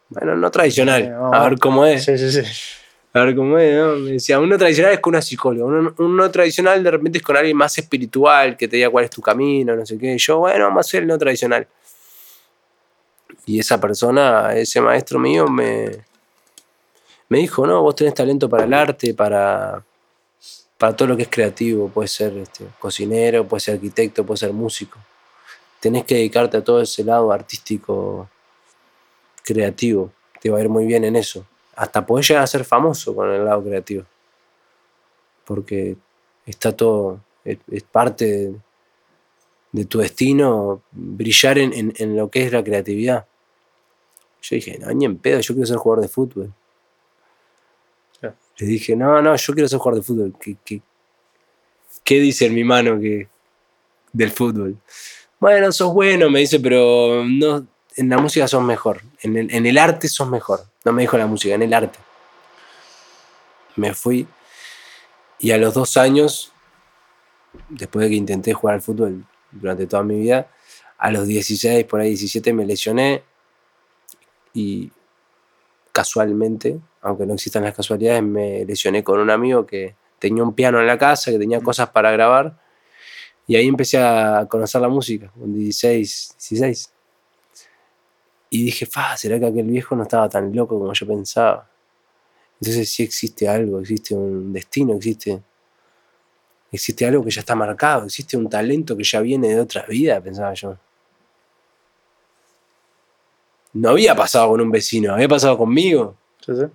Bueno, 0.09 0.37
no 0.37 0.51
tradicional. 0.51 1.11
Vamos. 1.13 1.37
A 1.37 1.49
ver 1.49 1.59
cómo 1.59 1.85
es. 1.87 2.05
Sí, 2.05 2.17
sí, 2.19 2.31
sí. 2.31 2.43
A 3.17 3.21
ver 3.21 3.37
cómo 3.37 3.57
es, 3.59 3.77
¿no? 3.77 3.95
Me 3.95 4.11
decía, 4.13 4.41
uno 4.41 4.59
tradicional 4.59 4.93
es 4.93 4.99
con 4.99 5.13
una 5.13 5.23
psicóloga, 5.23 5.67
uno, 5.67 5.95
uno 5.99 6.31
tradicional 6.33 6.83
de 6.83 6.91
repente 6.91 7.19
es 7.19 7.25
con 7.25 7.37
alguien 7.37 7.57
más 7.57 7.79
espiritual, 7.79 8.57
que 8.57 8.67
te 8.67 8.75
diga 8.75 8.91
cuál 8.91 9.05
es 9.05 9.11
tu 9.13 9.23
camino, 9.23 9.77
no 9.77 9.87
sé 9.87 9.97
qué. 9.97 10.19
Yo, 10.19 10.39
bueno, 10.39 10.65
vamos 10.65 10.79
a 10.79 10.89
hacer 10.89 11.03
el 11.03 11.09
no 11.09 11.17
tradicional. 11.17 11.69
Y 13.47 13.61
esa 13.61 13.81
persona, 13.81 14.53
ese 14.57 14.81
maestro 14.81 15.21
mío, 15.21 15.47
me, 15.47 15.93
me 17.29 17.39
dijo, 17.39 17.65
no, 17.69 17.83
vos 17.83 17.95
tenés 17.95 18.15
talento 18.15 18.49
para 18.49 18.65
el 18.65 18.75
arte, 18.75 19.15
para, 19.15 19.85
para 20.77 20.97
todo 20.97 21.07
lo 21.07 21.17
que 21.17 21.23
es 21.23 21.29
creativo. 21.29 21.89
Puedes 21.89 22.11
ser 22.11 22.37
este, 22.39 22.67
cocinero, 22.81 23.47
puedes 23.47 23.63
ser 23.63 23.75
arquitecto, 23.77 24.27
puedes 24.27 24.41
ser 24.41 24.53
músico. 24.53 24.99
Tenés 25.79 26.05
que 26.05 26.17
dedicarte 26.17 26.57
a 26.57 26.65
todo 26.65 26.81
ese 26.81 27.05
lado 27.05 27.31
artístico, 27.31 28.29
creativo. 29.45 30.11
Te 30.41 30.51
va 30.51 30.59
a 30.59 30.63
ir 30.63 30.69
muy 30.69 30.85
bien 30.85 31.05
en 31.05 31.15
eso 31.15 31.47
hasta 31.77 32.05
podés 32.07 32.29
llegar 32.29 32.45
a 32.45 32.47
ser 32.47 32.65
famoso 32.65 33.15
con 33.15 33.31
el 33.31 33.45
lado 33.45 33.63
creativo. 33.65 34.05
Porque 35.45 35.97
está 36.47 36.73
todo, 36.73 37.21
es, 37.45 37.59
es 37.71 37.83
parte 37.83 38.25
de, 38.25 38.57
de 39.73 39.85
tu 39.85 39.99
destino 39.99 40.83
brillar 40.93 41.59
en, 41.59 41.73
en- 41.73 41.93
en 41.97 42.17
lo 42.17 42.31
que 42.31 42.45
es 42.47 42.53
la 42.53 42.63
creatividad. 42.65 43.27
Yo 44.43 44.57
dije, 44.57 44.79
no, 44.79 44.89
ni 44.93 45.05
en 45.07 45.17
pedo, 45.19 45.41
yo 45.41 45.55
quiero 45.55 45.67
ser 45.67 45.77
jugador 45.79 46.03
de 46.03 46.09
fútbol. 46.09 46.53
Le 48.57 48.67
dije, 48.67 48.95
no, 48.95 49.21
no, 49.21 49.35
yo 49.35 49.53
quiero 49.53 49.69
ser 49.69 49.79
jugador 49.81 50.01
de 50.01 50.07
fútbol. 50.07 50.35
¿Qué, 50.41 50.57
qué, 50.65 50.81
qué 52.05 52.21
dice 52.21 52.47
en 52.47 52.55
mi 52.55 52.63
mano 52.63 53.01
que, 53.01 53.29
del 54.13 54.31
fútbol? 54.31 54.77
Bueno, 55.41 55.73
sos 55.73 55.93
bueno, 55.93 56.31
me 56.31 56.39
dice, 56.41 56.61
pero 56.61 57.25
no, 57.27 57.67
en 57.97 58.09
la 58.09 58.19
música 58.19 58.47
sos 58.47 58.63
mejor. 58.63 59.03
En 59.23 59.37
el, 59.37 59.53
en 59.53 59.67
el 59.67 59.77
arte 59.77 60.09
sos 60.09 60.29
mejor. 60.29 60.61
No 60.85 60.93
me 60.93 61.03
dijo 61.03 61.17
la 61.17 61.27
música, 61.27 61.55
en 61.55 61.63
el 61.63 61.75
arte. 61.75 61.99
Me 63.77 63.95
fui 63.95 64.27
y 65.39 65.51
a 65.51 65.59
los 65.59 65.75
dos 65.75 65.97
años, 65.97 66.53
después 67.69 68.05
de 68.05 68.11
que 68.11 68.17
intenté 68.17 68.53
jugar 68.53 68.77
al 68.77 68.83
fútbol 68.83 69.27
durante 69.51 69.87
toda 69.87 70.03
mi 70.03 70.21
vida, 70.21 70.49
a 70.99 71.11
los 71.11 71.27
16, 71.27 71.85
por 71.85 72.01
ahí 72.01 72.11
17 72.11 72.53
me 72.53 72.65
lesioné 72.65 73.23
y 74.53 74.91
casualmente, 75.93 76.81
aunque 77.03 77.27
no 77.27 77.35
existan 77.35 77.65
las 77.65 77.75
casualidades, 77.75 78.23
me 78.23 78.65
lesioné 78.65 79.05
con 79.05 79.21
un 79.21 79.31
amigo 79.31 79.67
que 79.67 79.97
tenía 80.19 80.43
un 80.43 80.55
piano 80.55 80.81
en 80.81 80.87
la 80.87 80.97
casa, 80.97 81.31
que 81.31 81.39
tenía 81.39 81.61
cosas 81.61 81.91
para 81.91 82.11
grabar 82.11 82.59
y 83.47 83.57
ahí 83.57 83.67
empecé 83.67 83.99
a 83.99 84.47
conocer 84.49 84.81
la 84.81 84.89
música, 84.89 85.31
con 85.39 85.53
16, 85.53 86.37
16. 86.39 86.94
Y 88.55 88.63
dije, 88.63 88.87
fa, 88.87 89.17
¿será 89.17 89.41
que 89.41 89.47
aquel 89.47 89.67
viejo 89.67 89.97
no 89.97 90.05
estaba 90.05 90.29
tan 90.29 90.55
loco 90.55 90.79
como 90.79 90.93
yo 90.93 91.05
pensaba? 91.09 91.69
Entonces 92.61 92.89
sí 92.89 93.03
existe 93.03 93.49
algo, 93.49 93.81
existe 93.81 94.15
un 94.15 94.53
destino, 94.53 94.95
existe, 94.95 95.43
existe 96.71 97.05
algo 97.05 97.25
que 97.25 97.33
ya 97.33 97.41
está 97.41 97.57
marcado, 97.57 98.05
existe 98.05 98.37
un 98.37 98.49
talento 98.49 98.97
que 98.97 99.03
ya 99.03 99.21
viene 99.23 99.49
de 99.49 99.61
otra 99.61 99.85
vida, 99.87 100.21
pensaba 100.21 100.55
yo. 100.55 100.79
No 103.73 103.91
había 103.91 104.15
pasado 104.15 104.51
con 104.51 104.61
un 104.61 104.71
vecino, 104.71 105.15
había 105.15 105.29
pasado 105.29 105.59
conmigo. 105.59 106.15
Sí, 106.47 106.53
sí. 106.55 106.67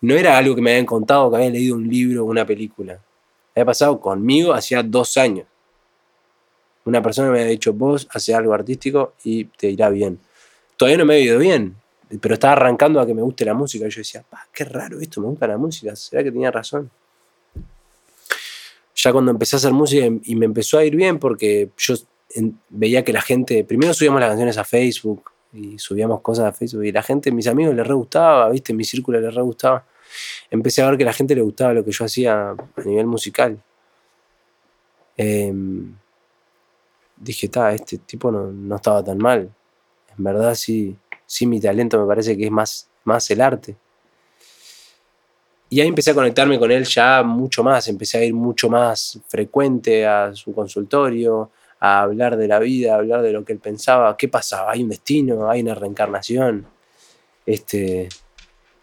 No 0.00 0.14
era 0.14 0.38
algo 0.38 0.54
que 0.54 0.62
me 0.62 0.70
habían 0.70 0.86
contado, 0.86 1.30
que 1.30 1.36
había 1.36 1.50
leído 1.50 1.76
un 1.76 1.86
libro 1.86 2.24
o 2.24 2.30
una 2.30 2.46
película. 2.46 2.98
Había 3.54 3.66
pasado 3.66 4.00
conmigo 4.00 4.54
hacía 4.54 4.82
dos 4.82 5.18
años. 5.18 5.46
Una 6.84 7.02
persona 7.02 7.30
me 7.30 7.40
había 7.40 7.50
dicho, 7.50 7.72
vos 7.72 8.06
haces 8.10 8.34
algo 8.34 8.52
artístico 8.52 9.14
y 9.24 9.44
te 9.44 9.70
irá 9.70 9.88
bien. 9.88 10.18
Todavía 10.76 10.98
no 10.98 11.04
me 11.06 11.14
ha 11.14 11.18
ido 11.18 11.38
bien, 11.38 11.76
pero 12.20 12.34
estaba 12.34 12.52
arrancando 12.52 13.00
a 13.00 13.06
que 13.06 13.14
me 13.14 13.22
guste 13.22 13.44
la 13.44 13.54
música. 13.54 13.86
Y 13.86 13.90
yo 13.90 14.00
decía, 14.00 14.22
"Pa, 14.28 14.46
qué 14.52 14.64
raro 14.64 15.00
esto, 15.00 15.20
me 15.20 15.28
gusta 15.28 15.46
la 15.46 15.56
música. 15.56 15.96
¿Será 15.96 16.22
que 16.22 16.30
tenía 16.30 16.50
razón? 16.50 16.90
Ya 18.96 19.12
cuando 19.12 19.30
empecé 19.30 19.56
a 19.56 19.58
hacer 19.58 19.72
música 19.72 20.06
y 20.22 20.36
me 20.36 20.46
empezó 20.46 20.78
a 20.78 20.84
ir 20.84 20.94
bien 20.96 21.18
porque 21.18 21.70
yo 21.76 21.94
veía 22.70 23.04
que 23.04 23.12
la 23.12 23.20
gente, 23.20 23.64
primero 23.64 23.94
subíamos 23.94 24.20
las 24.20 24.30
canciones 24.30 24.58
a 24.58 24.64
Facebook 24.64 25.30
y 25.52 25.78
subíamos 25.78 26.20
cosas 26.20 26.46
a 26.46 26.52
Facebook 26.52 26.84
y 26.84 26.92
la 26.92 27.02
gente, 27.02 27.30
mis 27.30 27.46
amigos 27.46 27.74
les 27.74 27.86
re 27.86 27.94
gustaba, 27.94 28.50
viste, 28.50 28.72
mi 28.72 28.84
círculo 28.84 29.20
les 29.20 29.34
re 29.34 29.42
gustaba. 29.42 29.84
Empecé 30.50 30.82
a 30.82 30.90
ver 30.90 30.98
que 30.98 31.04
la 31.04 31.12
gente 31.12 31.34
le 31.34 31.42
gustaba 31.42 31.72
lo 31.74 31.84
que 31.84 31.92
yo 31.92 32.04
hacía 32.04 32.50
a 32.50 32.82
nivel 32.84 33.06
musical. 33.06 33.58
Em, 35.16 35.94
dije, 37.16 37.48
ta, 37.48 37.72
este 37.72 37.98
tipo 37.98 38.30
no, 38.30 38.50
no 38.50 38.76
estaba 38.76 39.02
tan 39.02 39.18
mal. 39.18 39.50
En 40.16 40.24
verdad 40.24 40.54
sí, 40.54 40.96
sí 41.26 41.46
mi 41.46 41.60
talento 41.60 42.00
me 42.00 42.06
parece 42.06 42.36
que 42.36 42.44
es 42.44 42.50
más, 42.50 42.88
más 43.04 43.30
el 43.30 43.40
arte. 43.40 43.76
Y 45.70 45.80
ahí 45.80 45.88
empecé 45.88 46.12
a 46.12 46.14
conectarme 46.14 46.58
con 46.58 46.70
él 46.70 46.84
ya 46.84 47.22
mucho 47.22 47.64
más, 47.64 47.88
empecé 47.88 48.18
a 48.18 48.24
ir 48.24 48.34
mucho 48.34 48.68
más 48.68 49.18
frecuente 49.26 50.06
a 50.06 50.34
su 50.34 50.54
consultorio, 50.54 51.50
a 51.80 52.02
hablar 52.02 52.36
de 52.36 52.46
la 52.46 52.60
vida, 52.60 52.94
a 52.94 52.98
hablar 52.98 53.22
de 53.22 53.32
lo 53.32 53.44
que 53.44 53.54
él 53.54 53.58
pensaba, 53.58 54.16
qué 54.16 54.28
pasaba, 54.28 54.72
hay 54.72 54.82
un 54.82 54.90
destino, 54.90 55.50
hay 55.50 55.62
una 55.62 55.74
reencarnación, 55.74 56.66
este, 57.44 58.08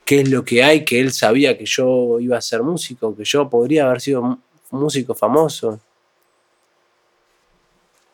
qué 0.03 0.21
es 0.21 0.29
lo 0.29 0.43
que 0.43 0.63
hay 0.63 0.83
que 0.83 0.99
él 0.99 1.13
sabía 1.13 1.57
que 1.57 1.65
yo 1.65 2.19
iba 2.19 2.37
a 2.37 2.41
ser 2.41 2.61
músico, 2.63 3.15
que 3.15 3.23
yo 3.23 3.49
podría 3.49 3.85
haber 3.85 4.01
sido 4.01 4.39
músico 4.71 5.15
famoso. 5.15 5.79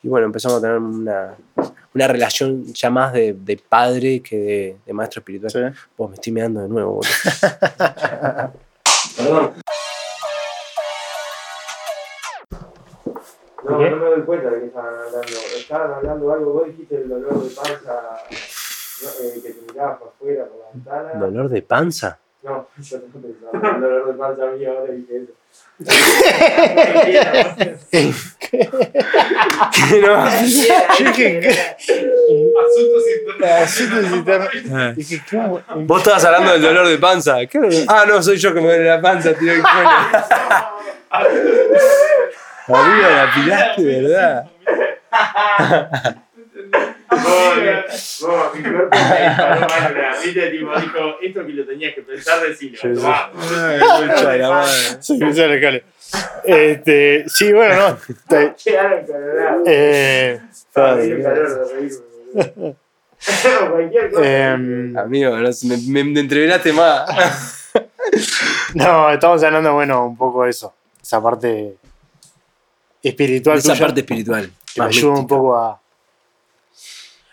Y 0.07 0.09
bueno, 0.09 0.27
empezamos 0.27 0.59
a 0.59 0.61
tener 0.61 0.77
una, 0.77 1.35
una 1.93 2.07
relación 2.07 2.63
ya 2.67 2.89
más 2.89 3.11
de, 3.11 3.33
de 3.33 3.57
padre 3.57 4.21
que 4.21 4.37
de, 4.37 4.77
de 4.85 4.93
maestro 4.93 5.19
espiritual. 5.19 5.51
Sí. 5.51 5.59
Vos 5.97 6.09
me 6.09 6.15
estoy 6.15 6.31
mirando 6.31 6.61
de 6.61 6.69
nuevo, 6.69 6.93
boludo. 6.93 7.11
Perdón. 9.17 9.51
No, 13.65 13.79
¿Qué? 13.79 13.89
no 13.89 13.97
me 13.97 14.05
doy 14.05 14.21
cuenta 14.21 14.49
de 14.49 14.59
que 14.61 14.65
estaban 14.67 14.93
hablando. 14.93 15.37
Estaban 15.57 15.93
hablando 15.95 16.31
algo, 16.31 16.53
vos 16.53 16.67
dijiste 16.67 16.95
el 16.95 17.09
dolor 17.09 17.43
de 17.43 17.49
panza 17.49 18.01
no, 19.03 19.09
eh, 19.09 19.41
que 19.43 19.51
te 19.51 19.61
mirabas 19.73 19.97
para 19.99 20.11
afuera 20.11 20.45
por 20.45 20.57
la 20.57 20.71
ventana. 20.71 21.19
¿Dolor 21.19 21.49
de 21.49 21.61
panza? 21.63 22.17
No, 22.43 22.65
yo 22.77 22.97
no 23.13 23.21
pensaba. 23.21 23.75
El 23.75 23.81
dolor 23.81 24.07
de 24.07 24.13
panza 24.13 24.45
mío 24.51 24.71
ahora 24.71 24.93
dije 24.93 25.17
eso. 25.17 25.33
Vos 35.75 35.99
estabas 35.99 36.25
hablando 36.25 36.53
del 36.53 36.61
dolor 36.63 36.87
de 36.87 36.97
panza. 36.97 37.45
¿Qué? 37.45 37.85
Ah, 37.87 38.05
no, 38.07 38.23
soy 38.23 38.37
yo 38.37 38.53
que 38.53 38.61
me 38.61 38.67
duele 38.67 38.85
la 38.85 38.99
panza, 39.01 39.33
tío. 39.35 39.51
Amigo, 39.51 39.63
la 42.67 43.31
pilaste, 43.35 43.83
¿verdad? 43.83 44.49
Vos, 47.09 48.55
mi 48.55 48.63
cuerpo 48.63 48.97
me 48.97 49.27
disparó. 49.29 49.67
Viste, 50.23 50.49
tipo, 50.49 50.79
dijo, 50.79 50.99
esto 51.21 51.45
que 51.45 51.53
lo 51.53 51.65
tenías 51.65 51.95
que 51.95 52.01
pensar, 52.01 52.41
decirlo. 52.47 52.77
Sí, 52.81 52.95
sí. 52.95 53.05
Ay. 53.05 53.79
Sí. 54.99 55.19
Este, 56.43 57.25
sí, 57.27 57.51
bueno, 57.51 57.89
no. 58.29 58.55
Quedaron 58.55 59.05
colorados. 59.05 59.67
eh, 59.67 60.41
em, 64.23 64.97
Amigo, 64.97 65.37
no, 65.37 65.49
me, 65.63 66.03
me, 66.03 66.19
entreveraste 66.19 66.71
más. 66.71 67.71
no, 68.75 69.11
estamos 69.11 69.43
hablando, 69.43 69.73
bueno, 69.73 70.05
un 70.05 70.17
poco 70.17 70.43
de 70.43 70.51
eso. 70.51 70.73
Esa 71.01 71.21
parte 71.21 71.75
espiritual 73.01 73.57
Esa 73.57 73.73
tuya, 73.73 73.85
parte 73.85 73.99
espiritual. 74.01 74.49
que 74.73 74.81
me 74.81 74.87
ayuda 74.87 75.19
un 75.19 75.27
poco 75.27 75.57
a. 75.57 75.81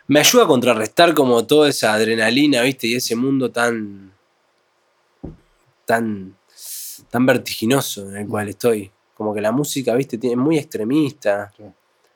Me 0.07 0.21
ayuda 0.21 0.45
a 0.45 0.47
contrarrestar 0.47 1.15
como 1.15 1.47
toda 1.47 1.69
esa 1.69 1.95
adrenalina, 1.95 2.61
¿viste? 2.63 2.87
Y 2.87 2.95
ese 2.95 3.17
mundo 3.17 3.51
tan. 3.51 4.13
tan. 5.87 6.37
tan 7.11 7.27
vertiginoso 7.27 8.11
en 8.11 8.17
el 8.19 8.29
cual 8.29 8.51
estoy. 8.51 8.91
Como 9.15 9.33
que 9.33 9.41
la 9.41 9.53
música, 9.53 9.95
¿viste? 9.95 10.19
Tiene, 10.19 10.35
es 10.35 10.39
muy 10.39 10.59
extremista. 10.59 11.53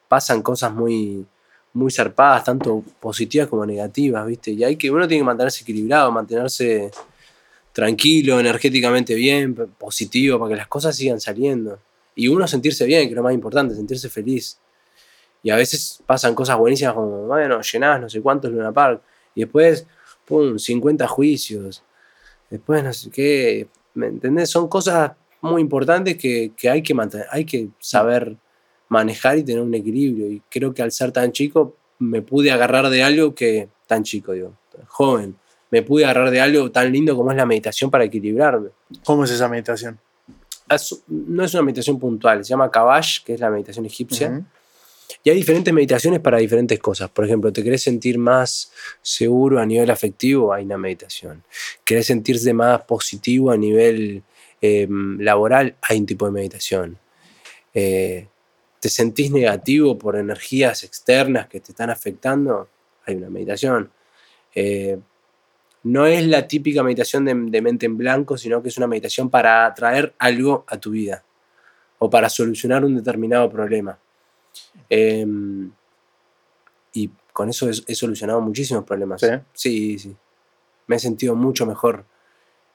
Pasan 0.07 0.43
cosas 0.43 0.73
muy. 0.73 1.25
muy 1.73 1.91
zarpadas, 1.91 2.45
tanto 2.45 2.85
positivas 3.01 3.49
como 3.49 3.65
negativas, 3.65 4.27
¿viste? 4.27 4.51
Y 4.51 4.65
hay 4.65 4.77
que. 4.77 4.91
uno 4.91 5.09
tiene 5.09 5.23
que 5.23 5.27
mantenerse 5.27 5.63
equilibrado, 5.63 6.13
mantenerse 6.13 6.91
tranquilo, 7.73 8.39
energéticamente 8.39 9.15
bien, 9.15 9.55
positivo, 9.79 10.39
para 10.39 10.51
que 10.51 10.57
las 10.57 10.69
cosas 10.69 10.95
sigan 10.95 11.21
saliendo. 11.21 11.79
Y 12.15 12.29
uno 12.29 12.47
sentirse 12.47 12.85
bien, 12.85 13.05
que 13.05 13.11
es 13.11 13.17
lo 13.17 13.23
más 13.23 13.33
importante, 13.33 13.75
sentirse 13.75 14.11
feliz. 14.11 14.59
Y 15.49 15.51
a 15.51 15.57
veces 15.57 16.03
pasan 16.05 16.35
cosas 16.35 16.59
buenísimas 16.59 16.93
como, 16.93 17.23
bueno, 17.27 17.63
llenás 17.63 17.99
no 18.03 18.11
sé 18.11 18.21
cuántos 18.21 18.53
Luna 18.53 18.71
Park. 18.71 19.01
Y 19.35 19.41
después, 19.41 19.87
pum, 20.27 20.59
50 20.59 21.07
juicios. 21.09 21.83
Después 22.51 22.85
no 22.85 22.93
sé 22.93 23.09
qué. 23.11 23.67
¿Me 23.95 24.09
entendés? 24.09 24.51
Son 24.51 24.69
cosas 24.69 25.13
muy 25.41 25.63
importantes 25.63 26.19
que, 26.19 26.53
que 26.55 26.69
hay 26.69 26.83
que 26.83 26.93
mantener, 26.93 27.27
hay 27.31 27.47
que 27.47 27.69
saber 27.79 28.37
manejar 28.91 29.39
y 29.39 29.43
tener 29.43 29.63
un 29.63 29.73
equilibrio. 29.75 30.27
Y 30.31 30.43
creo 30.51 30.75
que 30.75 30.83
al 30.83 30.93
ser 30.93 31.13
tan 31.13 31.33
chico, 31.33 31.77
me 31.99 32.21
pude 32.21 32.51
agarrar 32.51 32.91
de 32.91 33.03
algo 33.03 33.35
que. 33.35 33.71
tan 33.87 34.03
chico, 34.03 34.33
digo, 34.33 34.53
joven. 34.87 35.35
Me 35.71 35.81
pude 35.81 36.05
agarrar 36.05 36.31
de 36.31 36.43
algo 36.43 36.71
tan 36.71 36.93
lindo 36.93 37.17
como 37.17 37.31
es 37.31 37.39
la 37.39 37.47
meditación 37.47 37.91
para 37.91 38.05
equilibrarme. 38.05 38.69
¿Cómo 39.03 39.25
es 39.25 39.31
esa 39.31 39.49
meditación? 39.49 39.99
Es- 40.69 41.03
no 41.07 41.43
es 41.43 41.55
una 41.55 41.63
meditación 41.63 41.99
puntual, 41.99 42.45
se 42.45 42.51
llama 42.51 42.71
Kabash, 42.71 43.25
que 43.25 43.33
es 43.33 43.41
la 43.41 43.49
meditación 43.49 43.87
egipcia. 43.87 44.29
Y 45.23 45.31
hay 45.31 45.37
diferentes 45.37 45.73
meditaciones 45.73 46.21
para 46.21 46.39
diferentes 46.39 46.79
cosas. 46.79 47.11
Por 47.11 47.25
ejemplo, 47.25 47.53
¿te 47.53 47.65
querés 47.65 47.83
sentir 47.83 48.19
más 48.19 48.73
seguro 49.03 49.59
a 49.59 49.67
nivel 49.67 49.91
afectivo? 49.91 50.53
Hay 50.53 50.65
una 50.65 50.79
meditación. 50.79 51.45
¿Querés 51.85 52.07
sentirse 52.07 52.53
más 52.53 52.83
positivo 52.83 53.51
a 53.51 53.57
nivel 53.57 54.23
eh, 54.61 54.87
laboral? 55.19 55.77
Hay 55.83 55.99
un 55.99 56.07
tipo 56.07 56.27
de 56.27 56.33
meditación. 56.33 56.99
Eh, 57.73 58.29
¿Te 58.81 58.89
sentís 58.89 59.31
negativo 59.31 59.99
por 59.99 60.17
energías 60.17 60.85
externas 60.85 61.49
que 61.49 61.61
te 61.61 61.73
están 61.73 61.91
afectando? 61.91 62.69
Hay 63.07 63.17
una 63.17 63.31
meditación. 63.31 63.91
Eh, 64.55 64.99
no 65.85 66.07
es 66.07 66.27
la 66.27 66.47
típica 66.47 66.83
meditación 66.83 67.25
de 67.25 67.63
mente 67.63 67.87
en 67.87 67.97
blanco, 67.97 68.37
sino 68.37 68.63
que 68.63 68.69
es 68.69 68.77
una 68.77 68.87
meditación 68.87 69.31
para 69.31 69.65
atraer 69.65 70.15
algo 70.19 70.65
a 70.69 70.77
tu 70.79 70.91
vida 70.91 71.25
o 71.99 72.11
para 72.11 72.29
solucionar 72.29 72.85
un 72.85 72.97
determinado 72.97 73.49
problema. 73.51 73.99
Eh, 74.91 75.27
y 76.93 77.11
con 77.33 77.49
eso 77.49 77.69
he, 77.69 77.73
he 77.87 77.95
solucionado 77.95 78.41
muchísimos 78.41 78.85
problemas. 78.85 79.21
¿Sí? 79.21 79.29
sí, 79.53 79.99
sí. 79.99 80.17
Me 80.87 80.97
he 80.97 80.99
sentido 80.99 81.35
mucho 81.35 81.67
mejor 81.67 82.05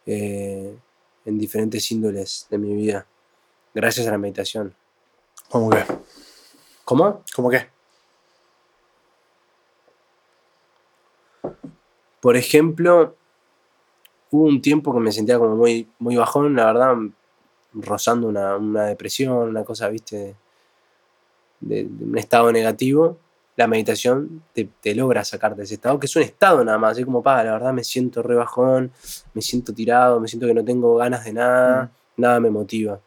eh, 0.06 0.78
en 1.26 1.38
diferentes 1.38 1.90
índoles 1.92 2.48
de 2.50 2.58
mi 2.58 2.74
vida, 2.74 3.08
gracias 3.74 4.06
a 4.08 4.12
la 4.12 4.18
meditación. 4.18 4.76
¿Cómo 5.50 5.70
que? 5.70 5.84
¿Cómo? 6.84 7.24
¿Cómo 7.36 7.50
qué? 7.50 7.70
Por 12.20 12.36
ejemplo, 12.36 13.16
hubo 14.32 14.46
un 14.46 14.62
tiempo 14.62 14.94
que 14.94 15.00
me 15.00 15.12
sentía 15.12 15.40
como 15.40 15.56
muy, 15.56 15.90
muy 16.00 16.16
bajón, 16.18 16.56
la 16.56 16.66
verdad, 16.66 16.96
rozando 17.74 18.28
una, 18.28 18.58
una 18.58 18.86
depresión, 18.86 19.50
una 19.50 19.64
cosa, 19.64 19.90
viste, 19.90 20.36
de, 21.68 21.84
de 21.90 22.06
un 22.06 22.18
estado 22.18 22.52
negativo. 22.52 23.18
La 23.56 23.68
meditación 23.68 24.42
te, 24.54 24.68
te 24.82 24.96
logra 24.96 25.24
sacarte 25.24 25.58
de 25.60 25.64
ese 25.66 25.76
estado, 25.76 26.00
que 26.00 26.08
es 26.08 26.16
un 26.16 26.24
estado 26.24 26.64
nada 26.66 26.78
más, 26.80 26.98
es 26.98 27.06
como, 27.06 27.22
pa, 27.22 27.44
la 27.44 27.54
verdad 27.54 27.72
me 27.74 27.84
siento 27.84 28.24
re 28.24 28.36
bajón, 28.36 28.92
me 29.36 29.42
siento 29.44 29.74
tirado, 29.74 30.20
me 30.20 30.28
siento 30.28 30.48
que 30.48 30.54
no 30.56 30.64
tengo 30.66 30.96
ganas 30.96 31.24
de 31.26 31.34
nada, 31.34 31.92
nada 32.18 32.40
me 32.40 32.50
motiva. 32.50 33.00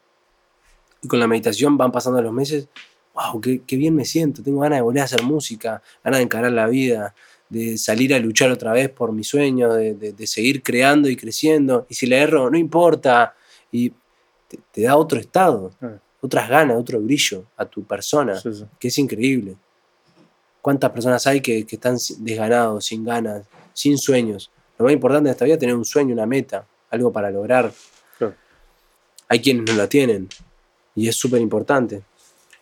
Y 1.02 1.08
con 1.08 1.18
la 1.20 1.26
meditación 1.26 1.76
van 1.76 1.92
pasando 1.92 2.22
los 2.22 2.32
meses, 2.32 2.68
wow, 3.14 3.40
qué, 3.40 3.62
qué 3.66 3.76
bien 3.76 3.94
me 3.94 4.04
siento, 4.04 4.42
tengo 4.42 4.60
ganas 4.60 4.78
de 4.78 4.82
volver 4.82 5.02
a 5.02 5.04
hacer 5.04 5.22
música, 5.22 5.82
ganas 6.04 6.18
de 6.18 6.24
encarar 6.24 6.52
la 6.52 6.66
vida, 6.68 7.14
de 7.48 7.76
salir 7.78 8.14
a 8.14 8.18
luchar 8.18 8.50
otra 8.50 8.72
vez 8.72 8.88
por 8.90 9.12
mi 9.12 9.24
sueño, 9.24 9.72
de, 9.72 9.94
de- 9.94 10.12
de 10.12 10.26
seguir 10.26 10.62
creando 10.62 11.08
y 11.08 11.16
creciendo. 11.16 11.86
Y 11.88 11.94
si 11.94 12.06
le 12.06 12.18
erro, 12.18 12.50
no 12.50 12.58
importa. 12.58 13.34
Y 13.70 13.90
te, 14.48 14.58
te 14.72 14.82
da 14.82 14.96
otro 14.96 15.18
estado, 15.18 15.70
Mm. 15.80 15.86
Otras 16.26 16.48
ganas, 16.48 16.76
otro 16.76 17.00
brillo 17.00 17.44
a 17.56 17.64
tu 17.64 17.82
persona, 17.84 18.38
Sí, 18.38 18.52
sí. 18.52 18.64
que 18.78 18.88
es 18.88 18.98
increíble. 18.98 19.56
¿Cuántas 20.60 20.90
personas 20.90 21.26
hay 21.26 21.40
que, 21.40 21.64
que 21.64 21.76
están 21.76 21.96
desganados, 22.18 22.84
sin 22.86 23.04
ganas, 23.04 23.46
sin 23.72 23.96
sueños? 23.98 24.50
Lo 24.78 24.84
más 24.84 24.92
importante 24.92 25.28
de 25.28 25.32
esta 25.32 25.44
vida 25.44 25.54
es 25.54 25.60
tener 25.60 25.74
un 25.74 25.84
sueño, 25.84 26.12
una 26.12 26.26
meta, 26.26 26.66
algo 26.90 27.12
para 27.12 27.30
lograr. 27.30 27.72
Claro. 28.18 28.34
Hay 29.28 29.40
quienes 29.40 29.64
no 29.70 29.76
la 29.78 29.88
tienen 29.88 30.28
y 30.94 31.08
es 31.08 31.16
súper 31.16 31.40
importante. 31.40 32.02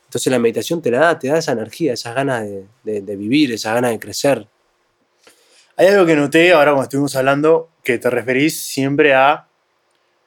Entonces 0.04 0.30
la 0.30 0.38
meditación 0.38 0.80
te 0.80 0.90
la 0.90 0.98
da, 1.00 1.18
te 1.18 1.28
da 1.28 1.38
esa 1.38 1.52
energía, 1.52 1.92
esas 1.94 2.14
ganas 2.14 2.42
de, 2.44 2.66
de- 2.84 3.00
de 3.00 3.16
vivir, 3.16 3.52
esas 3.52 3.74
ganas 3.74 3.90
de 3.90 3.98
crecer. 3.98 4.46
Hay 5.76 5.88
algo 5.88 6.06
que 6.06 6.14
noté 6.14 6.52
ahora 6.52 6.70
cuando 6.70 6.84
estuvimos 6.84 7.16
hablando 7.16 7.70
que 7.82 7.98
te 7.98 8.08
referís 8.10 8.60
siempre 8.60 9.12
a 9.14 9.48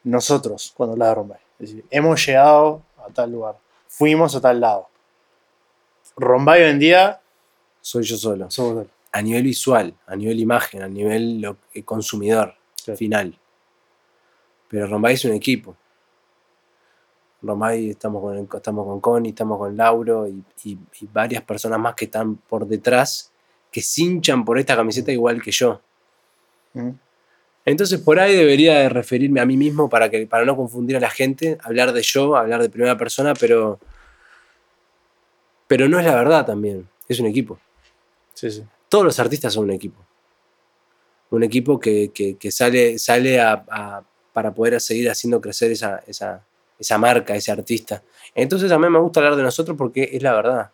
nosotros 0.04 0.72
cuando 0.76 0.92
hablas 0.92 1.08
de 1.08 1.14
Rombay. 1.14 1.38
Decir, 1.58 1.84
hemos 1.90 2.24
llegado 2.26 2.82
a 3.08 3.12
tal 3.12 3.30
lugar, 3.32 3.56
fuimos 3.86 4.34
a 4.36 4.40
tal 4.40 4.60
lado. 4.60 4.88
Rombay 6.16 6.62
hoy 6.62 6.70
en 6.70 6.78
día 6.78 7.20
Soy 7.80 8.02
yo 8.04 8.16
solo. 8.16 8.50
somos 8.50 8.84
él. 8.84 8.90
a 9.12 9.22
nivel 9.22 9.42
visual, 9.44 9.94
a 10.06 10.14
nivel 10.16 10.38
imagen, 10.40 10.82
a 10.82 10.88
nivel 10.88 11.40
lo- 11.40 11.56
consumidor 11.84 12.54
Sí. 12.74 12.94
final. 12.96 13.38
Pero 14.68 14.86
Rombay 14.86 15.14
es 15.14 15.24
un 15.24 15.32
equipo. 15.32 15.76
Rombay 17.42 17.90
estamos 17.90 18.20
con, 18.20 18.48
estamos 18.56 18.84
con 18.86 19.00
Connie, 19.00 19.30
estamos 19.30 19.58
con 19.58 19.76
Lauro 19.76 20.26
y, 20.26 20.42
y- 20.64 20.78
y 21.00 21.06
varias 21.06 21.42
personas 21.42 21.78
más 21.78 21.94
que 21.94 22.06
están 22.06 22.34
por 22.36 22.66
detrás 22.66 23.32
que 23.70 23.80
se 23.80 24.02
hinchan 24.02 24.44
por 24.44 24.58
esta 24.58 24.74
camiseta 24.74 25.12
igual 25.12 25.40
que 25.42 25.50
yo. 25.52 25.80
¿Mm? 26.74 26.90
Entonces 27.68 28.00
por 28.00 28.18
ahí 28.18 28.34
debería 28.34 28.78
de 28.78 28.88
referirme 28.88 29.40
a 29.40 29.46
mí 29.46 29.56
mismo 29.56 29.88
para, 29.88 30.08
que, 30.10 30.26
para 30.26 30.44
no 30.44 30.56
confundir 30.56 30.96
a 30.96 31.00
la 31.00 31.10
gente, 31.10 31.58
hablar 31.62 31.92
de 31.92 32.02
yo, 32.02 32.36
hablar 32.36 32.62
de 32.62 32.70
primera 32.70 32.96
persona, 32.96 33.34
pero, 33.34 33.78
pero 35.66 35.88
no 35.88 35.98
es 35.98 36.06
la 36.06 36.14
verdad 36.14 36.46
también, 36.46 36.88
es 37.08 37.20
un 37.20 37.26
equipo 37.26 37.58
Sí, 38.34 38.50
sí. 38.50 38.64
todos 38.88 39.04
los 39.04 39.18
artistas 39.18 39.52
son 39.52 39.64
un 39.64 39.72
equipo. 39.72 40.00
Un 41.30 41.42
equipo 41.42 41.78
que, 41.80 42.10
que- 42.14 42.36
que 42.38 42.50
sale, 42.52 42.98
sale 42.98 43.40
a- 43.40 43.64
a- 43.68 44.02
para 44.32 44.54
poder 44.54 44.80
seguir 44.80 45.10
haciendo 45.10 45.40
crecer 45.40 45.72
esa, 45.72 46.02
esa, 46.06 46.42
esa 46.78 46.96
marca, 46.98 47.34
ese 47.34 47.50
artista. 47.50 48.02
Entonces 48.34 48.70
a 48.70 48.78
mí 48.78 48.88
me 48.88 48.98
gusta 49.00 49.20
hablar 49.20 49.34
de 49.36 49.42
nosotros 49.42 49.76
porque 49.76 50.08
es 50.12 50.22
la 50.22 50.32
verdad. 50.34 50.70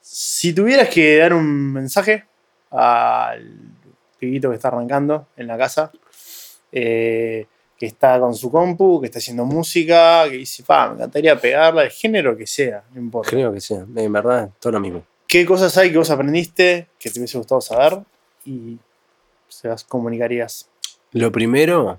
Si 0.00 0.52
tuvieras 0.54 0.88
que 0.88 1.18
dar 1.18 1.34
un 1.34 1.72
mensaje 1.72 2.24
al 2.70 3.52
pibito 4.18 4.48
que 4.48 4.56
está 4.56 4.68
arrancando 4.68 5.28
en 5.36 5.46
la 5.46 5.58
casa, 5.58 5.92
eh, 6.78 7.46
que 7.78 7.86
está 7.86 8.20
con 8.20 8.34
su 8.34 8.50
compu, 8.50 9.00
que 9.00 9.06
está 9.06 9.18
haciendo 9.18 9.46
música, 9.46 10.24
que 10.28 10.36
dice, 10.36 10.62
pa, 10.62 10.88
me 10.88 10.96
encantaría 10.96 11.40
pegarla, 11.40 11.84
el 11.84 11.90
género 11.90 12.36
que 12.36 12.46
sea, 12.46 12.84
no 12.92 13.00
importa. 13.00 13.30
Creo 13.30 13.50
que 13.50 13.62
sí. 13.62 13.74
En 13.74 14.12
verdad, 14.12 14.50
todo 14.60 14.74
lo 14.74 14.80
mismo. 14.80 15.02
¿Qué 15.26 15.46
cosas 15.46 15.74
hay 15.78 15.90
que 15.90 15.96
vos 15.96 16.10
aprendiste 16.10 16.88
que 16.98 17.10
te 17.10 17.18
hubiese 17.18 17.38
gustado 17.38 17.62
saber 17.62 18.00
y 18.44 18.78
se 19.48 19.68
las 19.68 19.84
comunicarías? 19.84 20.68
Lo 21.12 21.32
primero 21.32 21.98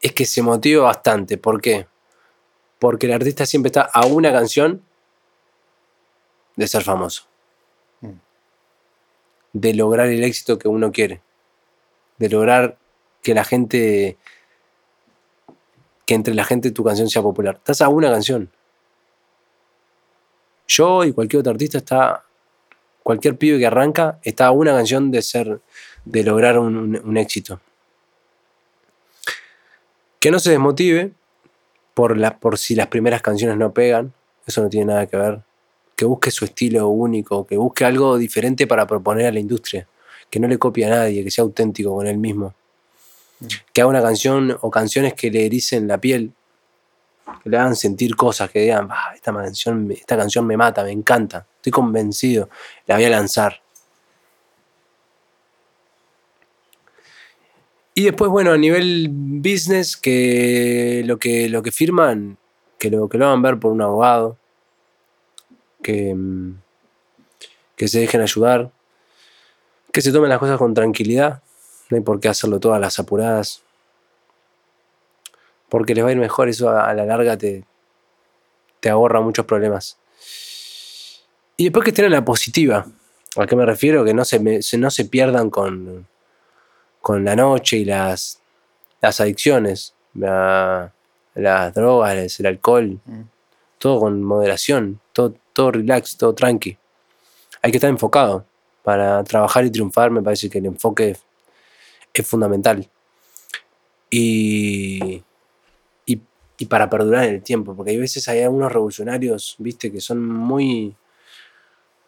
es 0.00 0.12
que 0.12 0.26
se 0.26 0.42
motiva 0.42 0.86
bastante. 0.86 1.38
¿Por 1.38 1.60
qué? 1.60 1.86
Porque 2.80 3.06
el 3.06 3.12
artista 3.12 3.46
siempre 3.46 3.68
está 3.68 3.82
a 3.82 4.06
una 4.06 4.32
canción 4.32 4.82
de 6.56 6.66
ser 6.66 6.82
famoso. 6.82 7.28
Mm. 8.00 8.10
De 9.52 9.74
lograr 9.74 10.08
el 10.08 10.24
éxito 10.24 10.58
que 10.58 10.66
uno 10.66 10.90
quiere. 10.90 11.22
De 12.18 12.28
lograr 12.28 12.78
que 13.22 13.34
la 13.34 13.44
gente. 13.44 14.16
que 16.06 16.14
entre 16.14 16.34
la 16.34 16.44
gente 16.44 16.70
tu 16.70 16.84
canción 16.84 17.08
sea 17.08 17.22
popular. 17.22 17.56
Estás 17.56 17.80
a 17.82 17.88
una 17.88 18.10
canción. 18.10 18.50
Yo 20.68 21.04
y 21.04 21.12
cualquier 21.12 21.40
otro 21.40 21.52
artista 21.52 21.78
está. 21.78 22.24
Cualquier 23.02 23.36
pibe 23.38 23.58
que 23.58 23.66
arranca 23.66 24.18
está 24.22 24.46
a 24.46 24.50
una 24.50 24.72
canción 24.72 25.10
de 25.10 25.22
ser. 25.22 25.60
de 26.04 26.22
lograr 26.24 26.58
un, 26.58 27.00
un- 27.04 27.16
éxito. 27.16 27.60
Que 30.20 30.30
no 30.30 30.38
se 30.38 30.50
desmotive 30.50 31.12
por, 31.94 32.16
la, 32.16 32.38
por 32.38 32.58
si 32.58 32.74
las 32.74 32.86
primeras 32.88 33.22
canciones 33.22 33.56
no 33.56 33.72
pegan. 33.72 34.12
Eso 34.46 34.62
no 34.62 34.68
tiene 34.68 34.86
nada 34.86 35.06
que 35.06 35.16
ver. 35.16 35.40
Que 35.94 36.04
busque 36.04 36.30
su 36.30 36.44
estilo 36.44 36.88
único, 36.88 37.46
que 37.46 37.56
busque 37.56 37.84
algo 37.84 38.18
diferente 38.18 38.66
para 38.66 38.86
proponer 38.86 39.26
a 39.26 39.32
la 39.32 39.40
industria. 39.40 39.86
Que 40.30 40.40
no 40.40 40.48
le 40.48 40.58
copie 40.58 40.84
a 40.86 40.90
nadie, 40.90 41.22
que 41.24 41.30
sea 41.30 41.42
auténtico 41.42 41.94
con 41.94 42.06
él 42.06 42.18
mismo. 42.18 42.54
Que 43.72 43.80
haga 43.82 43.90
una 43.90 44.02
canción 44.02 44.56
o 44.60 44.70
canciones 44.70 45.14
que 45.14 45.30
le 45.30 45.46
ericen 45.46 45.86
la 45.86 45.98
piel, 45.98 46.32
que 47.42 47.50
le 47.50 47.56
hagan 47.58 47.76
sentir 47.76 48.16
cosas, 48.16 48.50
que 48.50 48.60
digan, 48.60 48.88
"Ah, 48.90 49.12
esta, 49.14 49.32
canción, 49.32 49.86
me- 49.86 49.94
esta 49.94 50.16
canción 50.16 50.46
me 50.46 50.56
mata, 50.56 50.82
me 50.84 50.92
encanta, 50.92 51.46
estoy 51.56 51.72
convencido, 51.72 52.48
la 52.86 52.96
voy 52.96 53.04
a 53.04 53.10
lanzar. 53.10 53.60
Y 57.94 58.04
después, 58.04 58.30
bueno, 58.30 58.52
a 58.52 58.58
nivel 58.58 59.08
business, 59.10 59.96
que 59.96 61.02
lo 61.06 61.18
que, 61.18 61.48
lo 61.48 61.62
que 61.62 61.72
firman, 61.72 62.36
que 62.78 62.90
lo, 62.90 63.08
que 63.08 63.16
lo 63.16 63.26
hagan 63.26 63.40
ver 63.40 63.58
por 63.58 63.72
un 63.72 63.80
abogado, 63.80 64.36
que, 65.82 66.14
mm, 66.14 66.58
que 67.74 67.88
se 67.88 68.00
dejen 68.00 68.20
ayudar, 68.20 68.70
que 69.96 70.02
se 70.02 70.12
tomen 70.12 70.28
las 70.28 70.38
cosas 70.38 70.58
con 70.58 70.74
tranquilidad, 70.74 71.40
no 71.88 71.96
hay 71.96 72.02
por 72.02 72.20
qué 72.20 72.28
hacerlo 72.28 72.60
todas 72.60 72.78
las 72.78 72.98
apuradas, 72.98 73.62
porque 75.70 75.94
les 75.94 76.04
va 76.04 76.08
a 76.10 76.12
ir 76.12 76.18
mejor, 76.18 76.50
eso 76.50 76.68
a, 76.68 76.86
a 76.90 76.92
la 76.92 77.06
larga 77.06 77.38
te, 77.38 77.64
te 78.80 78.90
ahorra 78.90 79.22
muchos 79.22 79.46
problemas. 79.46 79.96
Y 81.56 81.64
después 81.64 81.82
que 81.82 81.92
estén 81.92 82.04
en 82.04 82.10
la 82.12 82.26
positiva, 82.26 82.86
¿a 83.36 83.46
qué 83.46 83.56
me 83.56 83.64
refiero? 83.64 84.04
Que 84.04 84.12
no 84.12 84.26
se, 84.26 84.38
me- 84.38 84.60
se- 84.60 84.76
no 84.76 84.90
se 84.90 85.06
pierdan 85.06 85.48
con, 85.48 86.06
con 87.00 87.24
la 87.24 87.34
noche 87.34 87.78
y 87.78 87.86
las, 87.86 88.38
las 89.00 89.18
adicciones, 89.22 89.94
la- 90.12 90.92
las 91.34 91.72
drogas, 91.72 92.38
el 92.38 92.46
alcohol, 92.46 93.00
Mm. 93.06 93.22
todo 93.78 94.00
con 94.00 94.22
moderación, 94.22 95.00
todo, 95.14 95.34
todo 95.54 95.70
relax, 95.72 96.18
todo 96.18 96.34
tranqui. 96.34 96.76
Hay 97.62 97.70
que 97.70 97.78
estar 97.78 97.88
enfocado. 97.88 98.44
Para 98.86 99.24
trabajar 99.24 99.64
y 99.64 99.70
triunfar 99.72 100.12
me 100.12 100.22
parece 100.22 100.48
que 100.48 100.58
el 100.58 100.66
enfoque 100.66 101.16
es, 102.14 102.24
fundamental. 102.24 102.88
Y, 104.08 105.24
y, 106.06 106.20
y 106.56 106.66
para 106.66 106.88
perdurar 106.88 107.24
en 107.24 107.34
el 107.34 107.42
tiempo, 107.42 107.74
porque 107.74 107.90
hay 107.90 107.98
veces 107.98 108.28
hay 108.28 108.42
algunos 108.42 108.70
revolucionarios, 108.70 109.56
viste, 109.58 109.90
que 109.90 110.00
son 110.00 110.24
muy, 110.24 110.94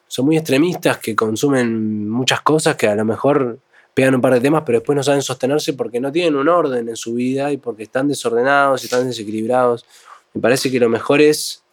son 0.07 0.27
muy 0.27 0.37
extremistas, 0.37 0.99
que 0.99 1.17
consumen 1.17 2.09
muchas 2.09 2.43
cosas 2.43 2.77
que 2.77 2.87
a 2.87 2.95
lo 2.95 3.05
mejor 3.05 3.59
pegan 3.93 4.15
un 4.15 4.21
par 4.21 4.35
de 4.35 4.41
temas, 4.41 4.63
pero 4.65 4.79
después 4.79 4.95
no 4.95 5.03
saben 5.03 5.23
sostenerse 5.23 5.73
porque 5.73 5.99
no 5.99 6.13
tienen 6.13 6.37
un 6.37 6.49
orden 6.49 6.89
en 6.89 6.95
su 6.95 7.15
vida 7.15 7.51
y 7.51 7.57
porque 7.57 7.83
están 7.83 8.07
desordenados 8.07 8.83
y 8.83 8.87
están 8.87 9.05
desequilibrados. 9.05 9.85
Me 10.33 10.41
parece 10.41 10.71
que 10.71 10.79
lo 10.79 10.89
mejor 10.89 11.21
es 11.21 11.65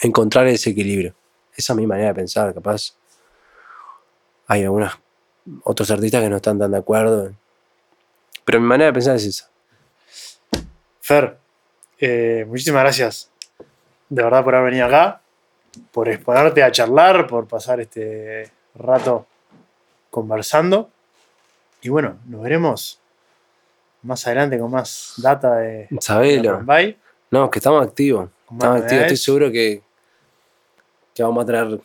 encontrar 0.00 0.48
ese 0.48 0.70
equilibrio. 0.70 1.14
Esa 1.54 1.74
es 1.74 1.76
mi 1.76 1.86
manera 1.86 2.08
de 2.08 2.14
pensar, 2.14 2.52
capaz. 2.52 2.96
Hay 4.46 4.64
algunos 4.64 4.98
otros 5.62 5.90
artistas 5.90 6.22
que 6.22 6.28
no 6.28 6.36
están 6.36 6.58
tan 6.58 6.70
de 6.70 6.78
acuerdo. 6.78 7.32
Pero 8.44 8.60
mi 8.60 8.66
manera 8.66 8.86
de 8.86 8.92
pensar 8.92 9.16
es 9.16 9.24
esa. 9.26 9.50
Fer, 11.00 11.36
eh, 11.98 12.44
muchísimas 12.48 12.82
gracias 12.82 13.30
de 14.08 14.22
verdad 14.22 14.44
por 14.44 14.54
haber 14.54 14.70
venido 14.70 14.86
acá, 14.86 15.20
por 15.90 16.08
exponerte 16.08 16.62
a 16.62 16.70
charlar, 16.70 17.26
por 17.26 17.46
pasar 17.46 17.80
este 17.80 18.50
rato 18.74 19.26
conversando. 20.10 20.90
Y 21.82 21.88
bueno, 21.88 22.18
nos 22.26 22.42
veremos 22.42 23.00
más 24.02 24.26
adelante 24.26 24.58
con 24.58 24.70
más 24.70 25.14
data 25.16 25.56
de, 25.56 25.88
Sabelo. 26.00 26.64
No, 27.30 27.50
que 27.50 27.58
estamos 27.58 27.84
activos. 27.84 28.30
Estamos 28.50 28.82
activos. 28.82 29.02
Estoy 29.02 29.16
seguro 29.16 29.50
que, 29.50 29.82
que 31.12 31.22
vamos 31.22 31.42
a 31.42 31.46
traer 31.46 31.80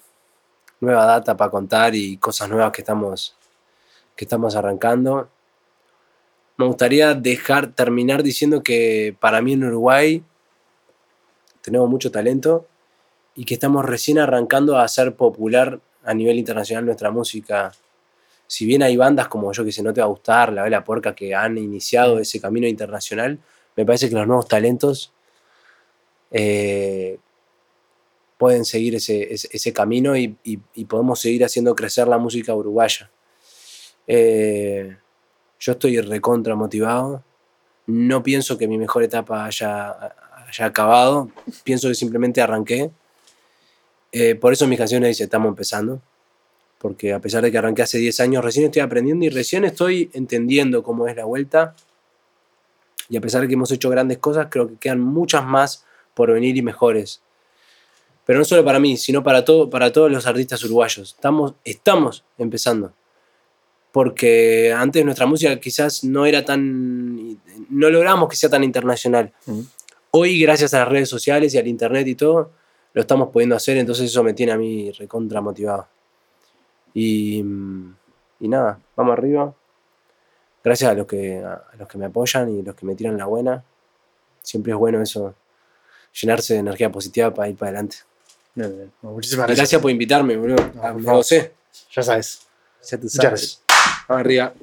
nueva 0.80 1.06
data 1.06 1.36
para 1.36 1.52
contar 1.52 1.96
y 1.96 2.18
cosas 2.18 2.50
nuevas 2.50 2.72
que 2.72 2.82
estamos, 2.82 3.36
que 4.16 4.26
estamos 4.26 4.56
arrancando. 4.56 5.30
Me 6.58 6.66
gustaría 6.66 7.14
dejar 7.14 7.74
terminar 7.74 8.24
diciendo 8.24 8.62
que 8.64 9.16
para 9.20 9.42
mí 9.42 9.54
en 9.54 9.64
Uruguay 9.64 10.24
tenemos 11.62 11.90
mucho 11.90 12.12
talento 12.12 12.68
y 13.36 13.46
que 13.46 13.54
estamos 13.54 13.86
recién 13.86 14.20
arrancando 14.20 14.78
a 14.78 14.84
hacer 14.84 15.16
popular 15.16 15.80
a 16.04 16.14
nivel 16.14 16.38
internacional 16.38 16.86
nuestra 16.86 17.12
música. 17.12 17.72
Si 18.48 18.66
bien 18.66 18.84
hay 18.84 18.98
bandas 18.98 19.28
como 19.28 19.52
yo 19.54 19.64
que 19.64 19.72
se 19.72 19.84
no 19.84 19.94
te 19.94 20.02
va 20.02 20.06
a 20.06 20.10
gustar, 20.10 20.52
La 20.52 20.64
Vela 20.64 20.84
Puerca, 20.84 21.14
que 21.14 21.36
han 21.36 21.58
iniciado 21.58 22.20
ese 22.20 22.42
camino 22.42 22.68
internacional, 22.68 23.40
me 23.76 23.86
parece 23.86 24.10
que 24.10 24.16
los 24.16 24.28
nuevos 24.28 24.48
talentos 24.48 25.14
eh, 26.32 27.18
pueden 28.40 28.64
seguir 28.64 28.96
ese, 28.96 29.34
ese- 29.34 29.74
camino 29.74 30.16
y, 30.16 30.38
y- 30.46 30.60
y 30.74 30.86
podemos 30.86 31.20
seguir 31.20 31.44
haciendo 31.44 31.76
crecer 31.76 32.08
la 32.08 32.18
música 32.18 32.56
uruguaya. 32.56 33.12
Eh, 34.08 34.96
yo 35.60 35.72
estoy 35.74 36.00
recontra 36.02 36.56
motivado. 36.56 37.22
No 37.86 38.24
pienso 38.24 38.58
que 38.58 38.66
mi 38.68 38.78
mejor 38.78 39.04
etapa 39.04 39.44
haya, 39.46 39.92
haya 40.48 40.66
acabado. 40.66 41.30
Pienso 41.66 41.90
que 41.90 41.96
simplemente 41.96 42.42
arranqué. 42.42 42.90
Eh, 44.14 44.36
por 44.36 44.54
eso 44.54 44.66
mis 44.68 44.78
canciones 44.80 45.10
dicen 45.10 45.26
estamos 45.26 45.50
empezando. 45.50 46.02
Porque 46.78 47.12
a 47.12 47.20
pesar 47.20 47.44
de 47.44 47.52
que 47.52 47.58
arranqué 47.58 47.82
hace 47.82 47.98
10 47.98 48.22
años, 48.22 48.42
recién 48.42 48.66
estoy 48.66 48.82
aprendiendo 48.82 49.26
y 49.26 49.30
recién 49.30 49.66
estoy 49.66 50.10
entendiendo 50.14 50.82
cómo 50.82 51.10
es 51.10 51.16
la 51.18 51.26
vuelta. 51.26 51.76
Y 53.10 53.18
a 53.18 53.22
pesar 53.22 53.42
de 53.42 53.50
que 53.50 53.56
hemos 53.56 53.72
hecho 53.74 53.90
grandes 53.90 54.20
cosas, 54.20 54.48
creo 54.50 54.70
que 54.70 54.78
quedan 54.78 55.02
muchas 55.02 55.44
más 55.46 55.84
por 56.14 56.32
venir 56.32 56.56
y 56.56 56.62
mejores. 56.62 57.22
Pero 58.30 58.38
no 58.38 58.46
solo 58.46 58.64
para 58.64 58.78
mí, 58.78 58.96
sino 58.96 59.24
para, 59.24 59.44
todo, 59.44 59.72
para 59.72 59.92
todos 59.92 60.12
los 60.12 60.28
artistas 60.28 60.64
uruguayos. 60.64 61.16
Estamos, 61.16 61.56
estamos 61.64 62.24
empezando. 62.38 62.94
Porque 63.92 64.72
antes 64.72 65.04
nuestra 65.04 65.26
música 65.26 65.60
quizás 65.60 66.04
no 66.04 66.28
era 66.28 66.46
tan. 66.46 67.40
no 67.72 67.90
logramos 67.90 68.30
que 68.30 68.36
sea 68.36 68.52
tan 68.52 68.64
internacional. 68.64 69.34
Hoy, 70.12 70.40
gracias 70.40 70.76
a 70.76 70.82
las 70.82 70.90
redes 70.90 71.10
sociales 71.10 71.56
y 71.56 71.58
al 71.58 71.66
internet 71.66 72.06
y 72.06 72.14
todo, 72.14 72.52
lo 72.94 73.02
estamos 73.02 73.30
pudiendo 73.30 73.56
hacer, 73.56 73.78
entonces 73.78 74.06
eso 74.06 74.24
me 74.24 74.36
tiene 74.36 74.52
a 74.52 74.58
mí 74.58 74.92
recontra 74.92 75.42
motivado. 75.42 75.88
Y, 76.94 77.40
y 77.40 78.48
nada, 78.48 78.80
vamos 78.96 79.14
arriba. 79.14 79.56
Gracias 80.64 80.92
a 80.92 80.94
los, 80.94 81.08
que, 81.08 81.40
a 81.40 81.64
los 81.80 81.88
que 81.88 81.98
me 81.98 82.06
apoyan 82.06 82.48
y 82.52 82.62
los 82.62 82.76
que 82.76 82.86
me 82.86 82.94
tiran 82.94 83.18
la 83.18 83.26
buena. 83.26 83.64
Siempre 84.44 84.74
es 84.74 84.78
bueno 84.78 85.02
eso, 85.02 85.34
llenarse 86.14 86.54
de 86.54 86.60
energía 86.60 86.92
positiva 86.92 87.34
para 87.34 87.50
ir 87.50 87.56
para 87.56 87.70
adelante. 87.70 88.09
Bien, 88.56 88.76
bien. 88.76 88.92
Bueno, 89.02 89.16
muchísimas 89.16 89.48
gracias. 89.48 89.58
gracias 89.58 89.82
por 89.82 89.92
invitarme, 89.92 90.36
boludo. 90.38 90.72
No, 90.76 90.82
me 90.96 91.04
favor. 91.04 91.18
gocé. 91.18 91.54
Ya 91.96 92.04
sabes. 92.04 92.42
Ya 92.90 92.98
tú 93.00 93.10
sabes. 93.10 93.62
Vamos 94.08 94.22
arriba. 94.22 94.54